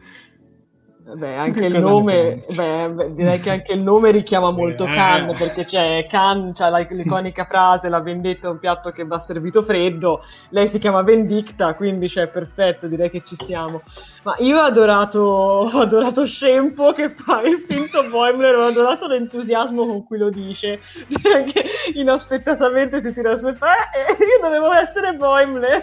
[1.15, 4.93] Beh, anche che il nome, beh, beh, direi che anche il nome richiama molto Eh.
[4.93, 9.19] Khan, perché c'è Khan, c'ha la- l'iconica frase, la vendetta è un piatto che va
[9.19, 13.81] servito freddo, lei si chiama Vendicta, quindi cioè, perfetto, direi che ci siamo.
[14.25, 15.23] Ma io ho adorato,
[15.73, 20.81] ho adorato Shempo che fa il finto Boimler, ho adorato l'entusiasmo con cui lo dice,
[21.23, 21.65] cioè che
[21.95, 25.81] inaspettatamente si tira su e fa, eh, io dovevo essere Boimler,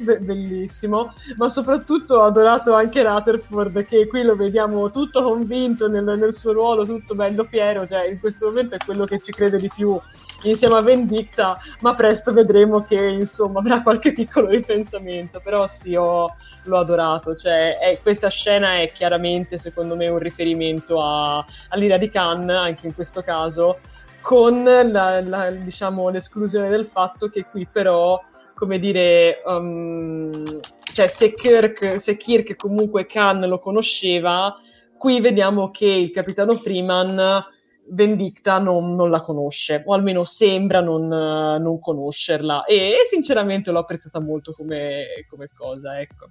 [0.00, 6.04] Be- bellissimo ma soprattutto ho adorato anche Rutherford che qui lo vediamo tutto convinto nel,
[6.04, 9.58] nel suo ruolo, tutto bello fiero, cioè in questo momento è quello che ci crede
[9.58, 9.98] di più
[10.42, 16.32] insieme a Vendicta, ma presto vedremo che insomma avrà qualche piccolo ripensamento, però sì, ho-
[16.62, 22.08] l'ho adorato, cioè è- questa scena è chiaramente secondo me un riferimento a, all'ira di
[22.08, 23.78] Khan, anche in questo caso,
[24.20, 28.22] con la- la- diciamo, l'esclusione del fatto che qui però
[28.58, 30.58] come dire, um,
[30.92, 34.56] cioè se Kirk, se Kirk comunque Khan lo conosceva,
[34.98, 37.44] qui vediamo che il capitano Freeman
[37.90, 43.78] Vendicta non, non la conosce, o almeno sembra non, eh, non conoscerla, e, sinceramente l'ho
[43.78, 46.28] apprezzata molto come, come cosa, ecco.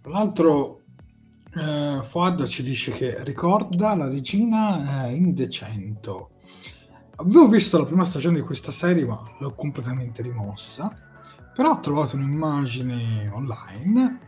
[0.00, 0.80] Tra l'altro,
[1.56, 6.35] Uh, Fuad ci dice che ricorda la regina uh, indecento.
[7.18, 10.94] Avevo visto la prima stagione di questa serie, ma l'ho completamente rimossa.
[11.54, 14.20] Però ho trovato un'immagine online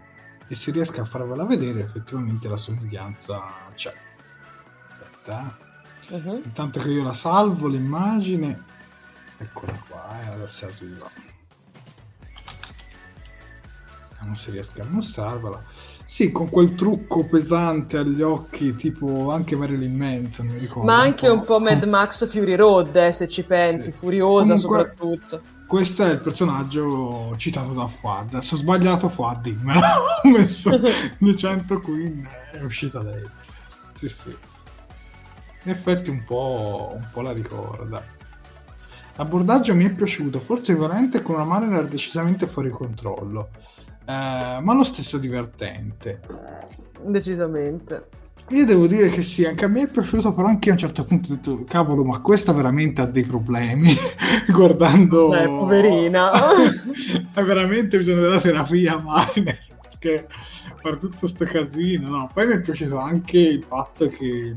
[0.48, 3.44] e se riesco a farvela vedere, effettivamente la somiglianza
[3.74, 3.93] c'è.
[4.89, 5.59] Aspetta,
[6.09, 6.43] uh-huh.
[6.43, 8.62] Intanto che io la salvo l'immagine,
[9.36, 11.10] eccola qua, eh, adesso arriva.
[14.09, 15.62] Vediamo se riesco a mostrarvela
[16.09, 20.90] sì, con quel trucco pesante agli occhi, tipo anche Marilyn Manson, mi ricordo.
[20.90, 23.97] Ma anche un po', un po Mad Max Fury Road, eh, se ci pensi, sì.
[23.98, 25.43] furiosa Comunque, soprattutto.
[25.66, 28.39] Questo è il personaggio citato da Fuad.
[28.39, 29.80] Se ho sbagliato, Fuad, dimmelo.
[30.24, 30.80] ho messo
[31.20, 33.22] 200 Queen, è uscita lei.
[33.93, 34.35] Sì, sì.
[35.64, 38.02] In effetti un po', un po' la ricorda.
[39.16, 43.51] L'abbordaggio mi è piaciuto, forse veramente con una mano decisamente fuori controllo
[44.12, 46.20] ma lo stesso divertente.
[47.02, 48.09] Decisamente.
[48.51, 51.05] Io devo dire che sì, anche a me è piaciuto, però anche a un certo
[51.05, 53.94] punto ho detto, cavolo, ma questa veramente ha dei problemi,
[54.48, 55.35] guardando...
[55.35, 56.30] Eh, poverina.
[57.35, 60.26] veramente bisogno della terapia, Mariner, perché
[60.80, 62.30] fare tutto questo casino, no.
[62.32, 64.55] Poi mi è piaciuto anche il fatto che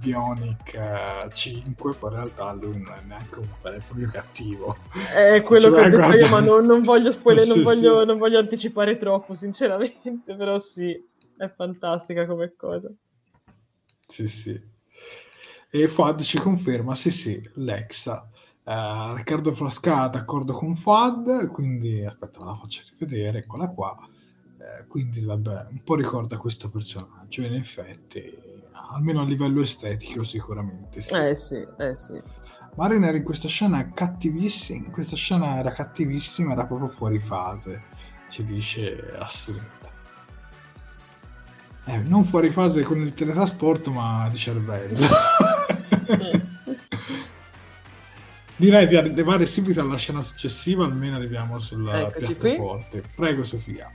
[0.00, 4.76] Bionic 5, poi in realtà lui non è neanche un vero e proprio cattivo.
[5.14, 6.18] È quello che ho detto guardare...
[6.20, 8.06] io, ma non, non voglio spoiler, sì, non, voglio, sì.
[8.06, 10.98] non voglio anticipare troppo, sinceramente, però sì,
[11.36, 12.90] è fantastica come cosa.
[14.06, 14.60] Sì, sì.
[15.70, 18.28] E Fuad ci conferma, sì, sì, Lexa.
[18.64, 23.96] Uh, Riccardo Frasca d'accordo con Fuad, quindi aspetta, la faccio rivedere, eccola qua.
[24.00, 28.49] Uh, quindi vabbè, un po' ricorda questo personaggio, in effetti
[28.92, 31.02] almeno a livello estetico sicuramente.
[31.02, 31.14] Sì.
[31.14, 32.20] Eh sì, eh sì.
[32.76, 37.82] Mariner in questa scena è cattivissima, in questa scena era cattivissima, era proprio fuori fase,
[38.28, 39.88] ci dice assunta.
[41.86, 44.96] Eh, non fuori fase con il teletrasporto, ma di cervello.
[48.56, 53.02] Direi di arrivare subito alla scena successiva, almeno arriviamo sulla piattaforte.
[53.16, 53.90] Prego Sofia.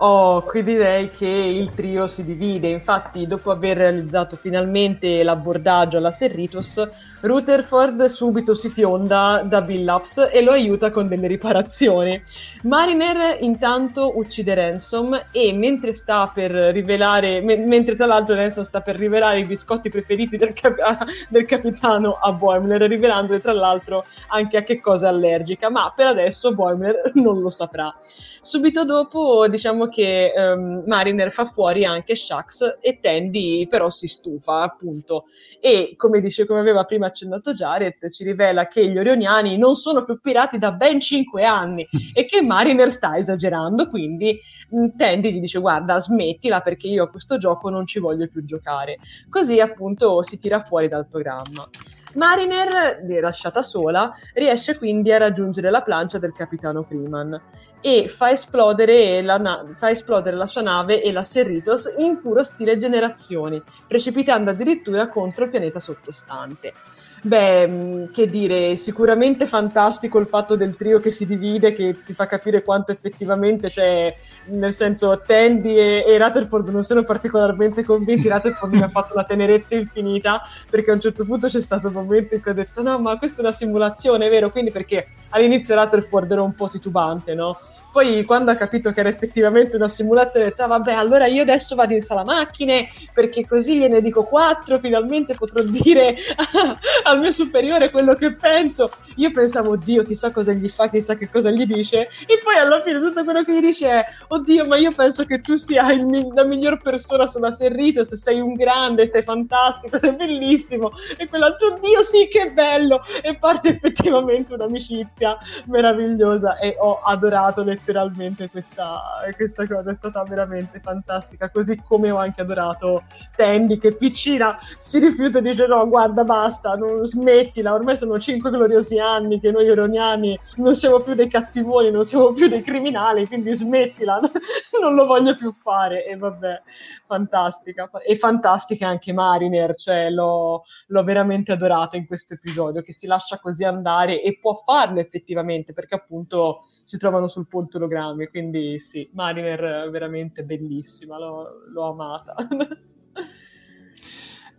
[0.00, 2.68] Oh, qui direi che il trio si divide.
[2.68, 6.88] Infatti, dopo aver realizzato finalmente l'abbordaggio alla Serritos,
[7.20, 12.22] Rutherford subito si fionda da Billups e lo aiuta con delle riparazioni.
[12.62, 18.82] Mariner intanto uccide Ransom e mentre sta per rivelare, me- mentre tra l'altro Ransom sta
[18.82, 20.78] per rivelare i biscotti preferiti del, cap-
[21.28, 26.06] del capitano a Boimler, rivelandole tra l'altro anche a che cosa è allergica, ma per
[26.06, 27.92] adesso Boimler non lo saprà.
[28.40, 34.62] Subito dopo diciamo che um, Mariner fa fuori anche Shax e Tandy però si stufa
[34.62, 35.24] appunto
[35.60, 40.04] e come dice come aveva prima accennato Jared ci rivela che gli Orioniani non sono
[40.04, 44.38] più pirati da ben 5 anni e che Mariner sta esagerando quindi
[44.74, 48.44] mm, Tandy gli dice guarda smettila perché io a questo gioco non ci voglio più
[48.44, 48.98] giocare.
[49.28, 51.68] Così appunto si tira fuori dal programma
[52.14, 57.40] Mariner, lasciata sola, riesce quindi a raggiungere la plancia del capitano Freeman
[57.80, 62.42] e fa esplodere la, na- fa esplodere la sua nave e la Serritos in puro
[62.42, 66.72] stile generazioni, precipitando addirittura contro il pianeta sottostante.
[67.20, 72.12] Beh, mm, che dire, sicuramente fantastico il fatto del trio che si divide, che ti
[72.14, 74.14] fa capire quanto effettivamente, cioè,
[74.46, 79.24] nel senso, Tandy e, e Rutherford non sono particolarmente convinti, Rutherford mi ha fatto una
[79.24, 82.82] tenerezza infinita, perché a un certo punto c'è stato un momento in cui ho detto,
[82.82, 84.50] no, ma questa è una simulazione, vero?
[84.50, 87.58] Quindi perché all'inizio Rutherford era un po' titubante, no?
[87.90, 91.42] Poi quando ha capito che era effettivamente una simulazione, ha detto, ah, vabbè, allora io
[91.42, 96.16] adesso vado in sala macchine, perché così gliene dico quattro, finalmente potrò dire
[97.04, 98.90] al mio superiore quello che penso.
[99.16, 102.08] Io pensavo, oddio, chissà cosa gli fa, chissà che cosa gli dice.
[102.26, 105.40] E poi alla fine tutto quello che gli dice è, oddio, ma io penso che
[105.40, 110.14] tu sia il, la miglior persona sulla Serrito, se sei un grande, sei fantastico, sei
[110.14, 110.92] bellissimo.
[111.16, 113.00] E quell'altro, oddio, sì, che bello!
[113.22, 119.00] E parte effettivamente un'amicizia meravigliosa e ho adorato le letteralmente questa,
[119.36, 123.04] questa, cosa è stata veramente fantastica, così come ho anche adorato
[123.36, 128.50] Tandy che piccina si rifiuta e dice no guarda basta, non smettila, ormai sono cinque
[128.50, 133.26] gloriosi anni che noi ironiani non siamo più dei cattivoni, non siamo più dei criminali,
[133.26, 134.20] quindi smettila,
[134.80, 136.62] non lo voglio più fare e vabbè,
[137.06, 137.90] fantastica.
[138.04, 143.38] E fantastica anche Mariner, cioè l'ho, l'ho veramente adorata in questo episodio, che si lascia
[143.38, 149.08] così andare e può farlo effettivamente perché appunto si trovano sul punto ologrammi, quindi sì,
[149.12, 152.34] Mariner veramente bellissima, l'ho, l'ho amata.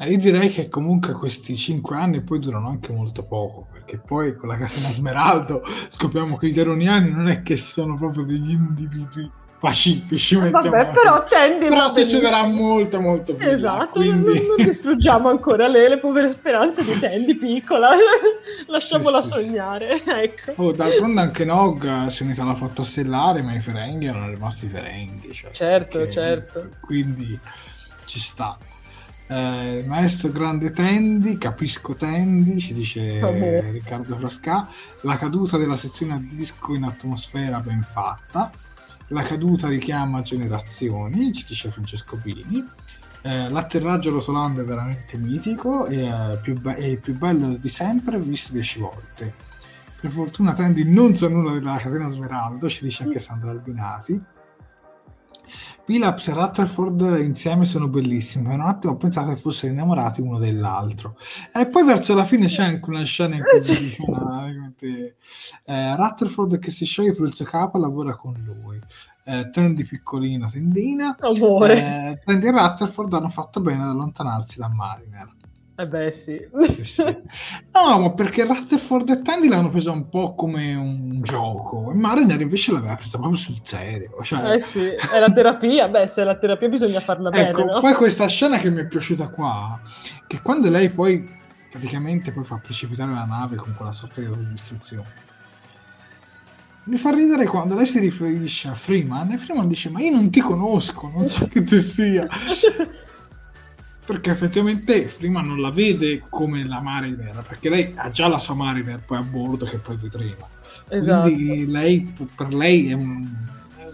[0.07, 4.47] Io direi che comunque questi cinque anni poi durano anche molto poco, perché poi con
[4.47, 9.29] la casina Smeraldo scopriamo che gli Eroniani non è che sono proprio degli individui
[9.59, 10.35] pacifici.
[10.35, 14.47] Vabbè, però Tandy però succederà molto molto più Esatto, là, non, quindi...
[14.47, 17.89] non, distruggiamo ancora le, le, povere speranze di Tandy piccola,
[18.67, 20.09] lasciamola sì, sognare, sì.
[20.09, 20.53] ecco.
[20.55, 24.67] Oh, d'altronde anche Nog si è unita alla flotta stellare, ma i Ferenghi erano rimasti
[24.67, 25.33] Ferenghi.
[25.33, 26.13] Cioè, certo, perché...
[26.13, 26.69] certo.
[26.79, 27.37] Quindi
[28.05, 28.57] ci sta.
[29.31, 34.67] Eh, maestro grande Tendi, capisco Tendi, ci dice oh, Riccardo Frasca.
[35.01, 38.49] La caduta della sezione a disco in atmosfera ben fatta.
[39.11, 42.63] La caduta richiama generazioni, ci dice Francesco Pini.
[43.21, 47.69] Eh, l'atterraggio rotolando è veramente mitico e è, più be- è il più bello di
[47.69, 49.33] sempre visto dieci volte.
[49.99, 54.21] Per fortuna Tendi non sa nulla della catena Smeraldo, ci dice anche Sandra Albinati.
[55.85, 58.47] Pilaps e Rutherford insieme sono bellissimi.
[58.47, 61.15] Per un attimo ho pensato che fossero innamorati uno dell'altro.
[61.53, 65.15] E poi verso la fine c'è anche una scena in cui dice,
[65.65, 68.79] eh, Rutherford che si scioglie per il suo capo e lavora con lui.
[69.25, 71.15] Eh, Tandy piccolina, tendina.
[71.19, 71.77] Amore.
[71.77, 75.37] Eh, Tandy e Rutherford hanno fatto bene ad allontanarsi da Mariner.
[75.79, 76.37] Eh beh, sì.
[76.67, 77.03] sì, sì.
[77.03, 82.41] No, ma perché Rutherford e Tandy l'hanno presa un po' come un gioco e Mariner
[82.41, 84.21] invece l'aveva presa proprio sul serio.
[84.21, 84.55] Cioè...
[84.55, 85.87] Eh sì, è la terapia.
[85.87, 87.79] Beh, se è la terapia bisogna farla ecco, bene, no?
[87.79, 89.79] Poi questa scena che mi è piaciuta qua,
[90.27, 91.25] che quando lei poi
[91.71, 95.07] praticamente poi fa precipitare la nave con quella sorta di distruzione.
[96.83, 100.29] Mi fa ridere quando lei si riferisce a Freeman e Freeman dice ma io non
[100.29, 102.27] ti conosco, non so che tu sia
[104.09, 108.55] perché effettivamente Freeman non la vede come la Mariner, perché lei ha già la sua
[108.55, 110.49] Mariner poi a bordo che poi vedremo.
[110.87, 111.29] Esatto.
[111.29, 113.29] Quindi lei, per lei è, un,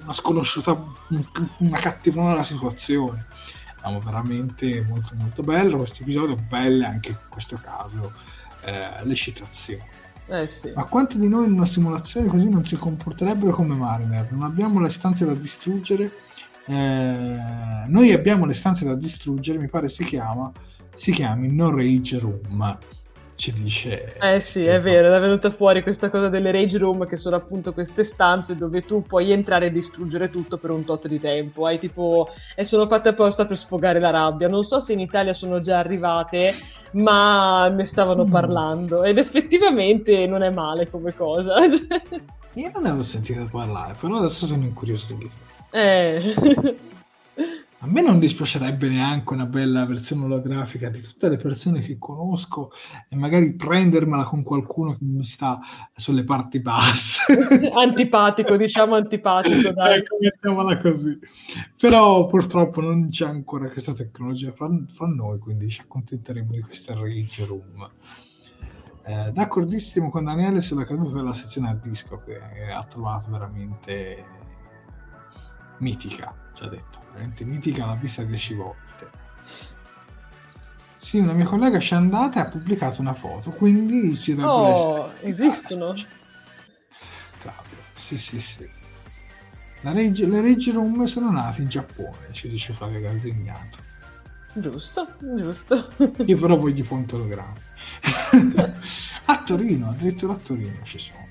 [0.03, 0.81] una sconosciuta,
[1.57, 3.25] una cattivona della situazione.
[3.77, 8.13] Siamo veramente molto molto bello questo episodio, belle anche in questo caso
[8.61, 9.83] eh, le citazioni.
[10.27, 10.71] Eh sì.
[10.73, 14.31] Ma quanti di noi in una simulazione così non si comporterebbero come Mariner?
[14.31, 16.09] Non abbiamo le stanze da distruggere
[16.67, 20.51] eh, noi abbiamo le stanze da distruggere, mi pare si chiama,
[20.93, 22.77] si chiami No Rage Room.
[23.35, 24.15] Ci dice.
[24.17, 27.73] Eh sì, è vero, è venuta fuori questa cosa delle rage room che sono appunto
[27.73, 31.65] queste stanze dove tu puoi entrare e distruggere tutto per un tot di tempo.
[31.65, 32.29] Hai tipo.
[32.55, 34.47] e sono fatte apposta per sfogare la rabbia.
[34.47, 36.53] Non so se in Italia sono già arrivate,
[36.93, 38.31] ma ne stavano mm.
[38.31, 39.03] parlando.
[39.03, 41.55] Ed effettivamente non è male come cosa.
[42.53, 45.44] Io non ne avevo sentito parlare, però adesso sono incuriosito.
[45.75, 46.33] Eh.
[47.79, 52.71] A me non dispiacerebbe neanche una bella versione olografica di tutte le persone che conosco
[53.09, 55.59] e magari prendermela con qualcuno che mi sta
[55.93, 57.25] sulle parti basse.
[57.75, 59.99] antipatico, diciamo antipatico, dai.
[59.99, 61.19] Ecco, mettiamola così.
[61.77, 66.95] Però purtroppo non c'è ancora questa tecnologia fra, fra noi, quindi ci accontenteremo di questa
[66.95, 67.89] Rage Room.
[69.03, 72.39] Eh, d'accordissimo con Daniele sulla caduta della sezione a disco che
[72.71, 74.44] ha trovato veramente
[75.77, 79.09] mitica, ci ha detto, veramente mitica, l'ha vista dieci volte.
[80.97, 84.71] Sì, una mia collega ci è andata e ha pubblicato una foto, quindi ci dovrebbe
[84.71, 85.93] Oh, esistono?
[87.39, 88.67] Claudio, sì, sì, sì.
[89.81, 93.77] Reg- le Rage Room sono nate in Giappone, ci dice Flavio Gazzignato.
[94.53, 95.93] Giusto, giusto.
[96.25, 97.59] Io però voglio i punti ologrammi.
[99.25, 101.27] a Torino, addirittura a Torino ci sono.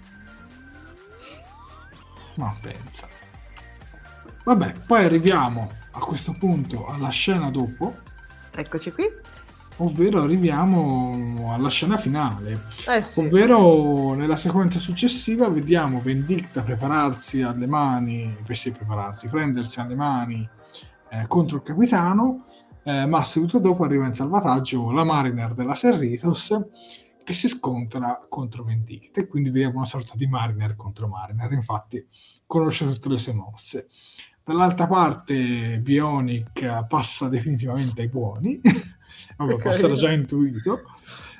[2.35, 3.09] Ma pensa.
[4.45, 7.97] Vabbè, poi arriviamo a questo punto alla scena dopo.
[8.55, 9.05] Eccoci qui.
[9.79, 12.67] Ovvero arriviamo alla scena finale.
[12.87, 13.21] Eh sì.
[13.21, 20.47] Ovvero nella sequenza successiva vediamo Vendicta prepararsi alle mani, per sì, prepararsi, prendersi alle mani
[21.09, 22.45] eh, contro il capitano,
[22.83, 26.55] eh, ma subito dopo arriva in salvataggio la Mariner della Serritos
[27.25, 32.07] che si scontra contro Vendicta e quindi vediamo una sorta di Mariner contro Mariner, infatti
[32.47, 33.89] conosce tutte le sue mosse.
[34.47, 38.61] Dall'altra parte Bionic passa definitivamente ai buoni,
[39.39, 39.79] vabbè, okay.
[39.83, 40.83] era già intuito.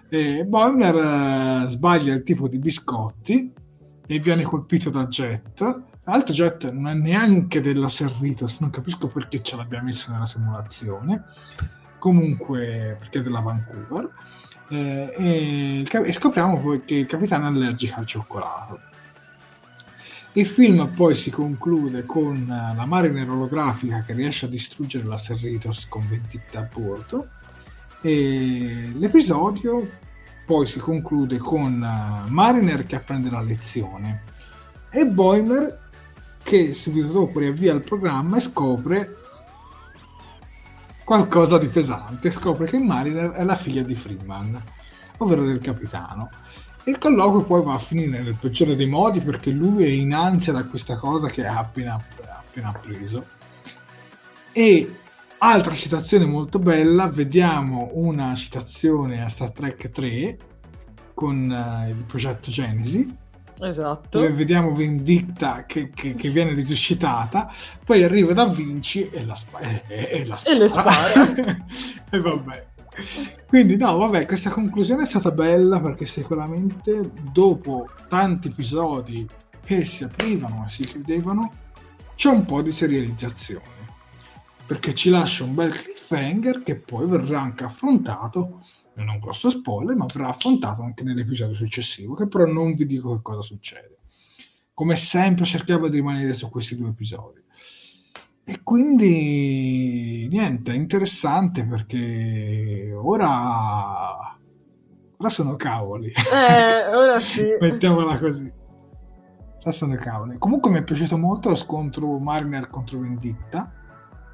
[0.09, 0.95] E Bonner
[1.65, 3.53] eh, sbaglia il tipo di biscotti
[4.07, 5.83] e viene colpito da Jet.
[6.05, 11.25] L'altro Jet non è neanche della Serritos, non capisco perché ce l'abbia messo nella simulazione.
[11.99, 14.11] Comunque, perché è della Vancouver.
[14.71, 18.81] Eh, e, e, scopriamo poi che il capitano è allergico al cioccolato
[20.37, 25.17] il film poi si conclude con eh, la Mariner olografica che riesce a distruggere la
[25.17, 27.29] Serritos con 20 a bordo.
[28.01, 29.89] E l'episodio
[30.45, 34.23] poi si conclude con eh, Mariner che apprende la lezione
[34.91, 35.83] e Boiler
[36.43, 39.17] che subito dopo riavvia il programma e scopre
[41.05, 44.61] qualcosa di pesante, scopre che Mariner è la figlia di Freeman,
[45.19, 46.29] ovvero del capitano
[46.85, 50.53] il colloquio poi va a finire nel peggiore dei modi perché lui è in ansia
[50.53, 51.99] da questa cosa che ha appena,
[52.29, 53.25] appena preso.
[54.53, 54.95] E
[55.39, 60.39] altra citazione molto bella, vediamo una citazione a Star Trek 3
[61.15, 63.23] con uh, il progetto Genesi.
[63.61, 64.19] Esatto.
[64.19, 67.53] Dove vediamo Vendicta che, che, che, viene risuscitata,
[67.85, 70.55] poi arriva Da Vinci e la, spa- e, e la spara.
[70.55, 71.35] E le spara.
[72.11, 72.67] e vabbè.
[73.47, 79.27] Quindi no, vabbè, questa conclusione è stata bella perché sicuramente dopo tanti episodi
[79.65, 81.53] che si aprivano e si chiudevano,
[82.15, 83.83] c'è un po' di serializzazione.
[84.67, 88.65] Perché ci lascia un bel cliffhanger che poi verrà anche affrontato,
[88.95, 92.87] non è un grosso spoiler, ma verrà affrontato anche nell'episodio successivo, che però non vi
[92.87, 93.99] dico che cosa succede.
[94.73, 97.44] Come sempre cerchiamo di rimanere su questi due episodi.
[98.47, 104.37] E quindi niente, è interessante perché ora,
[105.17, 106.13] ora sono cavoli.
[106.13, 107.43] Eh, ora sì.
[107.59, 108.53] Mettiamola così.
[109.61, 110.37] Ora sono cavoli.
[110.37, 113.73] Comunque mi è piaciuto molto lo scontro Mariner contro Venditta.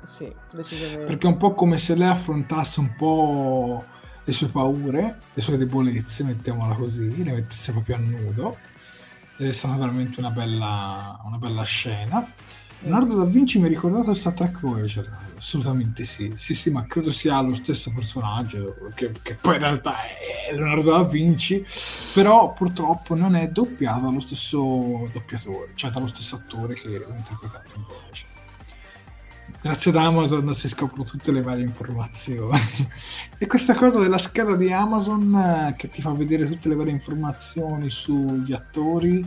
[0.03, 1.05] Sì, decisamente.
[1.05, 3.85] Perché è un po' come se lei affrontasse un po'
[4.24, 8.57] le sue paure, le sue debolezze, mettiamola così, le mettesse proprio a nudo.
[9.37, 12.27] Ed è stata veramente una bella, una bella scena.
[12.82, 16.32] Leonardo da Vinci mi ha ricordato Star Trek Voyager, assolutamente sì.
[16.36, 20.90] Sì, sì, ma credo sia lo stesso personaggio, che, che poi in realtà è Leonardo
[20.90, 21.62] da Vinci,
[22.15, 27.69] però purtroppo non è doppiato dallo stesso doppiatore, cioè dallo stesso attore che ha interpretato
[27.77, 28.28] in Voyager.
[29.62, 32.59] Grazie ad Amazon si scoprono tutte le varie informazioni.
[33.36, 36.93] e questa cosa della scheda di Amazon eh, che ti fa vedere tutte le varie
[36.93, 39.23] informazioni sugli attori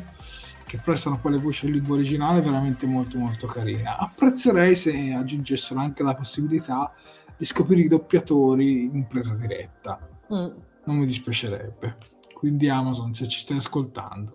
[0.74, 3.96] che prestano poi le voci in lingua originale veramente molto molto carina.
[3.96, 6.92] Apprezzerei se aggiungessero anche la possibilità
[7.38, 10.00] di scoprire i doppiatori in presa diretta.
[10.34, 10.48] Mm.
[10.86, 11.98] Non mi dispiacerebbe.
[12.34, 14.34] Quindi Amazon, se ci stai ascoltando,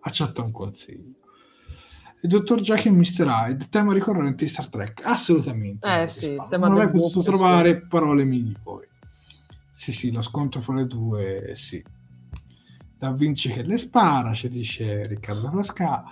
[0.00, 1.16] accetta un consiglio.
[2.22, 3.26] Il dottor Jack e Mr.
[3.26, 5.04] Hyde, tema ricorrente di Star Trek.
[5.04, 5.86] Assolutamente.
[5.86, 8.88] Eh sì, non avrei potuto trovare parole migliori.
[9.70, 11.84] Sì, sì, lo scontro fra le due, sì.
[13.04, 16.04] Da Vinci che le spara, ci dice Riccardo Frasca.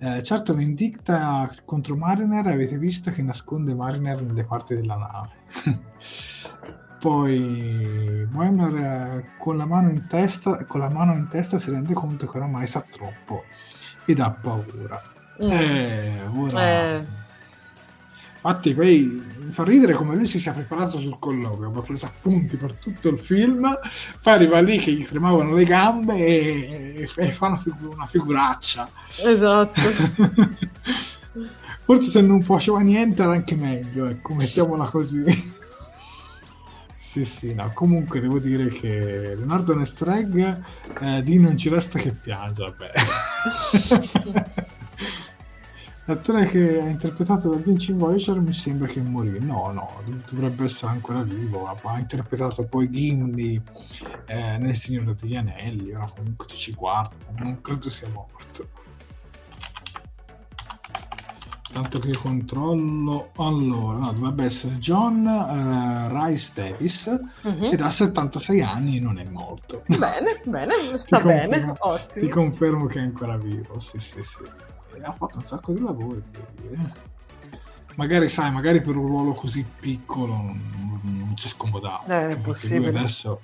[0.00, 5.28] Eh, certo, Vendicta contro Mariner avete visto che nasconde Mariner nelle parti della nave.
[6.98, 11.94] Poi Boimler eh, con, la mano in testa, con la mano in testa si rende
[11.94, 13.44] conto che oramai sa troppo
[14.04, 15.00] ed ha paura.
[15.40, 15.50] Mm.
[15.52, 16.68] Eh, ora...
[16.68, 17.19] Eh
[18.42, 22.56] Infatti poi mi fa ridere come lui si sia preparato sul colloquio, ha preso appunti
[22.56, 23.68] per tutto il film,
[24.22, 28.90] poi arriva lì che gli tremavano le gambe e, e fa una, figu- una figuraccia.
[29.22, 29.80] Esatto.
[31.84, 35.22] Forse se non faceva niente era anche meglio, ecco, mettiamola così.
[36.96, 40.62] sì, sì, no, comunque devo dire che Leonardo Nestreg
[41.00, 42.92] eh, di non ci resta che piange, vabbè.
[46.10, 49.38] L'attore che ha interpretato Da Vinci Voyager mi sembra che morì.
[49.38, 51.66] No, no, dovrebbe essere ancora vivo.
[51.66, 53.62] Ha interpretato poi Gimli
[54.26, 55.94] eh, nel Signore degli Anelli.
[55.94, 58.68] Ora comunque ci guardo, non credo sia morto.
[61.72, 63.30] Tanto che controllo.
[63.36, 67.70] Allora, no, dovrebbe essere John uh, Rice Davis uh-huh.
[67.70, 69.84] ed ha 76 anni e non è morto.
[69.86, 71.72] Bene, bene, sta bene.
[72.14, 73.78] Ti confermo che è ancora vivo.
[73.78, 74.69] Sì, sì, sì
[75.02, 76.22] ha fatto un sacco di lavoro.
[76.72, 77.08] Eh.
[77.96, 82.04] Magari, sai, magari per un ruolo così piccolo non, non si scomodava.
[82.06, 82.88] Eh, è possibile.
[82.88, 83.40] adesso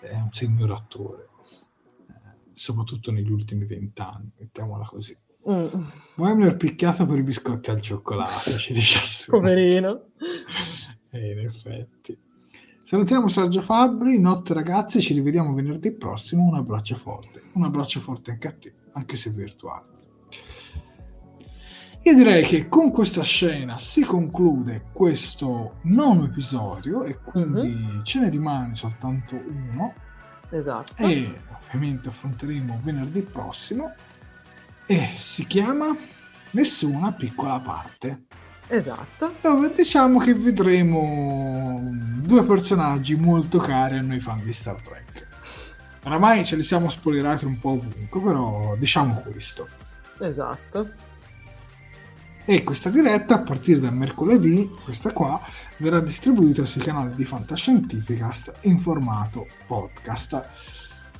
[0.00, 1.28] è un signor attore,
[2.08, 5.16] eh, soprattutto negli ultimi vent'anni, mettiamola così.
[5.48, 5.66] Mm.
[6.16, 9.40] Weimler picchiato per i biscotti al cioccolato, ci dice assurdo.
[9.40, 10.02] Poverino.
[11.10, 12.18] E in effetti.
[12.82, 18.30] Salutiamo Sergio Fabbri, notte ragazzi, ci rivediamo venerdì prossimo, un abbraccio forte, un abbraccio forte
[18.30, 19.95] anche a te, anche se virtuale.
[22.06, 28.02] Io direi che con questa scena si conclude questo nono episodio e quindi mm-hmm.
[28.04, 29.92] ce ne rimane soltanto uno.
[30.50, 31.02] Esatto.
[31.02, 33.92] E ovviamente affronteremo venerdì prossimo
[34.86, 35.96] e si chiama
[36.52, 38.26] Nessuna piccola parte.
[38.68, 39.34] Esatto.
[39.40, 41.90] Dove diciamo che vedremo
[42.22, 45.26] due personaggi molto cari a noi fan di Star Trek.
[46.04, 49.66] Oramai ce li siamo spoilerati un po' ovunque, però diciamo questo.
[50.20, 51.06] Esatto
[52.48, 55.40] e questa diretta a partire da mercoledì, questa qua,
[55.78, 60.48] verrà distribuita sui canali di Fantascientificast in formato podcast.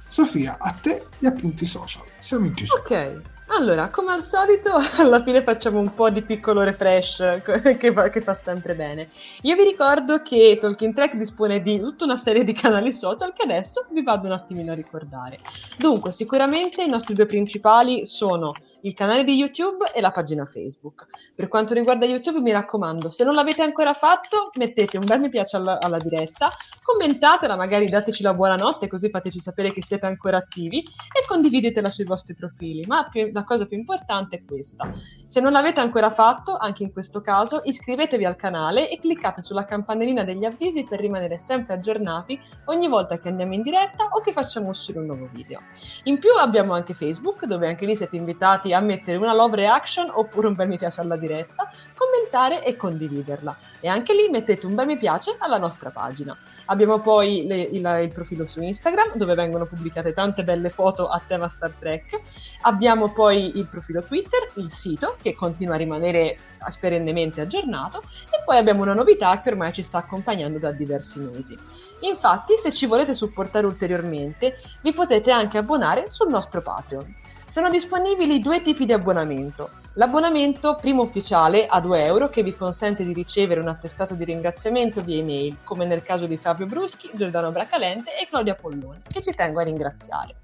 [0.08, 2.04] Sofia, a te gli appunti social.
[2.20, 2.80] Siamo in chiusura.
[2.80, 7.42] Ok, Allora, come al solito, alla fine facciamo un po' di piccolo refresh
[7.78, 9.08] che fa, che fa, sempre bene.
[9.42, 13.44] Io vi ricordo che Talking Track dispone di tutta una serie di canali social che
[13.44, 15.38] adesso vi vado un attimino a ricordare.
[15.78, 18.52] Dunque, sicuramente i nostri due principali sono
[18.86, 21.06] il canale di YouTube e la pagina Facebook.
[21.34, 25.28] Per quanto riguarda YouTube, mi raccomando, se non l'avete ancora fatto, mettete un bel mi
[25.28, 26.52] piace alla, alla diretta,
[26.82, 32.04] commentatela, magari dateci la buonanotte, così fateci sapere che siete ancora attivi e condividetela sui
[32.04, 32.86] vostri profili.
[32.86, 34.92] Ma più, la cosa più importante è questa.
[35.26, 39.64] Se non l'avete ancora fatto, anche in questo caso, iscrivetevi al canale e cliccate sulla
[39.64, 44.30] campanellina degli avvisi per rimanere sempre aggiornati ogni volta che andiamo in diretta o che
[44.30, 45.60] facciamo uscire un nuovo video.
[46.04, 50.10] In più abbiamo anche Facebook, dove anche lì siete invitati a mettere una love reaction
[50.12, 53.56] oppure un bel mi piace alla diretta, commentare e condividerla.
[53.80, 56.36] E anche lì mettete un bel mi piace alla nostra pagina.
[56.66, 61.20] Abbiamo poi le, il, il profilo su Instagram, dove vengono pubblicate tante belle foto a
[61.26, 62.20] tema Star Trek.
[62.62, 66.38] Abbiamo poi il profilo Twitter, il sito, che continua a rimanere
[66.80, 71.56] perennemente aggiornato, e poi abbiamo una novità che ormai ci sta accompagnando da diversi mesi.
[72.00, 77.14] Infatti, se ci volete supportare ulteriormente, vi potete anche abbonare sul nostro Patreon.
[77.48, 79.70] Sono disponibili due tipi di abbonamento.
[79.94, 85.00] L'abbonamento primo ufficiale a 2 euro che vi consente di ricevere un attestato di ringraziamento
[85.00, 89.30] via email, come nel caso di Fabio Bruschi, Giordano Bracalente e Claudia Polloni, che ci
[89.30, 90.36] tengo a ringraziare.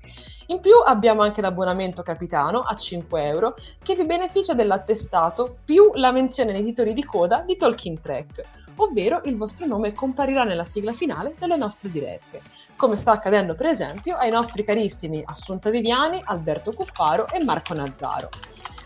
[0.47, 6.13] In più abbiamo anche l'abbonamento capitano a 5 euro che vi beneficia dell'attestato più la
[6.13, 8.43] menzione nei titoli di coda di Talking Track,
[8.77, 13.67] ovvero il vostro nome comparirà nella sigla finale delle nostre dirette come sta accadendo per
[13.67, 18.29] esempio ai nostri carissimi Assunta Viviani, Alberto Cuffaro e Marco Nazzaro.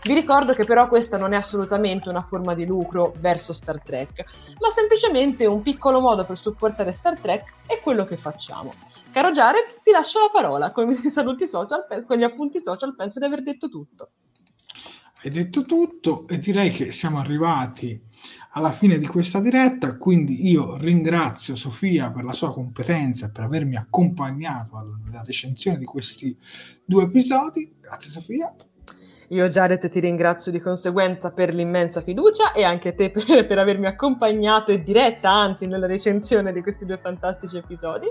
[0.03, 4.23] Vi ricordo che però questa non è assolutamente una forma di lucro verso Star Trek,
[4.59, 8.71] ma semplicemente un piccolo modo per supportare Star Trek è quello che facciamo.
[9.11, 13.17] Caro Jared, ti lascio la parola con i saluti social, con gli appunti social, penso
[13.17, 14.11] di aver detto tutto.
[15.23, 17.99] Hai detto tutto e direi che siamo arrivati
[18.51, 23.43] alla fine di questa diretta, quindi io ringrazio Sofia per la sua competenza e per
[23.43, 26.35] avermi accompagnato alla recensione di questi
[26.83, 27.75] due episodi.
[27.79, 28.53] Grazie Sofia.
[29.29, 33.87] Io Jared ti ringrazio di conseguenza per l'immensa fiducia e anche te per, per avermi
[33.87, 38.07] accompagnato e diretta, anzi, nella recensione di questi due fantastici episodi.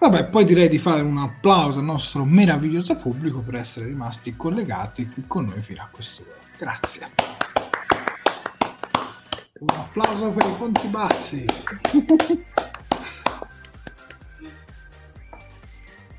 [0.00, 5.08] Vabbè, poi direi di fare un applauso al nostro meraviglioso pubblico per essere rimasti collegati
[5.08, 6.30] qui con noi fino a quest'ora.
[6.56, 7.47] Grazie.
[9.58, 11.44] Un applauso per i ponti bassi.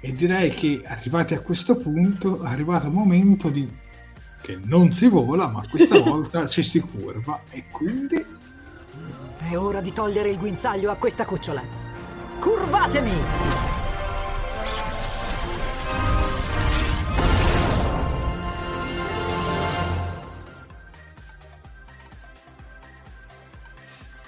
[0.01, 3.69] e direi che arrivati a questo punto è arrivato il momento di
[4.41, 8.25] che non si vola, ma questa volta ci si curva e quindi
[9.49, 11.61] è ora di togliere il guinzaglio a questa cucciola.
[12.39, 13.78] Curvatemi!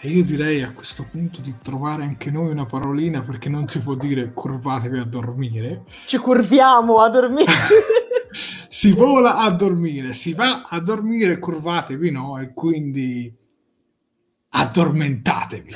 [0.03, 3.79] E io direi a questo punto di trovare anche noi una parolina perché non si
[3.81, 5.83] può dire curvatevi a dormire.
[6.07, 7.51] Ci curviamo a dormire.
[8.67, 13.31] si vola a dormire, si va a dormire, curvatevi no, e quindi
[14.49, 15.75] addormentatevi.